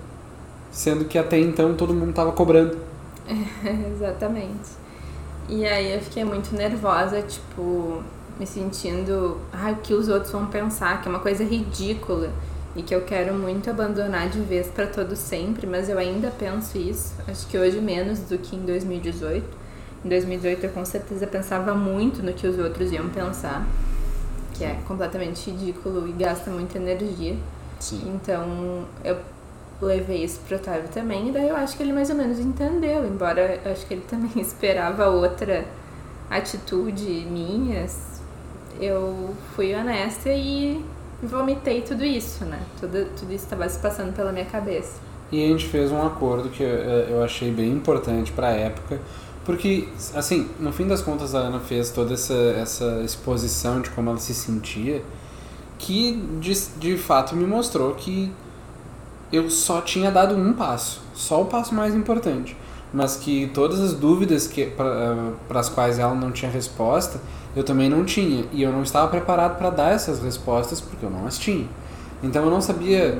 sendo 0.75 1.05
que 1.05 1.17
até 1.17 1.39
então 1.39 1.73
todo 1.73 1.93
mundo 1.93 2.09
estava 2.09 2.33
cobrando. 2.33 2.77
Exatamente. 3.95 4.69
E 5.47 5.65
aí 5.65 5.93
eu 5.93 6.01
fiquei 6.01 6.25
muito 6.25 6.53
nervosa, 6.53 7.21
tipo, 7.21 8.03
me 8.37 8.45
sentindo, 8.45 9.37
ai, 9.53 9.71
o 9.71 9.77
que 9.77 9.93
os 9.93 10.09
outros 10.09 10.33
vão 10.33 10.47
pensar, 10.47 11.01
que 11.01 11.07
é 11.07 11.09
uma 11.09 11.19
coisa 11.19 11.43
ridícula 11.43 12.29
e 12.75 12.83
que 12.83 12.93
eu 12.93 13.01
quero 13.01 13.33
muito 13.33 13.69
abandonar 13.69 14.27
de 14.27 14.41
vez 14.41 14.67
para 14.67 14.85
todo 14.85 15.15
sempre, 15.15 15.65
mas 15.65 15.87
eu 15.87 15.97
ainda 15.97 16.29
penso 16.29 16.77
isso. 16.77 17.15
Acho 17.25 17.47
que 17.47 17.57
hoje 17.57 17.79
menos 17.79 18.19
do 18.19 18.37
que 18.37 18.55
em 18.55 18.65
2018. 18.65 19.45
Em 20.03 20.09
2018 20.09 20.65
eu 20.65 20.69
com 20.71 20.83
certeza 20.83 21.25
pensava 21.25 21.73
muito 21.73 22.21
no 22.21 22.33
que 22.33 22.45
os 22.45 22.59
outros 22.59 22.91
iam 22.91 23.07
pensar, 23.09 23.65
que 24.53 24.65
é 24.65 24.77
completamente 24.85 25.49
ridículo 25.49 26.05
e 26.05 26.11
gasta 26.11 26.51
muita 26.51 26.77
energia. 26.77 27.37
Sim. 27.79 28.13
Então 28.13 28.85
eu 29.05 29.17
levei 29.81 30.23
isso 30.23 30.39
pro 30.47 30.57
Otávio 30.57 30.89
também, 30.93 31.29
e 31.29 31.31
daí 31.31 31.49
eu 31.49 31.55
acho 31.55 31.75
que 31.75 31.83
ele 31.83 31.93
mais 31.93 32.09
ou 32.09 32.15
menos 32.15 32.39
entendeu, 32.39 33.05
embora 33.05 33.59
acho 33.65 33.85
que 33.85 33.93
ele 33.93 34.03
também 34.09 34.31
esperava 34.41 35.07
outra 35.07 35.65
atitude 36.29 37.03
minha. 37.29 37.85
Eu 38.79 39.33
fui 39.55 39.73
honesta 39.73 40.29
e 40.29 40.83
vomitei 41.23 41.81
tudo 41.81 42.03
isso, 42.03 42.43
né? 42.45 42.59
Tudo, 42.79 43.05
tudo 43.17 43.33
isso 43.33 43.45
estava 43.45 43.67
se 43.69 43.79
passando 43.79 44.13
pela 44.13 44.31
minha 44.31 44.45
cabeça. 44.45 44.99
E 45.31 45.43
a 45.43 45.47
gente 45.47 45.65
fez 45.67 45.91
um 45.91 46.05
acordo 46.05 46.49
que 46.49 46.61
eu, 46.61 46.69
eu 46.69 47.23
achei 47.23 47.51
bem 47.51 47.71
importante 47.71 48.31
pra 48.31 48.49
época, 48.49 48.99
porque, 49.45 49.87
assim, 50.13 50.49
no 50.59 50.73
fim 50.73 50.87
das 50.87 51.01
contas 51.01 51.35
a 51.35 51.39
Ana 51.39 51.59
fez 51.59 51.91
toda 51.91 52.13
essa, 52.13 52.33
essa 52.33 53.01
exposição 53.03 53.79
de 53.79 53.89
como 53.91 54.09
ela 54.09 54.19
se 54.19 54.33
sentia, 54.33 55.03
que 55.77 56.13
de, 56.39 56.53
de 56.77 56.97
fato 56.97 57.35
me 57.35 57.45
mostrou 57.45 57.93
que 57.93 58.31
eu 59.31 59.49
só 59.49 59.81
tinha 59.81 60.11
dado 60.11 60.35
um 60.35 60.53
passo, 60.53 61.01
só 61.13 61.41
o 61.41 61.45
passo 61.45 61.73
mais 61.73 61.95
importante, 61.95 62.55
mas 62.93 63.17
que 63.17 63.49
todas 63.53 63.81
as 63.81 63.93
dúvidas 63.93 64.47
que 64.47 64.65
para 64.67 65.59
as 65.59 65.69
quais 65.69 65.99
ela 65.99 66.13
não 66.13 66.31
tinha 66.31 66.49
resposta, 66.49 67.19
eu 67.55 67.63
também 67.63 67.89
não 67.89 68.03
tinha, 68.03 68.45
e 68.51 68.61
eu 68.61 68.71
não 68.71 68.83
estava 68.83 69.07
preparado 69.07 69.57
para 69.57 69.69
dar 69.69 69.91
essas 69.91 70.21
respostas 70.21 70.81
porque 70.81 71.05
eu 71.05 71.09
não 71.09 71.25
as 71.25 71.37
tinha. 71.37 71.67
Então 72.21 72.43
eu 72.43 72.49
não 72.49 72.61
sabia 72.61 73.17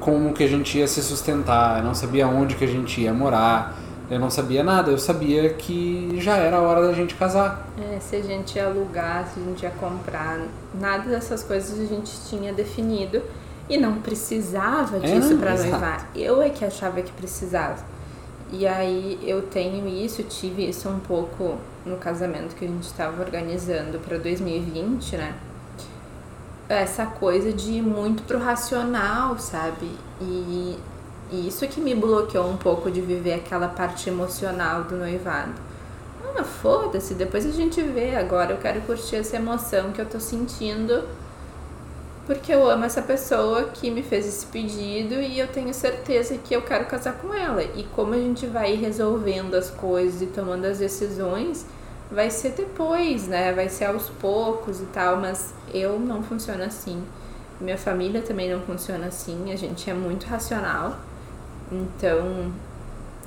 como 0.00 0.32
que 0.32 0.42
a 0.42 0.48
gente 0.48 0.78
ia 0.78 0.86
se 0.86 1.02
sustentar, 1.02 1.78
eu 1.78 1.84
não 1.84 1.94
sabia 1.94 2.26
onde 2.26 2.54
que 2.56 2.64
a 2.64 2.68
gente 2.68 3.00
ia 3.00 3.12
morar, 3.12 3.76
eu 4.10 4.18
não 4.18 4.30
sabia 4.30 4.62
nada, 4.62 4.90
eu 4.90 4.98
sabia 4.98 5.48
que 5.50 6.18
já 6.20 6.36
era 6.36 6.56
a 6.56 6.60
hora 6.60 6.86
da 6.86 6.92
gente 6.92 7.14
casar. 7.14 7.66
É, 7.80 7.98
se 7.98 8.16
a 8.16 8.20
gente 8.20 8.56
ia 8.56 8.66
alugar, 8.66 9.26
se 9.32 9.40
a 9.40 9.42
gente 9.42 9.62
ia 9.62 9.70
comprar, 9.70 10.40
nada 10.74 11.08
dessas 11.08 11.42
coisas 11.42 11.80
a 11.80 11.86
gente 11.86 12.12
tinha 12.28 12.52
definido 12.52 13.22
e 13.68 13.76
não 13.78 14.00
precisava 14.00 14.98
É, 14.98 15.00
disso 15.00 15.34
não, 15.34 15.38
para 15.38 15.56
noivar. 15.56 16.10
Eu 16.14 16.42
é 16.42 16.50
que 16.50 16.64
achava 16.64 17.00
que 17.02 17.12
precisava. 17.12 17.84
E 18.50 18.66
aí 18.66 19.18
eu 19.22 19.42
tenho 19.42 19.88
isso, 19.88 20.22
tive 20.24 20.68
isso 20.68 20.88
um 20.88 21.00
pouco 21.00 21.58
no 21.86 21.96
casamento 21.96 22.54
que 22.54 22.64
a 22.64 22.68
gente 22.68 22.84
estava 22.84 23.22
organizando 23.22 23.98
para 23.98 24.18
2020, 24.18 25.16
né? 25.16 25.34
Essa 26.68 27.06
coisa 27.06 27.52
de 27.52 27.72
ir 27.72 27.82
muito 27.82 28.22
pro 28.22 28.38
racional, 28.38 29.38
sabe? 29.38 29.90
E, 30.20 30.78
e 31.30 31.48
isso 31.48 31.66
que 31.68 31.80
me 31.80 31.94
bloqueou 31.94 32.48
um 32.48 32.56
pouco 32.56 32.90
de 32.90 33.00
viver 33.00 33.34
aquela 33.34 33.68
parte 33.68 34.08
emocional 34.08 34.84
do 34.84 34.96
noivado. 34.96 35.52
Ah, 36.36 36.44
foda-se, 36.44 37.14
depois 37.14 37.44
a 37.46 37.50
gente 37.50 37.80
vê. 37.82 38.16
Agora 38.16 38.52
eu 38.52 38.58
quero 38.58 38.80
curtir 38.82 39.16
essa 39.16 39.36
emoção 39.36 39.92
que 39.92 40.00
eu 40.00 40.06
tô 40.06 40.18
sentindo 40.20 41.04
porque 42.26 42.52
eu 42.52 42.68
amo 42.68 42.84
essa 42.84 43.02
pessoa 43.02 43.64
que 43.64 43.90
me 43.90 44.02
fez 44.02 44.26
esse 44.26 44.46
pedido 44.46 45.14
e 45.14 45.38
eu 45.38 45.48
tenho 45.48 45.74
certeza 45.74 46.38
que 46.38 46.54
eu 46.54 46.62
quero 46.62 46.86
casar 46.86 47.14
com 47.14 47.34
ela. 47.34 47.62
E 47.62 47.84
como 47.94 48.14
a 48.14 48.18
gente 48.18 48.46
vai 48.46 48.74
resolvendo 48.74 49.54
as 49.54 49.70
coisas 49.70 50.22
e 50.22 50.26
tomando 50.26 50.64
as 50.64 50.78
decisões, 50.78 51.66
vai 52.10 52.30
ser 52.30 52.50
depois, 52.50 53.26
né? 53.26 53.52
Vai 53.52 53.68
ser 53.68 53.86
aos 53.86 54.08
poucos 54.08 54.80
e 54.80 54.84
tal, 54.86 55.16
mas 55.16 55.52
eu 55.74 55.98
não 55.98 56.22
funciono 56.22 56.62
assim. 56.62 57.02
Minha 57.60 57.78
família 57.78 58.22
também 58.22 58.50
não 58.50 58.60
funciona 58.60 59.06
assim, 59.06 59.52
a 59.52 59.56
gente 59.56 59.90
é 59.90 59.94
muito 59.94 60.26
racional. 60.26 60.96
Então, 61.70 62.52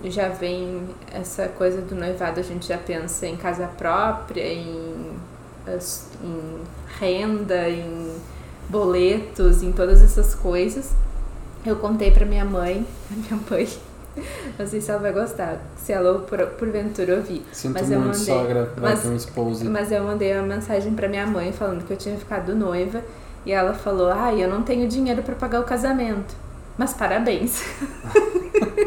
já 0.04 0.30
vem 0.30 0.88
essa 1.12 1.48
coisa 1.50 1.82
do 1.82 1.96
noivado, 1.96 2.39
a 2.39 2.43
gente 2.43 2.68
já 2.68 2.78
pensa 2.78 3.28
em 3.28 3.36
casa 3.36 3.68
própria, 3.68 4.43
em, 4.43 5.18
em 6.24 6.62
renda, 7.00 7.70
em 7.70 8.16
boletos, 8.70 9.61
em 9.63 9.72
todas 9.72 10.01
essas 10.01 10.34
coisas. 10.36 10.91
Eu 11.66 11.76
contei 11.78 12.11
pra 12.11 12.26
minha 12.26 12.45
mãe, 12.45 12.86
minha 13.09 13.39
mãe, 13.49 13.68
não 14.57 14.68
sei 14.68 14.80
se 14.82 14.91
ela 14.91 14.99
vai 15.01 15.11
gostar, 15.11 15.57
se 15.78 15.91
ela 15.91 16.20
por, 16.20 16.39
porventura 16.47 17.16
ouvir. 17.16 17.43
Sinto 17.51 17.74
Mas 17.74 17.89
eu 17.91 17.99
muito, 17.99 18.18
mandei. 18.20 18.34
sogra, 18.36 18.72
vai 18.78 18.91
Mas- 18.95 19.05
um. 19.05 19.70
Mas 19.72 19.91
eu 19.91 20.03
mandei 20.03 20.34
uma 20.34 20.43
mensagem 20.55 20.93
pra 20.93 21.07
minha 21.07 21.26
mãe 21.26 21.51
falando 21.51 21.84
que 21.86 21.91
eu 21.91 21.97
tinha 21.97 22.16
ficado 22.18 22.55
noiva 22.55 23.01
e 23.45 23.51
ela 23.51 23.74
falou: 23.74 24.11
"Ah, 24.11 24.34
eu 24.34 24.47
não 24.47 24.61
tenho 24.63 24.88
dinheiro 24.88 25.22
pra 25.24 25.36
pagar 25.36 25.59
o 25.61 25.63
casamento". 25.63 26.36
Mas 26.78 26.93
parabéns. 26.93 27.63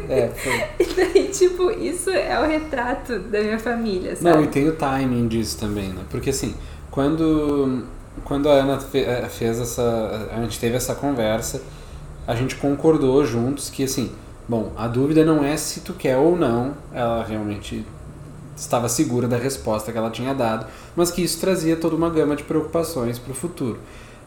É, 0.08 0.28
foi. 0.28 0.64
E 0.80 0.94
daí, 0.94 1.28
tipo, 1.28 1.70
isso 1.70 2.08
é 2.10 2.40
o 2.40 2.46
retrato 2.46 3.18
da 3.18 3.40
minha 3.42 3.58
família, 3.58 4.16
sabe? 4.16 4.36
Não, 4.36 4.42
e 4.44 4.46
tem 4.46 4.66
o 4.66 4.72
timing 4.74 5.28
disso 5.28 5.58
também, 5.58 5.90
né? 5.90 6.02
Porque 6.10 6.30
assim, 6.30 6.54
quando, 6.90 7.82
quando 8.24 8.48
a 8.48 8.52
Ana 8.52 8.78
eh, 8.94 9.28
fez 9.28 9.60
essa. 9.60 10.28
A 10.32 10.40
gente 10.42 10.58
teve 10.58 10.76
essa 10.76 10.94
conversa, 10.94 11.62
a 12.26 12.34
gente 12.34 12.56
concordou 12.56 13.24
juntos 13.24 13.70
que 13.70 13.84
assim, 13.84 14.12
bom, 14.48 14.72
a 14.76 14.86
dúvida 14.86 15.24
não 15.24 15.44
é 15.44 15.56
se 15.56 15.80
tu 15.80 15.92
quer 15.94 16.16
ou 16.16 16.36
não, 16.36 16.74
ela 16.92 17.24
realmente 17.24 17.84
estava 18.56 18.88
segura 18.88 19.28
da 19.28 19.36
resposta 19.36 19.92
que 19.92 19.98
ela 19.98 20.10
tinha 20.10 20.34
dado, 20.34 20.66
mas 20.96 21.10
que 21.10 21.22
isso 21.22 21.40
trazia 21.40 21.76
toda 21.76 21.94
uma 21.94 22.10
gama 22.10 22.34
de 22.34 22.42
preocupações 22.42 23.18
para 23.18 23.32
o 23.32 23.34
futuro. 23.34 23.78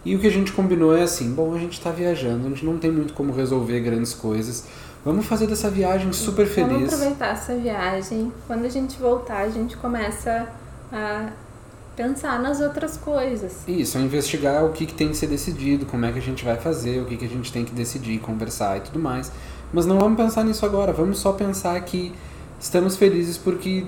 E 0.04 0.16
o 0.16 0.20
que 0.20 0.28
a 0.28 0.32
gente 0.32 0.52
combinou 0.52 0.96
é 0.96 1.04
assim: 1.04 1.32
bom, 1.32 1.54
a 1.54 1.60
gente 1.60 1.74
está 1.74 1.92
viajando, 1.92 2.48
a 2.48 2.50
gente 2.50 2.66
não 2.66 2.78
tem 2.78 2.92
muito 2.92 3.14
como 3.14 3.34
resolver 3.34 3.80
grandes 3.82 4.14
coisas. 4.14 4.66
Vamos 5.04 5.26
fazer 5.26 5.48
dessa 5.48 5.70
viagem 5.70 6.14
super 6.14 6.46
feliz. 6.46 6.72
Vamos 6.72 6.94
aproveitar 6.94 7.34
essa 7.34 7.56
viagem. 7.56 8.32
Quando 8.46 8.66
a 8.66 8.70
gente 8.70 9.00
voltar, 9.00 9.40
a 9.40 9.50
gente 9.50 9.76
começa 9.78 10.48
a 10.92 11.30
pensar 11.96 12.40
nas 12.42 12.62
outras 12.62 12.98
coisas. 12.98 13.64
Isso, 13.68 13.98
a 13.98 14.02
investigar 14.02 14.66
o 14.66 14.72
que, 14.72 14.86
que 14.86 14.94
tem 14.94 15.10
que 15.10 15.18
ser 15.18 15.28
decidido, 15.28 15.86
como 15.86 16.06
é 16.06 16.12
que 16.12 16.20
a 16.20 16.22
gente 16.22 16.44
vai 16.44 16.58
fazer, 16.58 17.02
o 17.02 17.06
que, 17.06 17.18
que 17.18 17.26
a 17.26 17.30
gente 17.30 17.52
tem 17.52 17.66
que 17.66 17.74
decidir, 17.74 18.20
conversar 18.20 18.78
e 18.78 18.82
tudo 18.82 19.00
mais. 19.00 19.32
Mas 19.74 19.86
não 19.86 20.00
vamos 20.00 20.18
pensar 20.18 20.44
nisso 20.44 20.66
agora, 20.66 20.92
vamos 20.92 21.20
só 21.20 21.34
pensar 21.34 21.80
que 21.82 22.14
estamos 22.60 22.96
felizes 22.96 23.38
porque 23.38 23.86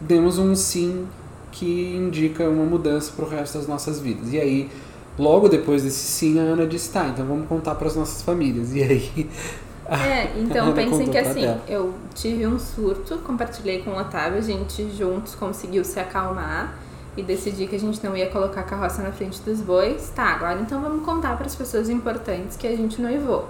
demos 0.00 0.38
um 0.38 0.54
sim 0.54 1.06
que 1.52 1.96
indica 1.96 2.48
uma 2.48 2.64
mudança 2.64 3.12
para 3.14 3.24
o 3.24 3.28
resto 3.28 3.58
das 3.58 3.66
nossas 3.66 4.00
vidas. 4.00 4.32
E 4.32 4.38
aí, 4.38 4.70
logo 5.18 5.48
depois 5.48 5.82
desse 5.82 6.06
sim, 6.06 6.38
a 6.38 6.42
Ana 6.42 6.66
disse: 6.66 6.90
tá, 6.90 7.08
então 7.08 7.26
vamos 7.26 7.48
contar 7.48 7.74
para 7.76 7.88
as 7.88 7.96
nossas 7.96 8.22
famílias. 8.22 8.74
E 8.74 8.82
aí. 8.82 9.30
É, 9.88 10.36
então 10.40 10.72
pensem 10.72 11.06
que 11.06 11.16
assim, 11.16 11.42
dela. 11.42 11.62
eu 11.68 11.94
tive 12.12 12.44
um 12.44 12.58
surto, 12.58 13.18
compartilhei 13.18 13.84
com 13.84 13.90
o 13.90 13.96
Otávio, 13.96 14.36
a 14.36 14.40
gente 14.40 14.90
juntos 14.90 15.36
conseguiu 15.36 15.84
se 15.84 16.00
acalmar 16.00 16.76
e 17.16 17.22
decidi 17.22 17.66
que 17.66 17.76
a 17.76 17.80
gente 17.80 18.04
não 18.04 18.16
ia 18.16 18.28
colocar 18.28 18.60
a 18.60 18.64
carroça 18.64 19.02
na 19.02 19.12
frente 19.12 19.40
dos 19.40 19.60
bois. 19.60 20.10
Tá, 20.10 20.24
agora 20.24 20.60
então 20.60 20.80
vamos 20.80 21.04
contar 21.04 21.36
para 21.36 21.46
as 21.46 21.54
pessoas 21.54 21.88
importantes 21.88 22.56
que 22.56 22.66
a 22.66 22.76
gente 22.76 23.00
noivou. 23.00 23.48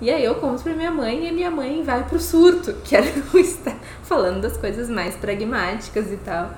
E 0.00 0.10
aí 0.10 0.24
eu 0.24 0.34
conto 0.34 0.62
pra 0.62 0.74
minha 0.74 0.90
mãe 0.90 1.26
e 1.26 1.32
minha 1.32 1.50
mãe 1.50 1.82
vai 1.82 2.04
pro 2.04 2.20
surto, 2.20 2.74
que 2.84 2.94
era 2.94 3.06
estar 3.34 3.76
falando 4.02 4.42
das 4.42 4.56
coisas 4.56 4.90
mais 4.90 5.14
pragmáticas 5.14 6.12
e 6.12 6.16
tal, 6.18 6.50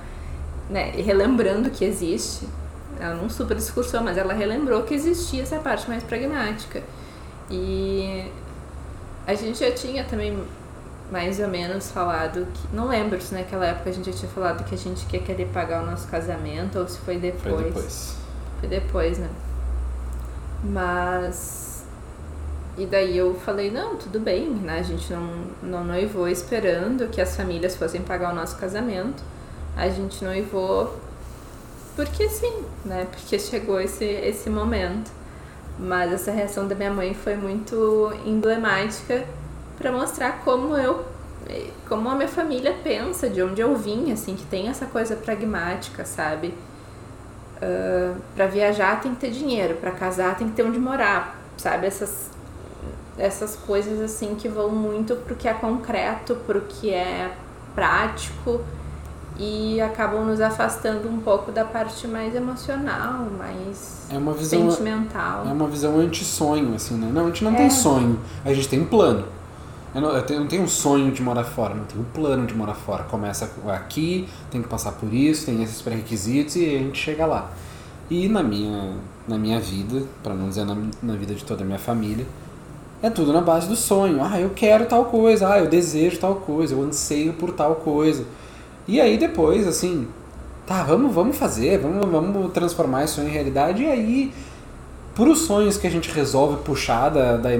né? 0.68 0.92
E 0.96 1.03
relembrando 1.03 1.70
que 1.70 1.84
existe. 1.84 2.49
Ela 2.99 3.14
não 3.14 3.30
super 3.30 3.57
discursou, 3.57 4.01
mas 4.01 4.18
ela 4.18 4.34
relembrou 4.34 4.82
que 4.82 4.92
existia 4.92 5.42
essa 5.42 5.59
parte 5.59 5.88
mais 5.88 6.03
pragmática. 6.03 6.82
E 7.49 8.24
a 9.24 9.34
gente 9.34 9.61
já 9.61 9.70
tinha 9.70 10.03
também 10.03 10.36
mais 11.11 11.40
ou 11.40 11.48
menos 11.48 11.90
falado 11.90 12.46
que. 12.52 12.76
Não 12.76 12.88
lembro 12.88 13.20
se 13.20 13.34
naquela 13.34 13.66
época 13.66 13.90
a 13.90 13.92
gente 13.92 14.11
já 14.11 14.16
tinha 14.16 14.30
falado 14.30 14.64
que 14.64 14.74
a 14.74 14.78
gente 14.78 15.06
ia 15.12 15.20
querer 15.20 15.46
pagar 15.46 15.82
o 15.82 15.86
nosso 15.86 16.06
casamento 16.09 16.78
ou 16.78 16.88
se 16.88 16.98
foi 16.98 17.18
depois. 17.18 17.54
Foi 17.54 17.64
depois. 17.64 18.16
Foi 18.61 18.68
depois, 18.68 19.18
né? 19.18 19.28
Mas. 20.64 21.86
E 22.76 22.86
daí 22.86 23.18
eu 23.18 23.34
falei, 23.34 23.72
não, 23.72 23.96
tudo 23.96 24.20
bem, 24.20 24.50
né? 24.50 24.78
A 24.78 24.82
gente 24.82 25.12
não, 25.12 25.46
não 25.62 25.84
noivou 25.84 26.28
esperando 26.28 27.09
que 27.09 27.20
as 27.20 27.36
famílias 27.36 27.74
fossem 27.74 28.02
pagar 28.02 28.32
o 28.32 28.36
nosso 28.36 28.56
casamento. 28.56 29.22
A 29.76 29.88
gente 29.88 30.24
noivou 30.24 30.96
porque 31.96 32.28
sim, 32.28 32.62
né? 32.84 33.09
Porque 33.11 33.38
chegou 33.38 33.80
esse, 33.80 34.04
esse 34.04 34.48
momento. 34.48 35.11
Mas 35.76 36.12
essa 36.12 36.30
reação 36.30 36.68
da 36.68 36.74
minha 36.74 36.92
mãe 36.92 37.14
foi 37.14 37.36
muito 37.36 38.12
emblemática 38.24 39.24
para 39.79 39.93
mostrar 39.93 40.41
como 40.45 40.76
eu 40.76 41.05
como 41.89 42.09
a 42.09 42.14
minha 42.14 42.29
família 42.29 42.74
pensa, 42.85 43.29
de 43.29 43.43
onde 43.43 43.61
eu 43.61 43.74
vim, 43.74 44.12
assim, 44.12 44.35
que 44.35 44.45
tem 44.45 44.68
essa 44.68 44.87
coisa 44.87 45.16
pragmática, 45.16 46.05
sabe? 46.05 46.53
Uh, 47.57 48.16
para 48.35 48.47
viajar 48.47 49.01
tem 49.01 49.14
que 49.14 49.20
ter 49.20 49.31
dinheiro, 49.31 49.74
para 49.76 49.91
casar 49.91 50.37
tem 50.37 50.49
que 50.49 50.55
ter 50.55 50.62
onde 50.62 50.79
morar, 50.79 51.41
sabe? 51.57 51.87
Essas, 51.87 52.31
essas 53.16 53.57
coisas 53.57 54.01
assim 54.01 54.35
que 54.35 54.49
vão 54.49 54.70
muito 54.70 55.16
pro 55.16 55.35
que 55.35 55.49
é 55.49 55.55
concreto, 55.55 56.37
pro 56.47 56.61
que 56.61 56.93
é 56.93 57.33
prático 57.74 58.61
e 59.39 59.81
acabam 59.81 60.24
nos 60.24 60.41
afastando 60.41 61.09
um 61.09 61.20
pouco 61.20 61.51
da 61.51 61.64
parte 61.64 62.07
mais 62.07 62.35
emocional, 62.35 63.26
mais 63.39 64.07
é 64.11 64.18
uma 64.18 64.33
visão, 64.33 64.70
sentimental. 64.70 65.47
É 65.47 65.53
uma 65.53 65.68
visão 65.68 65.99
anti-sonho, 65.99 66.74
assim, 66.74 66.97
né? 66.97 67.11
Não, 67.12 67.24
a 67.24 67.26
gente 67.26 67.45
não 67.45 67.55
é. 67.55 67.57
tem 67.57 67.70
sonho, 67.70 68.20
a 68.45 68.53
gente 68.53 68.68
tem 68.68 68.81
um 68.81 68.87
plano. 68.87 69.24
Eu 69.95 70.01
não, 70.01 70.11
eu, 70.11 70.22
tenho, 70.22 70.39
eu 70.39 70.41
não 70.43 70.49
tenho 70.49 70.62
um 70.62 70.68
sonho 70.68 71.11
de 71.11 71.22
morar 71.22 71.45
fora, 71.45 71.74
não 71.74 71.84
tenho 71.84 72.03
um 72.03 72.05
plano 72.05 72.47
de 72.47 72.55
morar 72.55 72.74
fora. 72.74 73.05
Começa 73.05 73.51
aqui, 73.68 74.28
tem 74.51 74.62
que 74.62 74.68
passar 74.68 74.93
por 74.93 75.12
isso, 75.12 75.47
tem 75.47 75.62
esses 75.62 75.80
pré-requisitos 75.80 76.57
e 76.57 76.76
a 76.76 76.78
gente 76.78 76.99
chega 76.99 77.24
lá. 77.24 77.51
E 78.11 78.28
na 78.28 78.43
minha, 78.43 78.95
na 79.26 79.39
minha 79.39 79.61
vida, 79.61 80.03
para 80.22 80.34
não 80.34 80.49
dizer 80.49 80.64
na, 80.64 80.76
na 81.03 81.14
vida 81.14 81.34
de 81.34 81.45
toda 81.45 81.62
a 81.62 81.66
minha 81.66 81.78
família, 81.78 82.26
é 83.03 83.09
tudo 83.11 83.32
na 83.32 83.41
base 83.41 83.68
do 83.68 83.76
sonho. 83.76 84.22
Ah, 84.22 84.41
eu 84.41 84.51
quero 84.51 84.86
tal 84.86 85.07
coisa, 85.07 85.53
ah, 85.53 85.59
eu 85.59 85.68
desejo 85.68 86.18
tal 86.18 86.36
coisa, 86.36 86.74
eu 86.74 86.82
anseio 86.82 87.32
por 87.34 87.53
tal 87.53 87.76
coisa. 87.76 88.24
E 88.86 89.01
aí 89.01 89.16
depois, 89.16 89.66
assim, 89.66 90.09
tá, 90.66 90.82
vamos, 90.82 91.14
vamos 91.14 91.36
fazer, 91.36 91.78
vamos, 91.78 92.11
vamos 92.11 92.53
transformar 92.53 93.05
isso 93.05 93.20
em 93.20 93.28
realidade. 93.28 93.82
E 93.82 93.86
aí, 93.86 94.32
por 95.19 95.27
os 95.27 95.41
sonhos 95.41 95.77
que 95.77 95.85
a 95.85 95.91
gente 95.91 96.12
resolve 96.12 96.62
puxar 96.62 97.09
da, 97.09 97.37
da 97.37 97.51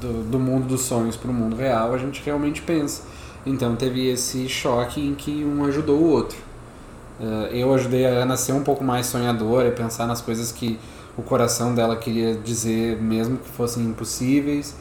do, 0.00 0.22
do 0.30 0.38
mundo 0.38 0.68
dos 0.68 0.82
sonhos 0.82 1.16
para 1.16 1.32
o 1.32 1.34
mundo 1.34 1.56
real, 1.56 1.92
a 1.92 1.98
gente 1.98 2.22
realmente 2.24 2.62
pensa. 2.62 3.02
Então 3.44 3.74
teve 3.74 4.08
esse 4.08 4.48
choque 4.48 5.00
em 5.00 5.12
que 5.12 5.44
um 5.44 5.64
ajudou 5.64 5.98
o 5.98 6.08
outro. 6.08 6.38
Uh, 7.18 7.46
eu 7.52 7.74
ajudei 7.74 8.06
a 8.06 8.10
Ana 8.10 8.34
a 8.34 8.36
ser 8.36 8.52
um 8.52 8.62
pouco 8.62 8.84
mais 8.84 9.06
sonhadora 9.06 9.66
e 9.66 9.72
pensar 9.72 10.06
nas 10.06 10.20
coisas 10.20 10.52
que 10.52 10.78
o 11.18 11.22
coração 11.22 11.74
dela 11.74 11.96
queria 11.96 12.36
dizer, 12.36 13.02
mesmo 13.02 13.36
que 13.38 13.48
fossem 13.48 13.82
impossíveis. 13.82 14.72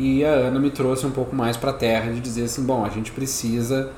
E 0.00 0.24
a 0.24 0.32
Ana 0.32 0.58
me 0.58 0.72
trouxe 0.72 1.06
um 1.06 1.12
pouco 1.12 1.36
mais 1.36 1.56
para 1.56 1.70
a 1.70 1.74
terra 1.74 2.10
de 2.10 2.18
dizer 2.18 2.42
assim: 2.42 2.64
bom, 2.64 2.84
a 2.84 2.88
gente 2.88 3.12
precisa 3.12 3.92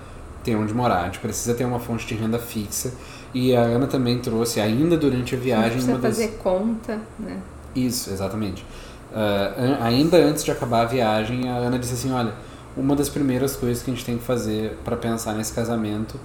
ter 0.45 0.55
onde 0.55 0.74
morar, 0.74 1.01
a 1.01 1.05
gente 1.07 1.18
precisa 1.18 1.55
ter 1.55 1.64
uma 1.64 1.81
fonte 1.81 2.07
de 2.07 2.14
renda 2.14 2.39
fixa. 2.39 2.93
E 3.33 3.57
a 3.57 3.62
Ana 3.62 3.87
também 3.87 4.18
trouxe, 4.18 4.61
ainda 4.61 4.99
durante 4.99 5.35
a 5.35 5.39
viagem. 5.39 5.64
A 5.64 5.70
gente 5.70 5.85
precisa 5.85 5.99
fazer 6.03 6.26
das... 6.28 6.43
conta, 6.43 6.99
né? 7.18 7.39
Isso, 7.74 8.10
exatamente. 8.10 8.64
Uh, 9.12 9.82
ainda 9.82 10.16
antes 10.16 10.44
de 10.44 10.50
acabar 10.50 10.82
a 10.82 10.84
viagem, 10.84 11.48
a 11.48 11.56
Ana 11.56 11.78
disse 11.78 11.94
assim: 11.94 12.12
olha, 12.12 12.34
uma 12.76 12.94
das 12.94 13.08
primeiras 13.08 13.56
coisas 13.56 13.82
que 13.82 13.90
a 13.90 13.94
gente 13.94 14.04
tem 14.04 14.18
que 14.18 14.24
fazer 14.24 14.78
para 14.84 14.96
pensar 14.96 15.34
nesse 15.34 15.52
casamento 15.52 16.18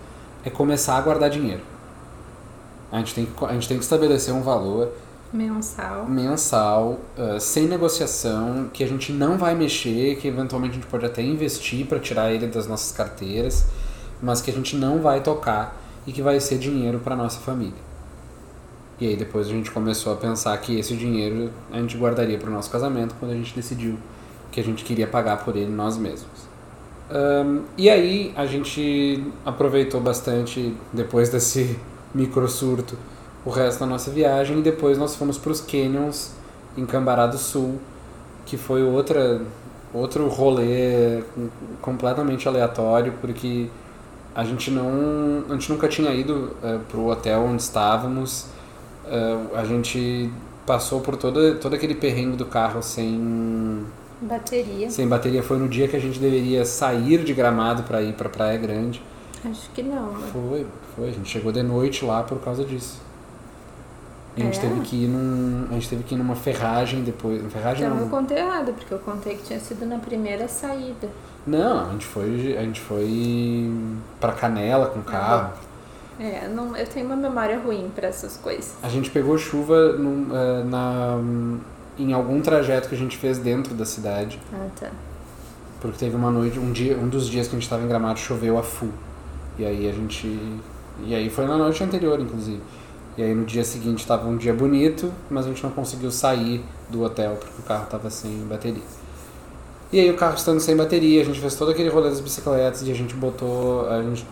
é 0.43 0.49
começar 0.49 0.97
a 0.97 1.01
guardar 1.01 1.29
dinheiro. 1.29 1.61
A 2.91 2.97
gente 2.99 3.15
tem 3.15 3.25
que, 3.25 3.45
a 3.45 3.53
gente 3.53 3.67
tem 3.67 3.77
que 3.77 3.83
estabelecer 3.83 4.33
um 4.33 4.41
valor 4.41 4.91
mensal, 5.33 6.05
mensal 6.07 6.99
uh, 7.17 7.39
sem 7.39 7.67
negociação, 7.67 8.69
que 8.71 8.83
a 8.83 8.87
gente 8.87 9.11
não 9.11 9.37
vai 9.37 9.55
mexer, 9.55 10.15
que 10.17 10.27
eventualmente 10.27 10.71
a 10.71 10.75
gente 10.75 10.87
pode 10.87 11.05
até 11.05 11.21
investir 11.21 11.85
para 11.87 11.99
tirar 11.99 12.31
ele 12.31 12.47
das 12.47 12.67
nossas 12.67 12.91
carteiras 12.91 13.65
mas 14.21 14.41
que 14.41 14.49
a 14.49 14.53
gente 14.53 14.75
não 14.75 14.99
vai 14.99 15.21
tocar 15.21 15.79
e 16.05 16.11
que 16.11 16.21
vai 16.21 16.39
ser 16.39 16.57
dinheiro 16.57 16.99
para 16.99 17.15
nossa 17.15 17.39
família. 17.39 17.73
E 18.99 19.07
aí 19.07 19.15
depois 19.15 19.47
a 19.47 19.49
gente 19.49 19.71
começou 19.71 20.13
a 20.13 20.15
pensar 20.15 20.57
que 20.57 20.79
esse 20.79 20.95
dinheiro 20.95 21.51
a 21.71 21.79
gente 21.79 21.97
guardaria 21.97 22.37
para 22.37 22.49
o 22.49 22.53
nosso 22.53 22.69
casamento 22.69 23.15
quando 23.19 23.31
a 23.31 23.35
gente 23.35 23.53
decidiu 23.53 23.97
que 24.51 24.59
a 24.59 24.63
gente 24.63 24.85
queria 24.85 25.05
pagar 25.05 25.43
por 25.43 25.55
ele 25.55 25.71
nós 25.71 25.97
mesmos. 25.97 26.55
Um, 27.11 27.63
e 27.77 27.89
aí 27.89 28.33
a 28.35 28.45
gente 28.45 29.23
aproveitou 29.45 29.99
bastante 30.01 30.75
depois 30.93 31.29
desse 31.29 31.77
micro 32.15 32.47
surto 32.47 32.97
o 33.45 33.49
resto 33.49 33.81
da 33.81 33.85
nossa 33.85 34.09
viagem 34.09 34.59
e 34.59 34.61
depois 34.61 34.97
nós 34.97 35.15
fomos 35.15 35.37
para 35.37 35.51
os 35.51 35.61
canyons 35.61 36.31
em 36.75 36.85
Cambará 36.85 37.27
do 37.27 37.37
Sul, 37.37 37.79
que 38.45 38.57
foi 38.57 38.81
outra 38.83 39.41
outro 39.93 40.27
rolê 40.27 41.23
completamente 41.81 42.47
aleatório 42.47 43.13
porque 43.21 43.69
a 44.33 44.43
gente 44.43 44.69
não 44.71 45.43
a 45.49 45.53
gente 45.53 45.71
nunca 45.71 45.87
tinha 45.87 46.11
ido 46.11 46.55
uh, 46.61 46.79
pro 46.89 47.05
hotel 47.05 47.43
onde 47.43 47.61
estávamos 47.61 48.47
uh, 49.07 49.55
a 49.55 49.63
gente 49.65 50.31
passou 50.65 51.01
por 51.01 51.15
todo 51.15 51.55
todo 51.55 51.75
aquele 51.75 51.95
perrengue 51.95 52.37
do 52.37 52.45
carro 52.45 52.81
sem 52.81 53.85
bateria 54.21 54.89
sem 54.89 55.07
bateria 55.07 55.43
foi 55.43 55.57
no 55.57 55.67
dia 55.67 55.87
que 55.87 55.95
a 55.95 55.99
gente 55.99 56.19
deveria 56.19 56.65
sair 56.65 57.23
de 57.23 57.33
Gramado 57.33 57.83
para 57.83 58.01
ir 58.01 58.13
para 58.13 58.29
Praia 58.29 58.57
Grande 58.57 59.01
acho 59.43 59.69
que 59.71 59.83
não 59.83 60.11
né? 60.13 60.27
foi 60.31 60.67
foi 60.95 61.09
a 61.09 61.11
gente 61.11 61.29
chegou 61.29 61.51
de 61.51 61.61
noite 61.61 62.03
lá 62.03 62.23
por 62.23 62.39
causa 62.39 62.63
disso 62.63 63.05
e 64.37 64.41
a 64.41 64.45
gente 64.45 64.57
é? 64.57 64.61
teve 64.61 64.81
que 64.81 64.95
ir 65.03 65.07
num. 65.07 65.67
A 65.69 65.73
gente 65.75 65.89
teve 65.89 66.03
que 66.03 66.13
ir 66.13 66.17
numa 66.17 66.35
ferragem 66.35 67.03
depois. 67.03 67.41
Ferragem 67.51 67.85
então 67.85 67.95
não. 67.95 68.03
eu 68.03 68.09
contei 68.09 68.37
errado, 68.37 68.73
porque 68.73 68.93
eu 68.93 68.99
contei 68.99 69.35
que 69.35 69.43
tinha 69.43 69.59
sido 69.59 69.85
na 69.85 69.97
primeira 69.97 70.47
saída. 70.47 71.09
Não, 71.47 71.87
a 71.87 71.91
gente 71.91 72.05
foi. 72.05 72.57
A 72.57 72.61
gente 72.61 72.81
foi 72.81 73.71
pra 74.19 74.33
canela 74.33 74.87
com 74.87 74.99
o 74.99 75.03
carro. 75.03 75.53
É, 76.19 76.47
não, 76.47 76.75
eu 76.75 76.87
tenho 76.87 77.05
uma 77.05 77.15
memória 77.15 77.59
ruim 77.59 77.91
para 77.93 78.07
essas 78.07 78.37
coisas. 78.37 78.75
A 78.81 78.89
gente 78.89 79.09
pegou 79.09 79.37
chuva 79.37 79.93
num, 79.93 80.27
uh, 80.29 80.63
na, 80.65 81.17
em 81.97 82.13
algum 82.13 82.41
trajeto 82.41 82.87
que 82.87 82.95
a 82.95 82.97
gente 82.97 83.17
fez 83.17 83.37
dentro 83.37 83.73
da 83.73 83.85
cidade. 83.85 84.39
Ah, 84.53 84.67
tá. 84.79 84.89
Porque 85.81 85.97
teve 85.97 86.15
uma 86.15 86.31
noite, 86.31 86.57
um 86.57 86.71
dia, 86.71 86.97
um 86.97 87.07
dos 87.07 87.27
dias 87.27 87.47
que 87.47 87.55
a 87.55 87.59
gente 87.59 87.63
estava 87.63 87.83
em 87.83 87.87
Gramado 87.87 88.17
choveu 88.17 88.57
a 88.57 88.63
full. 88.63 88.91
E 89.57 89.65
aí 89.65 89.89
a 89.89 89.91
gente. 89.91 90.27
E 91.05 91.13
aí 91.13 91.29
foi 91.29 91.45
na 91.45 91.57
noite 91.57 91.83
anterior, 91.83 92.19
inclusive. 92.19 92.61
E 93.17 93.23
aí 93.23 93.33
no 93.33 93.45
dia 93.45 93.63
seguinte 93.63 93.99
estava 93.99 94.27
um 94.27 94.35
dia 94.35 94.53
bonito, 94.53 95.11
mas 95.29 95.45
a 95.45 95.49
gente 95.49 95.63
não 95.63 95.71
conseguiu 95.71 96.11
sair 96.11 96.63
do 96.89 97.03
hotel 97.03 97.35
porque 97.35 97.61
o 97.61 97.63
carro 97.63 97.85
estava 97.85 98.09
sem 98.09 98.31
bateria. 98.49 98.83
E 99.91 99.99
aí 99.99 100.09
o 100.09 100.15
carro 100.15 100.35
estando 100.35 100.59
sem 100.59 100.75
bateria, 100.75 101.21
a 101.21 101.25
gente 101.25 101.39
fez 101.39 101.55
todo 101.55 101.71
aquele 101.71 101.89
rolê 101.89 102.09
das 102.09 102.19
bicicletas 102.19 102.81
e 102.85 102.91
a 102.91 102.95
gente 102.95 103.13
botou. 103.13 103.87
A 103.89 104.01
gente 104.01 104.25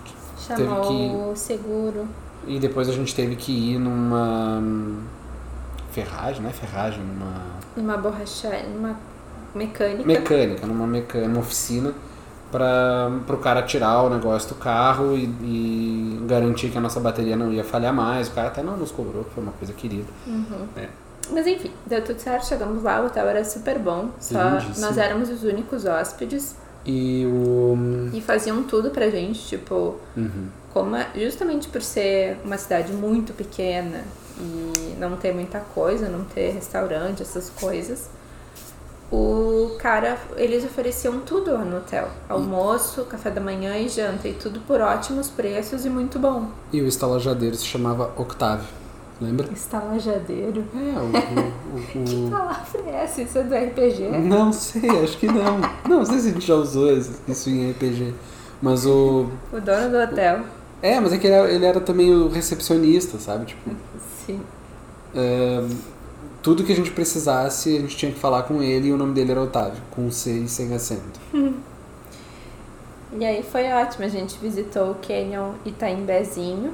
Chamou 0.48 0.82
Teve 0.82 0.88
que- 1.10 1.16
o 1.16 1.36
seguro. 1.36 2.08
E 2.48 2.60
depois 2.60 2.90
a 2.90 2.92
gente 2.92 3.16
teve 3.16 3.36
que 3.36 3.52
ir 3.74 3.80
numa 3.80 4.60
hum, 4.62 4.98
ferragem, 5.92 6.42
não 6.42 6.50
é 6.50 6.54
ferragem, 6.54 7.00
numa 7.02 7.42
Numa 7.78 7.98
borracharia, 7.98 8.64
numa 8.68 8.96
mecânica. 9.56 10.06
mecânica, 10.06 10.68
numa 10.68 10.86
mecânica, 10.88 11.28
numa 11.30 11.40
oficina 11.42 11.94
para 12.52 13.10
o 13.30 13.38
cara 13.38 13.64
tirar 13.64 14.04
o 14.04 14.10
negócio 14.10 14.50
do 14.50 14.56
carro 14.56 15.16
e, 15.16 15.24
e 15.42 16.26
garantir 16.28 16.70
que 16.70 16.78
a 16.78 16.82
nossa 16.82 17.00
bateria 17.00 17.36
não 17.36 17.52
ia 17.52 17.64
falhar 17.64 17.94
mais. 17.94 18.28
O 18.28 18.32
cara 18.32 18.48
até 18.50 18.62
não 18.62 18.78
nos 18.78 18.92
cobrou, 18.92 19.24
que 19.24 19.32
foi 19.32 19.42
uma 19.44 19.54
coisa 19.54 19.74
querida. 19.74 20.06
Mas 21.32 21.48
enfim, 21.48 21.72
deu 21.86 22.04
tudo 22.04 22.20
certo, 22.20 22.46
chegamos 22.46 22.84
lá, 22.84 23.02
o 23.02 23.06
hotel 23.06 23.26
era 23.28 23.44
super 23.46 23.80
bom. 23.80 24.10
Só 24.20 24.50
Lindíssimo. 24.60 24.86
nós 24.86 24.98
éramos 24.98 25.30
os 25.30 25.44
únicos 25.44 25.86
hóspedes 25.86 26.56
E 26.86 27.26
o. 27.26 28.10
e 28.14 28.20
faziam 28.22 28.64
tudo 28.64 28.90
pra 28.90 29.10
gente, 29.10 29.40
tipo, 29.48 29.96
Uhum. 30.18 30.48
como 30.74 30.96
justamente 31.16 31.68
por 31.70 31.82
ser 31.82 32.38
uma 32.44 32.58
cidade 32.58 32.92
muito 32.92 33.32
pequena 33.34 34.04
e 34.38 34.96
não 35.00 35.16
ter 35.16 35.34
muita 35.34 35.60
coisa, 35.60 36.10
não 36.10 36.24
ter 36.26 36.52
restaurante, 36.52 37.22
essas 37.22 37.50
coisas. 37.50 38.10
O 39.12 39.76
cara, 39.78 40.18
eles 40.38 40.64
ofereciam 40.66 41.20
tudo 41.20 41.56
no 41.60 41.78
hotel: 41.78 42.10
almoço, 42.28 43.04
café 43.06 43.30
da 43.30 43.40
manhã 43.40 43.78
e 43.78 43.88
janta, 43.88 44.28
e 44.28 44.34
tudo 44.34 44.60
por 44.62 44.82
ótimos 44.82 45.30
preços 45.30 45.86
e 45.86 45.90
muito 45.90 46.18
bom. 46.18 46.50
E 46.72 46.82
o 46.82 46.88
estalajadeiro 46.88 47.56
se 47.56 47.66
chamava 47.66 48.12
Octávio. 48.18 48.66
Lembra? 49.24 49.48
Estalajadeiro. 49.54 50.64
É, 50.76 51.00
o. 51.00 51.04
o, 51.04 51.80
o- 51.80 51.84
Que 52.06 52.30
palavra 52.30 52.82
é 52.88 53.04
essa? 53.04 53.22
Isso 53.22 53.38
é 53.38 53.44
do 53.44 53.56
RPG? 53.56 54.10
Não 54.20 54.52
sei, 54.54 54.90
acho 55.04 55.18
que 55.18 55.28
não. 55.28 55.60
Não 55.88 56.06
sei 56.06 56.20
se 56.20 56.30
a 56.30 56.32
gente 56.34 56.46
já 56.46 56.56
usou 56.56 56.92
isso 57.28 57.50
em 57.50 57.72
RPG. 57.72 58.14
Mas 58.62 58.86
o. 58.86 59.28
O 59.52 59.60
dono 59.62 59.90
do 59.90 59.98
hotel. 59.98 60.42
É, 60.82 61.00
mas 61.00 61.14
é 61.14 61.18
que 61.18 61.28
ele 61.28 61.34
era, 61.36 61.52
ele 61.52 61.66
era 61.66 61.80
também 61.80 62.14
o 62.14 62.28
recepcionista, 62.28 63.18
sabe? 63.18 63.46
Tipo, 63.46 63.72
Sim. 64.26 64.42
é, 65.16 65.64
tudo 66.42 66.64
que 66.64 66.74
a 66.74 66.76
gente 66.76 66.92
precisasse, 66.92 67.78
a 67.78 67.80
gente 67.80 67.96
tinha 67.96 68.12
que 68.12 68.20
falar 68.20 68.44
com 68.44 68.62
ele 68.62 68.90
e 68.90 68.92
o 68.94 68.98
nome 68.98 69.14
dele 69.14 69.32
era 69.32 69.42
Otávio, 69.42 69.82
com 69.92 70.12
C 70.12 70.32
e 70.40 70.48
sem 70.50 70.74
acento. 70.74 71.20
E 73.16 73.24
aí 73.24 73.44
foi 73.44 73.72
ótimo, 73.72 74.06
a 74.06 74.08
gente 74.08 74.40
visitou 74.40 74.90
o 74.90 74.96
Canyon 74.96 75.52
Itaimbezinho. 75.64 76.74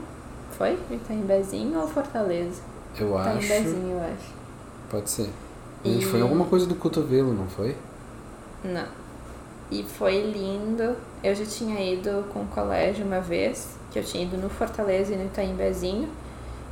Foi? 0.60 0.78
Itaimbezinho 0.92 1.80
ou 1.80 1.88
Fortaleza? 1.88 2.62
Eu 3.00 3.18
acho. 3.18 3.44
Itaimbezinho, 3.46 3.92
eu 3.98 4.00
acho. 4.04 4.34
Pode 4.92 5.10
ser. 5.10 5.30
A 5.84 5.88
gente 5.88 6.04
E- 6.04 6.06
foi 6.06 6.20
em 6.20 6.22
alguma 6.24 6.46
coisa 6.46 6.68
do 6.68 6.76
cotovelo, 6.76 7.34
não 7.34 7.48
foi? 7.48 7.76
Não. 8.64 8.86
E 9.72 9.84
foi 9.84 10.22
lindo. 10.32 10.96
Eu 11.24 11.34
já 11.34 11.46
tinha 11.46 11.80
ido 11.94 12.26
com 12.34 12.42
o 12.42 12.48
colégio 12.48 13.06
uma 13.06 13.22
vez, 13.22 13.70
que 13.92 13.98
eu 14.00 14.04
tinha 14.04 14.24
ido 14.24 14.36
no 14.38 14.50
Fortaleza 14.50 15.14
e 15.14 15.18
no 15.18 15.26
Itaimbezinho. 15.26 16.10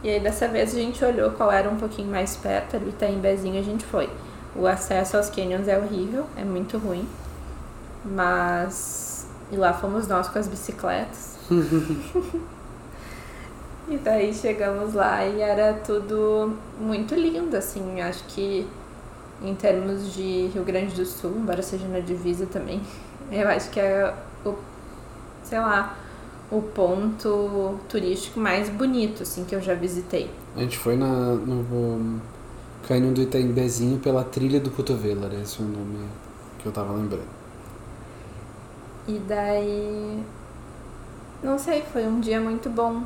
E 0.03 0.09
aí 0.09 0.19
dessa 0.19 0.47
vez 0.47 0.75
a 0.75 0.77
gente 0.77 1.03
olhou 1.03 1.31
qual 1.31 1.51
era 1.51 1.69
um 1.69 1.77
pouquinho 1.77 2.11
mais 2.11 2.35
perto, 2.35 2.75
era 2.75 2.85
o 2.85 2.89
Itaimbezinho 2.89 3.59
a 3.59 3.63
gente 3.63 3.83
foi. 3.85 4.09
O 4.55 4.67
acesso 4.67 5.15
aos 5.17 5.29
canyons 5.29 5.67
é 5.67 5.77
horrível, 5.77 6.25
é 6.35 6.43
muito 6.43 6.77
ruim. 6.77 7.07
Mas. 8.03 9.27
E 9.51 9.55
lá 9.55 9.73
fomos 9.73 10.07
nós 10.07 10.27
com 10.27 10.37
as 10.39 10.47
bicicletas. 10.47 11.37
e 13.89 13.97
daí 13.97 14.33
chegamos 14.33 14.93
lá 14.93 15.25
e 15.25 15.41
era 15.41 15.73
tudo 15.73 16.57
muito 16.79 17.15
lindo, 17.15 17.55
assim. 17.55 18.01
Acho 18.01 18.23
que 18.25 18.67
em 19.41 19.55
termos 19.55 20.13
de 20.13 20.47
Rio 20.47 20.63
Grande 20.63 20.95
do 20.95 21.05
Sul, 21.05 21.31
embora 21.37 21.61
seja 21.61 21.87
na 21.87 21.99
divisa 21.99 22.45
também, 22.45 22.81
eu 23.31 23.47
acho 23.47 23.69
que 23.69 23.79
é 23.79 24.13
o, 24.45 24.55
sei 25.43 25.59
lá, 25.59 25.95
o 26.51 26.61
ponto 26.61 27.79
turístico 27.87 28.39
mais 28.39 28.69
bonito, 28.69 29.23
assim, 29.23 29.45
que 29.45 29.55
eu 29.55 29.61
já 29.61 29.73
visitei. 29.73 30.29
A 30.55 30.61
gente 30.61 30.77
foi 30.77 30.95
na, 30.95 31.33
no 31.33 32.19
Canyon 32.87 33.13
do 33.13 33.21
Itaimbezinho 33.21 33.99
pela 33.99 34.23
trilha 34.23 34.59
do 34.59 34.71
cotovelo, 34.71 35.25
era 35.25 35.35
esse 35.35 35.61
o 35.61 35.65
nome 35.65 36.05
que 36.59 36.65
eu 36.65 36.71
tava 36.71 36.93
lembrando. 36.93 37.37
E 39.07 39.19
daí, 39.19 40.23
não 41.41 41.57
sei, 41.57 41.81
foi 41.81 42.05
um 42.05 42.19
dia 42.19 42.41
muito 42.41 42.69
bom. 42.69 43.03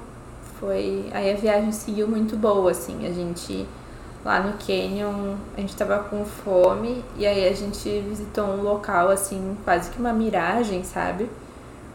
Foi, 0.62 1.10
aí 1.12 1.34
a 1.34 1.36
viagem 1.36 1.72
seguiu 1.72 2.08
muito 2.08 2.38
boa, 2.38 2.70
assim, 2.70 3.08
a 3.08 3.12
gente 3.12 3.68
lá 4.24 4.40
no 4.40 4.54
Canyon, 4.60 5.36
a 5.58 5.62
gente 5.62 5.76
tava 5.76 6.04
com 6.04 6.24
fome 6.24 7.04
e 7.18 7.26
aí 7.26 7.48
a 7.48 7.54
gente 7.54 7.90
visitou 8.08 8.46
um 8.46 8.62
local 8.62 9.10
assim, 9.10 9.58
quase 9.64 9.90
que 9.90 10.00
uma 10.00 10.14
miragem, 10.14 10.84
sabe? 10.84 11.28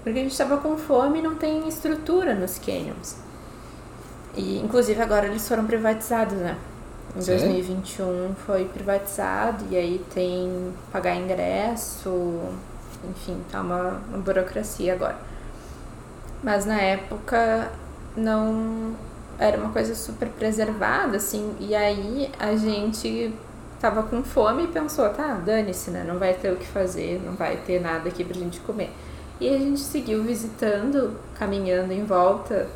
Porque 0.03 0.19
a 0.19 0.23
gente 0.23 0.37
tava 0.37 0.57
com 0.57 0.77
fome 0.77 1.21
e 1.21 1.23
não 1.23 1.37
tem 1.37 1.69
estrutura 1.69 2.35
nos 2.35 2.59
canyons. 2.59 3.17
E 4.37 4.59
inclusive 4.59 5.01
agora 5.01 5.27
eles 5.27 5.47
foram 5.47 5.65
privatizados, 5.65 6.37
né? 6.37 6.59
Em 7.17 7.21
Sério? 7.21 7.45
2021 7.45 8.35
foi 8.47 8.65
privatizado 8.65 9.65
e 9.71 9.77
aí 9.77 10.05
tem 10.13 10.75
pagar 10.93 11.15
ingresso, 11.15 12.41
enfim, 13.09 13.41
tá 13.51 13.61
uma, 13.61 14.01
uma 14.09 14.19
burocracia 14.19 14.93
agora. 14.93 15.17
Mas 16.43 16.67
na 16.67 16.81
época 16.81 17.71
não 18.17 18.95
era 19.39 19.59
uma 19.59 19.71
coisa 19.71 19.95
super 19.95 20.29
preservada, 20.29 21.17
assim, 21.19 21.55
e 21.61 21.75
aí 21.75 22.31
a 22.39 22.57
gente 22.57 23.35
tava 23.81 24.03
com 24.03 24.23
fome 24.23 24.65
e 24.65 24.69
pensou, 24.69 25.09
tá, 25.11 25.35
dane-se, 25.35 25.91
né? 25.91 26.05
Não 26.07 26.19
vai 26.19 26.35
ter 26.35 26.53
o 26.53 26.57
que 26.57 26.67
fazer, 26.67 27.21
não 27.25 27.35
vai 27.35 27.57
ter 27.57 27.81
nada 27.81 28.09
aqui 28.09 28.25
pra 28.25 28.35
gente 28.35 28.61
comer. 28.61 28.91
E 29.39 29.49
a 29.49 29.59
gente 29.59 29.81
seguiu 29.81 30.23
visitando, 30.23 31.15
caminhando 31.39 31.93
em 31.93 32.05
volta, 32.05 32.67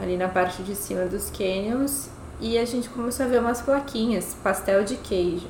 ali 0.00 0.16
na 0.16 0.28
parte 0.28 0.62
de 0.62 0.74
cima 0.74 1.06
dos 1.06 1.30
canyons, 1.30 2.10
e 2.38 2.58
a 2.58 2.64
gente 2.64 2.88
começou 2.90 3.24
a 3.24 3.28
ver 3.28 3.40
umas 3.40 3.62
plaquinhas, 3.62 4.36
pastel 4.42 4.84
de 4.84 4.96
queijo. 4.96 5.46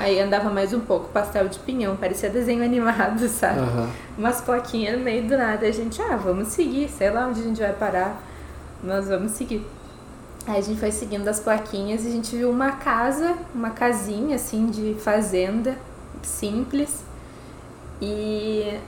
Aí 0.00 0.18
andava 0.18 0.48
mais 0.48 0.72
um 0.72 0.80
pouco, 0.80 1.10
pastel 1.10 1.46
de 1.46 1.58
pinhão, 1.58 1.94
parecia 1.94 2.30
desenho 2.30 2.64
animado, 2.64 3.20
sabe? 3.28 3.60
Aham. 3.60 3.90
umas 4.16 4.40
plaquinhas 4.40 4.96
no 4.96 5.04
meio 5.04 5.28
do 5.28 5.36
nada. 5.36 5.66
A 5.66 5.70
gente, 5.70 6.00
ah, 6.00 6.16
vamos 6.16 6.48
seguir, 6.48 6.88
sei 6.88 7.10
lá 7.10 7.26
onde 7.26 7.40
a 7.40 7.42
gente 7.42 7.60
vai 7.60 7.74
parar, 7.74 8.18
nós 8.82 9.08
vamos 9.08 9.32
seguir. 9.32 9.62
Aí 10.46 10.56
a 10.56 10.60
gente 10.62 10.80
foi 10.80 10.90
seguindo 10.90 11.28
as 11.28 11.38
plaquinhas 11.40 12.02
e 12.06 12.08
a 12.08 12.10
gente 12.12 12.34
viu 12.34 12.50
uma 12.50 12.72
casa, 12.72 13.36
uma 13.54 13.68
casinha 13.72 14.36
assim 14.36 14.70
de 14.70 14.94
fazenda, 14.94 15.76
simples. 16.22 17.04
E, 18.00 18.78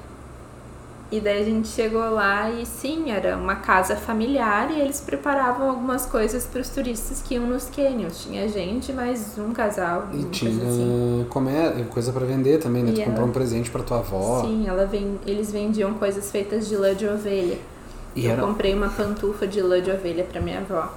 e 1.13 1.21
daí 1.21 1.43
a 1.43 1.45
gente 1.45 1.69
chegou 1.69 2.01
lá 2.11 2.51
e 2.51 2.65
sim, 2.65 3.11
era 3.11 3.37
uma 3.37 3.57
casa 3.57 3.95
familiar 3.95 4.71
e 4.71 4.81
eles 4.81 4.99
preparavam 5.01 5.69
algumas 5.69 6.07
coisas 6.07 6.47
para 6.47 6.63
os 6.63 6.71
turistas 6.71 7.21
que 7.21 7.35
iam 7.35 7.47
nos 7.47 7.69
canyons. 7.69 8.23
Tinha 8.25 8.49
gente, 8.49 8.93
mais 8.95 9.37
um 9.39 9.53
casal, 9.53 10.09
E 10.15 10.25
tinha 10.25 10.51
coisa 10.51 10.67
assim. 10.71 11.27
comer, 11.29 11.85
coisa 11.91 12.13
pra 12.13 12.25
vender 12.25 12.59
também, 12.59 12.83
né? 12.83 12.91
E 12.91 12.95
Tu 12.95 13.01
ela- 13.03 13.11
comprar 13.11 13.25
um 13.27 13.31
presente 13.31 13.71
pra 13.71 13.83
tua 13.83 13.99
avó. 13.99 14.41
Sim, 14.41 14.67
ela 14.67 14.87
vem, 14.87 15.21
eles 15.27 15.53
vendiam 15.53 15.93
coisas 15.95 16.31
feitas 16.31 16.67
de 16.67 16.77
lã 16.77 16.95
de 16.95 17.07
ovelha. 17.07 17.59
E 18.17 18.25
eu 18.25 18.33
era- 18.33 18.43
comprei 18.43 18.75
uma 18.75 18.89
pantufa 18.89 19.47
de 19.47 19.61
lã 19.61 19.81
de 19.83 19.91
ovelha 19.91 20.25
para 20.25 20.41
minha 20.41 20.61
avó. 20.61 20.93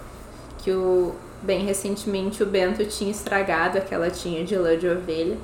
Que 0.60 0.72
o 0.72 1.14
bem 1.44 1.66
recentemente 1.66 2.42
o 2.42 2.46
Bento 2.46 2.84
tinha 2.86 3.12
estragado 3.12 3.78
a 3.78 3.82
que 3.82 3.94
ela 3.94 4.10
tinha 4.10 4.44
de 4.46 4.56
lã 4.56 4.78
de 4.78 4.88
ovelha. 4.88 5.38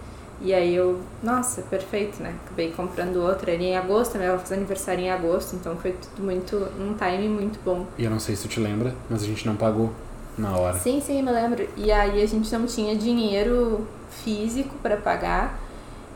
E 0.44 0.54
aí 0.54 0.74
eu, 0.76 1.00
nossa, 1.22 1.62
perfeito, 1.62 2.22
né? 2.22 2.36
Acabei 2.46 2.72
comprando 2.72 3.18
outra. 3.18 3.52
Era 3.52 3.62
em 3.62 3.78
agosto, 3.78 4.18
minha 4.18 4.34
avó 4.34 4.40
fez 4.40 4.52
aniversário 4.52 5.04
em 5.04 5.12
agosto, 5.12 5.56
então 5.56 5.78
foi 5.78 5.92
tudo 5.92 6.24
muito. 6.24 6.56
um 6.80 6.96
time 6.96 7.30
muito 7.30 7.60
bom. 7.64 7.86
E 7.98 8.04
eu 8.04 8.10
não 8.10 8.20
sei 8.20 8.36
se 8.36 8.44
tu 8.44 8.48
te 8.48 8.60
lembra, 8.60 8.96
mas 9.10 9.22
a 9.22 9.26
gente 9.26 9.46
não 9.46 9.56
pagou 9.56 9.92
na 10.38 10.58
hora. 10.58 10.78
Sim, 10.80 11.00
sim, 11.00 11.22
me 11.22 11.32
lembro. 11.32 11.68
E 11.78 11.92
aí 11.92 12.22
a 12.22 12.26
gente 12.26 12.52
não 12.52 12.66
tinha 12.66 12.96
dinheiro 12.96 13.88
físico 14.24 14.76
para 14.82 14.98
pagar. 14.98 15.60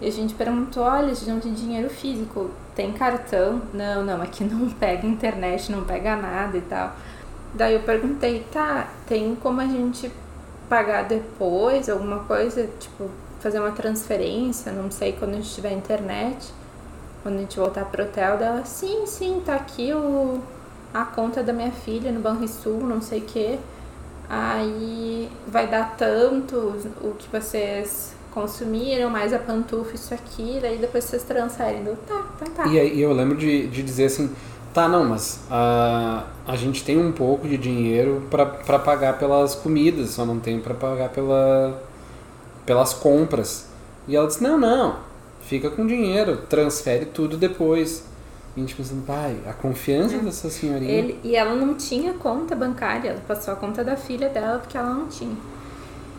E 0.01 0.07
a 0.07 0.11
gente 0.11 0.33
perguntou, 0.33 0.83
olha, 0.83 1.11
a 1.11 1.13
gente 1.13 1.29
não 1.29 1.39
tem 1.39 1.53
dinheiro 1.53 1.89
físico, 1.89 2.49
tem 2.75 2.91
cartão? 2.91 3.61
Não, 3.73 4.03
não, 4.03 4.21
aqui 4.21 4.43
não 4.43 4.69
pega 4.79 5.05
internet, 5.07 5.71
não 5.71 5.83
pega 5.83 6.15
nada 6.15 6.57
e 6.57 6.61
tal. 6.61 6.95
Daí 7.53 7.75
eu 7.75 7.79
perguntei, 7.81 8.45
tá, 8.51 8.89
tem 9.07 9.35
como 9.35 9.61
a 9.61 9.65
gente 9.65 10.11
pagar 10.67 11.03
depois, 11.03 11.87
alguma 11.87 12.19
coisa, 12.19 12.67
tipo, 12.79 13.09
fazer 13.45 13.59
uma 13.59 13.71
transferência, 13.71 14.71
não 14.71 14.89
sei, 14.89 15.13
quando 15.13 15.31
a 15.31 15.35
gente 15.35 15.53
tiver 15.53 15.71
internet, 15.71 16.51
quando 17.21 17.35
a 17.35 17.39
gente 17.39 17.57
voltar 17.57 17.85
pro 17.85 18.03
hotel 18.03 18.37
dela, 18.37 18.63
sim, 18.65 19.05
sim, 19.05 19.41
tá 19.45 19.55
aqui 19.55 19.93
o, 19.93 20.39
a 20.93 21.05
conta 21.05 21.43
da 21.43 21.53
minha 21.53 21.71
filha 21.71 22.11
no 22.11 22.19
Banrisul, 22.19 22.79
não 22.79 23.01
sei 23.01 23.19
o 23.19 23.23
quê 23.23 23.59
aí 24.29 25.29
vai 25.47 25.67
dar 25.67 25.95
tanto 25.97 26.75
o 27.01 27.15
que 27.17 27.27
vocês 27.31 28.13
consumiram, 28.31 29.09
mais 29.09 29.33
a 29.33 29.39
pantufa, 29.39 29.95
isso 29.95 30.13
aqui, 30.13 30.59
daí 30.61 30.77
depois 30.77 31.05
vocês 31.05 31.23
transferem. 31.23 31.85
Tá, 32.07 32.25
então 32.35 32.53
tá. 32.53 32.67
E 32.67 32.79
aí 32.79 33.01
eu 33.01 33.13
lembro 33.13 33.37
de, 33.37 33.67
de 33.67 33.81
dizer 33.81 34.05
assim, 34.05 34.29
tá, 34.73 34.87
não, 34.87 35.05
mas 35.05 35.39
a, 35.49 36.25
a 36.45 36.55
gente 36.55 36.83
tem 36.83 36.97
um 36.97 37.11
pouco 37.11 37.47
de 37.47 37.57
dinheiro 37.57 38.23
pra 38.29 38.79
pagar 38.79 39.17
pelas 39.17 39.55
comidas, 39.55 40.09
só 40.09 40.25
não 40.25 40.39
tem 40.39 40.59
pra 40.59 40.73
pagar 40.73 41.09
pela, 41.09 41.81
pelas 42.65 42.93
compras. 42.93 43.67
E 44.07 44.15
ela 44.15 44.27
disse, 44.27 44.41
não, 44.41 44.57
não, 44.57 44.99
fica 45.41 45.69
com 45.69 45.85
dinheiro, 45.85 46.37
transfere 46.49 47.05
tudo 47.05 47.37
depois. 47.37 48.03
E 48.55 48.59
a 48.59 48.61
gente 48.61 48.75
pensando, 48.75 49.05
pai, 49.05 49.35
a 49.47 49.53
confiança 49.53 50.17
dessa 50.19 50.49
senhorinha. 50.49 50.91
Ele, 50.91 51.19
e 51.23 51.35
ela 51.35 51.55
não 51.55 51.73
tinha 51.73 52.13
conta 52.13 52.55
bancária, 52.55 53.09
ela 53.09 53.21
passou 53.27 53.53
a 53.53 53.57
conta 53.57 53.83
da 53.83 53.97
filha 53.97 54.29
dela 54.29 54.59
porque 54.59 54.77
ela 54.77 54.93
não 54.93 55.07
tinha. 55.07 55.35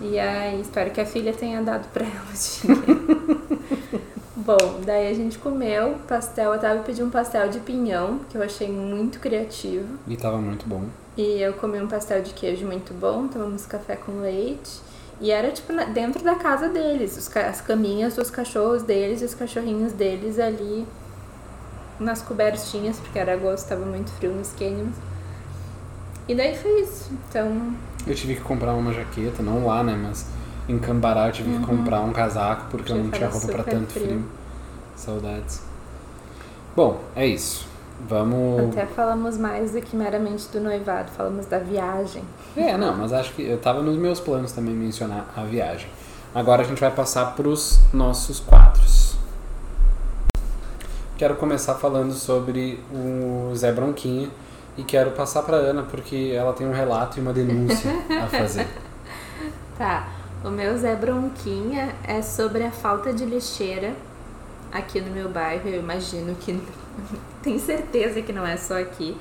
E 0.01 0.19
aí, 0.19 0.61
espero 0.61 0.91
que 0.91 1.01
a 1.01 1.07
filha 1.07 1.33
tenha 1.33 1.63
dado 1.63 1.89
pra 1.89 2.05
ela 2.05 2.27
dinheiro. 2.35 3.47
Bom, 4.37 4.81
daí 4.85 5.11
a 5.11 5.15
gente 5.15 5.39
comeu 5.39 5.97
pastel. 6.07 6.53
Eu 6.53 6.61
tava 6.61 6.81
pedindo 6.83 7.09
um 7.09 7.11
pastel 7.11 7.49
de 7.49 7.59
pinhão, 7.59 8.21
que 8.31 8.39
eu 8.39 8.43
achei 8.43 8.71
muito 8.71 9.19
criativo. 9.19 9.99
E 10.07 10.17
tava 10.17 10.37
muito 10.37 10.69
bom. 10.69 10.85
E 11.17 11.41
eu 11.41 11.55
comi 11.55 11.81
um 11.81 11.89
pastel 11.89 12.23
de 12.23 12.33
queijo 12.33 12.65
muito 12.65 12.95
bom, 12.95 13.27
tomamos 13.27 13.67
café 13.67 13.97
com 13.97 14.21
leite. 14.21 14.86
E 15.21 15.31
era 15.31 15.51
tipo 15.51 15.73
dentro 15.93 16.23
da 16.23 16.35
casa 16.35 16.69
deles, 16.69 17.17
as 17.35 17.61
caminhas 17.61 18.17
dos 18.17 18.31
cachorros 18.31 18.83
deles 18.83 19.23
e 19.23 19.25
os 19.25 19.35
cachorrinhos 19.35 19.93
deles 19.93 20.39
ali 20.39 20.87
nas 21.99 22.21
cobertinhas, 22.21 22.99
porque 22.99 23.19
era 23.19 23.33
agosto, 23.33 23.65
estava 23.65 23.87
muito 23.87 24.11
frio 24.13 24.33
nos 24.33 24.53
canyons. 24.53 24.95
E 26.29 26.35
daí 26.35 26.57
foi 26.57 26.81
isso. 26.81 27.11
Então, 27.29 27.73
Eu 28.07 28.15
tive 28.15 28.35
que 28.35 28.43
comprar 28.43 28.75
uma 28.75 28.93
jaqueta, 28.93 29.43
não 29.43 29.67
lá, 29.67 29.83
né? 29.83 29.95
Mas 30.01 30.27
em 30.69 30.79
Cambará 30.79 31.29
eu 31.29 31.33
tive 31.33 31.59
que 31.59 31.65
comprar 31.65 32.01
um 32.01 32.13
casaco 32.13 32.67
porque 32.71 32.93
eu 32.93 32.97
não 32.97 33.11
tinha 33.11 33.29
roupa 33.29 33.47
super 33.47 33.65
tanto 33.65 33.93
frio. 33.93 34.07
frio. 34.07 34.25
Saudades. 34.97 35.63
Bom, 36.75 37.01
é 37.15 37.27
isso. 37.27 37.66
Vamos. 38.01 38.71
até 38.71 38.87
falamos 38.87 39.39
mais 39.39 39.73
do 39.73 39.81
que 39.81 39.97
meramente 39.97 40.49
do 40.49 40.61
noivado, 40.61 41.11
falamos 41.13 41.47
da 41.47 41.59
viagem. 41.59 42.23
É, 42.57 42.77
não, 42.77 42.95
mas 42.97 43.13
acho 43.13 43.33
que 43.35 43.43
eu 43.43 43.59
tava 43.59 43.81
nos 43.83 43.97
meus 43.97 44.21
planos 44.21 44.53
também 44.53 44.75
mencionar 44.75 45.27
a 45.37 45.43
viagem. 45.43 45.89
Agora 46.35 46.63
a 46.63 46.65
gente 46.65 46.81
vai 46.81 46.91
passar 46.91 47.35
pros 47.35 47.81
nossos 47.93 48.41
quadros. 48.41 49.17
Quero 51.17 51.37
começar 51.37 51.75
falando 51.77 52.13
sobre 52.13 52.79
o 52.93 53.55
Zé 53.55 53.73
Bronquinha 53.73 54.29
e 54.77 54.85
quero 54.85 55.13
passar 55.13 55.43
pra 55.43 55.57
Ana 55.57 55.83
porque 55.83 56.35
ela 56.37 56.53
tem 56.53 56.67
um 56.67 56.73
relato 56.73 57.19
e 57.19 57.23
uma 57.23 57.33
denúncia 57.33 57.91
a 58.23 58.27
fazer. 58.27 58.67
Tá, 59.79 60.09
o 60.43 60.49
meu 60.49 60.75
Zé 60.79 60.97
Bronquinha 60.97 61.95
é 62.03 62.23
sobre 62.23 62.65
a 62.65 62.71
falta 62.71 63.13
de 63.13 63.27
lixeira 63.27 63.93
aqui 64.73 65.01
no 65.03 65.11
meu 65.11 65.29
bairro. 65.29 65.69
Eu 65.69 65.81
imagino 65.81 66.35
que. 66.35 66.59
Tenho 67.43 67.59
certeza 67.61 68.23
que 68.23 68.33
não 68.33 68.47
é 68.47 68.57
só 68.57 68.81
aqui, 68.81 69.17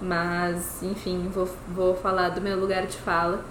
mas 0.00 0.82
enfim, 0.82 1.30
vou, 1.32 1.48
vou 1.68 1.94
falar 1.96 2.30
do 2.30 2.40
meu 2.40 2.58
lugar 2.58 2.86
de 2.86 2.96
fala, 2.96 3.44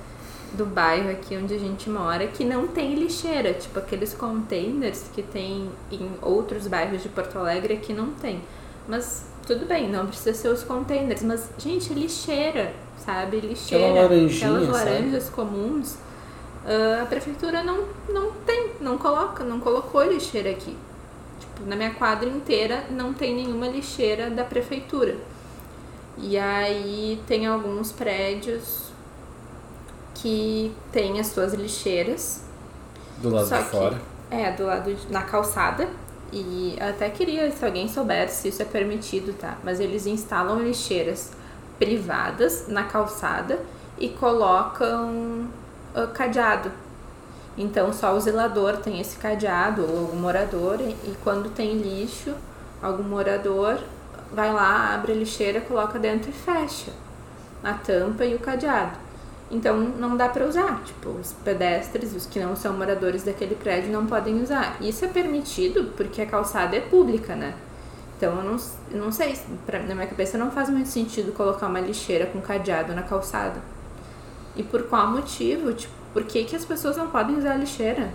do 0.54 0.66
bairro 0.66 1.10
aqui 1.10 1.38
onde 1.38 1.54
a 1.54 1.58
gente 1.58 1.90
mora, 1.90 2.28
que 2.28 2.44
não 2.44 2.68
tem 2.68 2.96
lixeira, 2.96 3.54
tipo 3.54 3.80
aqueles 3.80 4.14
containers 4.14 5.06
que 5.14 5.24
tem 5.24 5.70
em 5.92 6.12
outros 6.22 6.68
bairros 6.68 7.02
de 7.02 7.10
Porto 7.10 7.38
Alegre 7.38 7.76
aqui 7.76 7.94
não 7.94 8.08
tem. 8.12 8.42
Mas 8.88 9.26
tudo 9.48 9.66
bem, 9.66 9.90
não 9.90 10.08
precisa 10.08 10.34
ser 10.34 10.50
os 10.50 10.64
containers, 10.64 11.24
mas 11.24 11.50
gente, 11.58 11.94
lixeira, 11.94 12.74
sabe? 12.98 13.40
Lixeira, 13.40 14.06
aquelas 14.06 14.66
sabe? 14.66 14.72
laranjas 14.72 15.30
comuns. 15.30 15.98
Ah, 16.66 17.04
a 17.04 17.06
prefeitura 17.06 17.64
não, 17.64 17.86
não 18.10 18.32
tem, 18.46 18.72
não 18.80 18.98
coloca, 18.98 19.44
não 19.44 19.60
colocou 19.60 20.04
lixeira 20.04 20.52
aqui. 20.52 20.76
Tipo, 21.62 21.70
na 21.70 21.76
minha 21.76 21.94
quadra 21.94 22.28
inteira 22.28 22.86
não 22.90 23.14
tem 23.14 23.36
nenhuma 23.36 23.68
lixeira 23.68 24.30
da 24.30 24.44
prefeitura. 24.44 25.16
E 26.18 26.38
aí 26.38 27.22
tem 27.28 27.46
alguns 27.46 27.92
prédios 27.92 28.92
que 30.16 30.74
tem 30.92 31.20
as 31.20 31.28
suas 31.28 31.54
lixeiras. 31.54 32.44
Do 33.18 33.30
lado 33.30 33.48
de 33.48 33.58
que- 33.58 33.64
fora. 33.64 34.02
É, 34.30 34.52
do 34.52 34.66
lado 34.66 34.94
de, 34.94 35.12
na 35.12 35.24
calçada. 35.24 35.88
E 36.32 36.78
eu 36.80 36.88
até 36.88 37.10
queria, 37.10 37.52
se 37.52 37.64
alguém 37.66 37.88
soubesse 37.90 38.44
se 38.44 38.48
isso 38.48 38.62
é 38.62 38.66
permitido, 38.66 39.34
tá? 39.34 39.58
Mas 39.64 39.80
eles 39.80 40.06
instalam 40.06 40.60
lixeiras 40.60 41.34
privadas 41.78 42.68
na 42.70 42.84
calçada 42.84 43.60
e 44.00 44.10
colocam 44.10 45.48
ah, 45.94 46.08
cadeado. 46.08 46.72
Então 47.58 47.92
só 47.92 48.16
o 48.16 48.20
zelador 48.20 48.78
tem 48.78 49.00
esse 49.00 49.18
cadeado, 49.18 49.84
ou 49.84 50.00
algum 50.00 50.18
morador, 50.18 50.80
e, 50.80 51.16
quando 51.24 51.50
tem 51.50 51.78
lixo, 51.78 52.34
algum 52.82 53.04
morador 53.04 53.80
vai 54.32 54.54
lá, 54.54 54.94
abre 54.94 55.12
a 55.12 55.16
lixeira, 55.16 55.60
coloca 55.62 56.00
dentro 56.00 56.30
e 56.30 56.34
fecha 56.34 56.92
a 57.64 57.74
tampa 57.74 58.26
e 58.26 58.36
o 58.36 58.40
cadeado. 58.40 58.98
Então 59.52 59.78
não 59.78 60.16
dá 60.16 60.30
para 60.30 60.46
usar, 60.48 60.82
tipo, 60.86 61.10
os 61.10 61.34
pedestres, 61.34 62.16
os 62.16 62.26
que 62.26 62.40
não 62.40 62.56
são 62.56 62.74
moradores 62.74 63.24
daquele 63.24 63.56
prédio 63.56 63.92
não 63.92 64.06
podem 64.06 64.42
usar. 64.42 64.78
Isso 64.80 65.04
é 65.04 65.10
permitido 65.10 65.92
porque 65.98 66.22
a 66.22 66.26
calçada 66.26 66.76
é 66.78 66.80
pública, 66.80 67.36
né? 67.36 67.54
Então 68.18 68.38
eu 68.38 68.44
não, 68.44 68.58
eu 68.92 69.04
não 69.04 69.12
sei, 69.12 69.38
pra, 69.66 69.80
na 69.80 69.94
minha 69.94 70.08
cabeça 70.08 70.38
não 70.38 70.52
faz 70.52 70.70
muito 70.70 70.88
sentido 70.88 71.34
colocar 71.34 71.68
uma 71.68 71.82
lixeira 71.82 72.28
com 72.28 72.40
cadeado 72.40 72.94
na 72.96 73.04
calçada. 73.04 73.60
E 74.56 74.64
por 74.64 74.84
qual 74.84 75.08
motivo? 75.08 75.74
Tipo, 75.74 75.94
por 76.14 76.24
que, 76.24 76.44
que 76.44 76.56
as 76.56 76.66
pessoas 76.66 76.98
não 76.98 77.08
podem 77.08 77.38
usar 77.38 77.54
a 77.54 77.56
lixeira? 77.58 78.10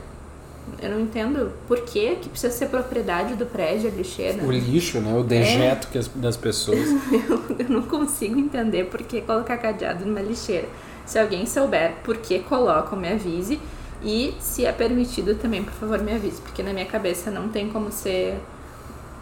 Eu 0.82 0.91
não 0.91 1.01
entendo 1.01 1.53
por 1.68 1.80
que, 1.82 2.16
que 2.16 2.28
precisa 2.28 2.53
ser 2.53 2.66
propriedade 2.66 3.34
do 3.37 3.47
prédio 3.47 3.89
a 3.89 3.95
lixeira. 3.95 4.43
O 4.45 4.51
lixo, 4.51 5.01
né? 5.01 5.14
O 5.16 5.22
dejeto 5.22 5.87
que 5.89 5.97
as- 5.99 6.09
das 6.09 6.37
pessoas. 6.37 6.78
Eu, 7.12 7.57
eu 7.61 7.68
não 7.68 7.82
consigo 7.82 8.39
entender 8.39 8.84
por 8.87 9.01
que 9.03 9.20
colocar 9.20 9.57
cadeado 9.59 10.05
numa 10.05 10.20
lixeira. 10.20 10.68
Se 11.07 11.18
alguém 11.20 11.47
souber 11.47 11.95
por 12.03 12.16
que 12.16 12.41
colocam, 12.41 12.99
me 12.99 13.12
avise. 13.12 13.61
E 14.03 14.34
se 14.41 14.64
é 14.66 14.72
permitido 14.72 15.37
também, 15.37 15.62
por 15.62 15.72
favor, 15.72 16.01
me 16.01 16.12
avise. 16.14 16.41
Porque 16.43 16.62
na 16.62 16.72
minha 16.72 16.84
cabeça 16.87 17.30
não 17.30 17.49
tem 17.49 17.70
como 17.70 17.91
ser 17.93 18.39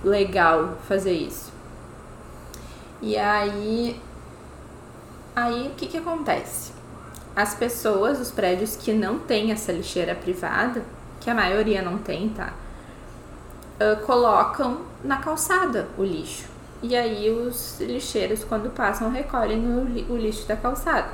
legal 0.02 0.78
fazer 0.88 1.12
isso. 1.12 1.52
E 3.02 3.16
aí. 3.18 4.00
Aí 5.36 5.68
o 5.68 5.70
que, 5.76 5.86
que 5.86 5.98
acontece? 5.98 6.72
As 7.34 7.54
pessoas, 7.54 8.20
os 8.20 8.30
prédios 8.30 8.76
que 8.76 8.92
não 8.92 9.18
têm 9.18 9.50
essa 9.50 9.72
lixeira 9.72 10.14
privada, 10.14 10.82
que 11.20 11.28
a 11.28 11.34
maioria 11.34 11.82
não 11.82 11.98
tem, 11.98 12.28
tá? 12.28 12.52
ah, 13.80 13.96
colocam 14.04 14.82
na 15.02 15.16
calçada 15.18 15.88
o 15.98 16.04
lixo. 16.04 16.48
E 16.82 16.94
aí 16.94 17.30
os 17.30 17.80
lixeiros, 17.80 18.44
quando 18.44 18.70
passam, 18.70 19.10
recolhem 19.10 19.60
o, 19.66 20.12
o 20.12 20.16
lixo 20.16 20.46
da 20.46 20.56
calçada. 20.56 21.08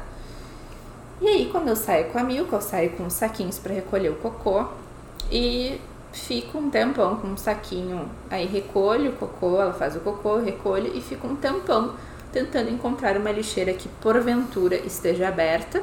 E 1.21 1.29
aí, 1.29 1.49
quando 1.51 1.69
eu 1.69 1.77
saio 1.77 2.07
com 2.11 2.19
a 2.19 2.25
Milka, 2.25 2.57
eu 2.57 2.61
saio 2.61 2.91
com 2.93 3.07
os 3.07 3.13
saquinhos 3.13 3.59
para 3.59 3.75
recolher 3.75 4.09
o 4.09 4.17
cocô 4.17 4.65
e 5.31 5.81
fico 6.13 6.59
um 6.59 6.71
tempão 6.71 7.17
com 7.17 7.29
um 7.29 7.37
saquinho. 7.37 8.11
Aí 8.31 8.47
recolho 8.47 9.11
o 9.11 9.17
cocô, 9.17 9.61
ela 9.61 9.73
faz 9.73 9.95
o 9.97 10.01
cocô, 10.01 10.39
recolho 10.39 10.91
e 10.95 11.01
fico 11.01 11.27
um 11.27 11.37
tempão 11.37 11.95
tentando 12.33 12.71
encontrar 12.71 13.17
uma 13.17 13.31
lixeira 13.31 13.73
que 13.75 13.89
porventura 14.01 14.77
esteja 14.77 15.29
aberta. 15.29 15.83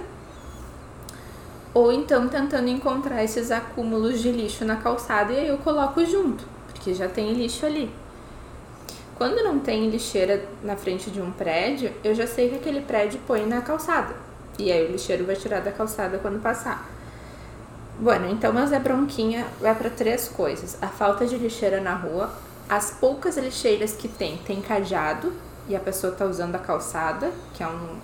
Ou 1.78 1.92
então 1.92 2.28
tentando 2.28 2.70
encontrar 2.70 3.24
esses 3.24 3.52
acúmulos 3.52 4.20
de 4.20 4.32
lixo 4.32 4.66
na 4.66 4.78
calçada 4.78 5.32
e 5.32 5.42
aí 5.42 5.48
eu 5.48 5.60
coloco 5.60 6.04
junto, 6.04 6.44
porque 6.66 6.92
já 6.92 7.08
tem 7.08 7.34
lixo 7.34 7.68
ali. 7.68 7.92
Quando 9.16 9.44
não 9.44 9.60
tem 9.60 9.88
lixeira 9.88 10.44
na 10.64 10.76
frente 10.76 11.12
de 11.12 11.22
um 11.22 11.30
prédio, 11.30 11.94
eu 12.04 12.16
já 12.16 12.26
sei 12.26 12.50
que 12.50 12.56
aquele 12.56 12.82
prédio 12.82 13.20
põe 13.28 13.46
na 13.46 13.62
calçada. 13.62 14.16
E 14.58 14.72
aí 14.72 14.88
o 14.88 14.92
lixeiro 14.92 15.24
vai 15.24 15.36
tirar 15.36 15.60
da 15.60 15.72
calçada 15.72 16.18
quando 16.18 16.42
passar. 16.42 16.84
Bueno, 18.00 18.28
então 18.28 18.52
meu 18.52 18.66
Zé 18.66 18.80
Bronquinha 18.80 19.46
vai 19.62 19.76
para 19.76 19.92
três 19.92 20.28
coisas: 20.28 20.80
a 20.82 20.88
falta 20.88 21.28
de 21.28 21.38
lixeira 21.38 21.80
na 21.80 21.94
rua, 21.94 22.34
as 22.68 22.90
poucas 22.90 23.38
lixeiras 23.38 23.94
que 23.94 24.08
tem, 24.08 24.38
tem 24.38 24.62
cadeado 24.62 25.32
e 25.70 25.76
a 25.76 25.80
pessoa 25.80 26.12
tá 26.12 26.26
usando 26.26 26.56
a 26.56 26.60
calçada, 26.60 27.32
que 27.54 27.62
é 27.62 27.68
um- 27.68 28.00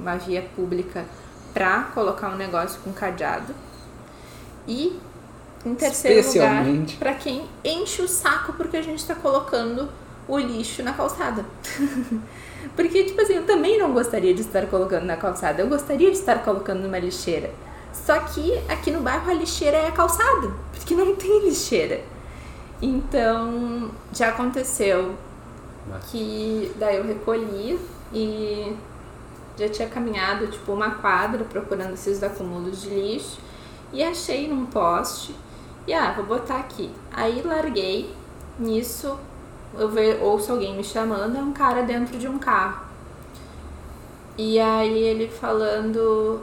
uma 0.00 0.16
via 0.16 0.42
pública 0.56 1.04
pra 1.52 1.90
colocar 1.94 2.28
um 2.28 2.36
negócio 2.36 2.80
com 2.82 2.92
cadeado. 2.92 3.54
E 4.66 4.98
em 5.64 5.74
terceiro 5.74 6.26
lugar, 6.28 6.64
para 6.98 7.14
quem 7.14 7.46
enche 7.64 8.02
o 8.02 8.08
saco 8.08 8.52
porque 8.54 8.76
a 8.76 8.82
gente 8.82 9.04
tá 9.04 9.14
colocando 9.14 9.88
o 10.26 10.38
lixo 10.38 10.82
na 10.82 10.92
calçada. 10.92 11.44
porque, 12.76 13.04
tipo 13.04 13.20
assim, 13.20 13.34
eu 13.34 13.46
também 13.46 13.78
não 13.78 13.92
gostaria 13.92 14.34
de 14.34 14.40
estar 14.40 14.66
colocando 14.66 15.04
na 15.04 15.16
calçada, 15.16 15.62
eu 15.62 15.68
gostaria 15.68 16.10
de 16.10 16.18
estar 16.18 16.42
colocando 16.42 16.80
numa 16.80 16.98
lixeira. 16.98 17.50
Só 17.92 18.18
que 18.20 18.58
aqui 18.68 18.90
no 18.90 19.00
bairro 19.00 19.30
a 19.30 19.34
lixeira 19.34 19.76
é 19.76 19.88
a 19.88 19.92
calçada, 19.92 20.50
porque 20.72 20.94
não 20.94 21.14
tem 21.16 21.44
lixeira. 21.44 22.00
Então, 22.80 23.90
já 24.12 24.30
aconteceu 24.30 25.14
que 26.10 26.72
daí 26.76 26.96
eu 26.96 27.04
recolhi 27.04 27.78
e 28.12 28.74
já 29.56 29.68
tinha 29.68 29.88
caminhado 29.88 30.46
tipo 30.46 30.72
uma 30.72 30.92
quadra 30.92 31.44
procurando 31.44 31.94
esses 31.94 32.22
acúmulos 32.22 32.82
de 32.82 32.88
lixo 32.90 33.38
e 33.92 34.02
achei 34.02 34.48
num 34.48 34.66
poste 34.66 35.34
e 35.86 35.92
ah, 35.92 36.12
vou 36.12 36.24
botar 36.24 36.58
aqui. 36.58 36.90
Aí 37.12 37.42
larguei, 37.42 38.14
nisso 38.58 39.18
eu 39.78 39.88
ve, 39.88 40.18
ouço 40.20 40.52
alguém 40.52 40.76
me 40.76 40.84
chamando, 40.84 41.36
é 41.36 41.40
um 41.40 41.52
cara 41.52 41.82
dentro 41.82 42.18
de 42.18 42.28
um 42.28 42.38
carro. 42.38 42.82
E 44.36 44.58
aí 44.58 44.98
ele 44.98 45.28
falando 45.28 46.40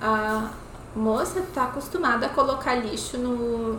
a 0.00 0.50
moça 0.94 1.42
tá 1.54 1.64
acostumada 1.64 2.26
a 2.26 2.28
colocar 2.28 2.74
lixo 2.74 3.18
no, 3.18 3.78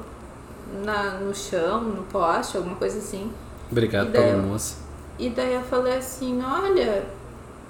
na, 0.84 1.12
no 1.20 1.34
chão, 1.34 1.82
no 1.82 2.04
poste, 2.04 2.58
alguma 2.58 2.76
coisa 2.76 2.98
assim. 2.98 3.32
Obrigado 3.72 4.12
pela 4.12 4.38
moça. 4.42 4.85
E 5.18 5.30
daí 5.30 5.54
eu 5.54 5.62
falei 5.62 5.98
assim, 5.98 6.42
olha, 6.44 7.06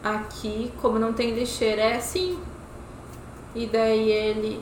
aqui 0.04 0.72
como 0.82 0.98
não 0.98 1.14
tem 1.14 1.32
lixeira 1.32 1.82
é 1.82 1.98
assim. 1.98 2.40
E 3.54 3.66
daí 3.68 4.12
ele, 4.12 4.62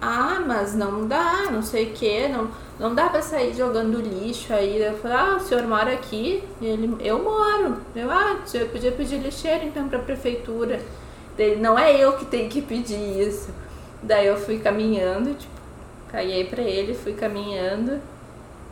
ah, 0.00 0.42
mas 0.46 0.74
não 0.74 1.06
dá, 1.06 1.50
não 1.50 1.62
sei 1.62 1.86
o 1.86 1.92
que, 1.92 2.28
não, 2.28 2.48
não 2.78 2.94
dá 2.94 3.08
pra 3.08 3.20
sair 3.20 3.54
jogando 3.54 4.00
lixo 4.00 4.52
aí. 4.52 4.82
Eu 4.82 4.96
falei, 4.98 5.16
ah, 5.16 5.36
o 5.36 5.40
senhor 5.40 5.66
mora 5.66 5.92
aqui? 5.92 6.42
E 6.60 6.66
ele, 6.66 6.96
eu 7.00 7.22
moro. 7.22 7.78
Eu, 7.94 8.10
ah, 8.10 8.38
o 8.44 8.48
senhor 8.48 8.68
podia 8.68 8.92
pedir 8.92 9.18
lixeira 9.18 9.64
então 9.64 9.88
pra 9.88 9.98
prefeitura. 9.98 10.80
Ele, 11.38 11.56
não 11.56 11.78
é 11.78 11.94
eu 11.96 12.14
que 12.14 12.24
tenho 12.24 12.48
que 12.48 12.62
pedir 12.62 13.20
isso. 13.20 13.50
Daí 14.02 14.26
eu 14.26 14.36
fui 14.36 14.58
caminhando, 14.58 15.34
tipo, 15.34 15.52
caí 16.08 16.44
pra 16.44 16.62
ele, 16.62 16.94
fui 16.94 17.12
caminhando. 17.12 18.00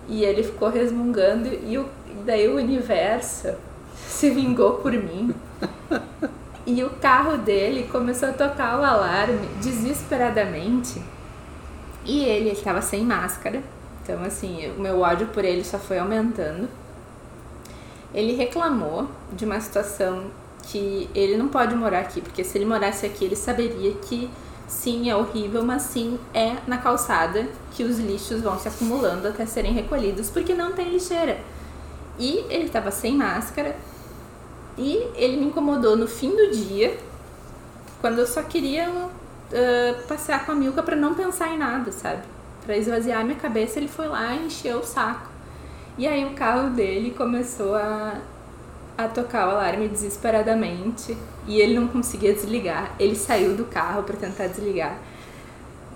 E 0.08 0.22
ele 0.24 0.42
ficou 0.42 0.68
resmungando 0.68 1.48
e, 1.48 1.78
o, 1.78 1.86
daí 2.24 2.48
o 2.48 2.56
universo 2.56 3.54
se 4.06 4.30
vingou 4.30 4.74
por 4.74 4.92
mim. 4.92 5.34
E 6.66 6.82
o 6.82 6.90
carro 6.90 7.36
dele 7.36 7.88
começou 7.92 8.30
a 8.30 8.32
tocar 8.32 8.80
o 8.80 8.84
alarme 8.84 9.46
desesperadamente. 9.60 11.02
E 12.04 12.24
ele 12.24 12.50
estava 12.50 12.80
sem 12.80 13.04
máscara. 13.04 13.62
Então, 14.02 14.22
assim, 14.24 14.70
o 14.76 14.80
meu 14.80 15.00
ódio 15.00 15.26
por 15.28 15.44
ele 15.44 15.64
só 15.64 15.78
foi 15.78 15.98
aumentando. 15.98 16.68
Ele 18.14 18.34
reclamou 18.34 19.08
de 19.32 19.44
uma 19.44 19.60
situação 19.60 20.24
que 20.62 21.08
ele 21.14 21.36
não 21.36 21.48
pode 21.48 21.74
morar 21.74 22.00
aqui, 22.00 22.20
porque 22.20 22.44
se 22.44 22.56
ele 22.56 22.64
morasse 22.64 23.04
aqui, 23.04 23.24
ele 23.24 23.36
saberia 23.36 23.92
que 23.92 24.30
sim, 24.66 25.10
é 25.10 25.16
horrível, 25.16 25.62
mas 25.62 25.82
sim 25.82 26.18
é 26.32 26.56
na 26.66 26.78
calçada 26.78 27.46
que 27.72 27.82
os 27.82 27.98
lixos 27.98 28.40
vão 28.40 28.58
se 28.58 28.68
acumulando 28.68 29.28
até 29.28 29.44
serem 29.44 29.72
recolhidos, 29.72 30.30
porque 30.30 30.54
não 30.54 30.72
tem 30.72 30.90
lixeira. 30.90 31.38
E 32.18 32.44
ele 32.48 32.66
estava 32.66 32.90
sem 32.90 33.16
máscara, 33.16 33.76
e 34.76 35.08
ele 35.14 35.36
me 35.36 35.46
incomodou 35.46 35.96
no 35.96 36.06
fim 36.06 36.30
do 36.30 36.50
dia, 36.50 36.96
quando 38.00 38.18
eu 38.18 38.26
só 38.26 38.42
queria 38.42 38.88
ah, 39.52 40.02
passear 40.08 40.44
com 40.44 40.52
a 40.52 40.54
Milka 40.54 40.82
para 40.82 40.96
não 40.96 41.14
pensar 41.14 41.52
em 41.52 41.58
nada, 41.58 41.92
sabe? 41.92 42.22
Para 42.64 42.76
esvaziar 42.76 43.20
a 43.20 43.24
minha 43.24 43.38
cabeça, 43.38 43.78
ele 43.78 43.88
foi 43.88 44.08
lá 44.08 44.34
e 44.34 44.46
encheu 44.46 44.78
o 44.78 44.84
saco. 44.84 45.28
E 45.96 46.08
aí 46.08 46.24
o 46.24 46.34
carro 46.34 46.70
dele 46.70 47.12
começou 47.12 47.74
a, 47.76 48.20
a 48.98 49.06
tocar 49.06 49.46
o 49.46 49.50
alarme 49.52 49.86
desesperadamente 49.86 51.16
e 51.46 51.60
ele 51.60 51.78
não 51.78 51.86
conseguia 51.86 52.32
desligar. 52.32 52.94
Ele 52.98 53.14
saiu 53.14 53.54
do 53.54 53.64
carro 53.66 54.02
para 54.02 54.16
tentar 54.16 54.48
desligar. 54.48 54.98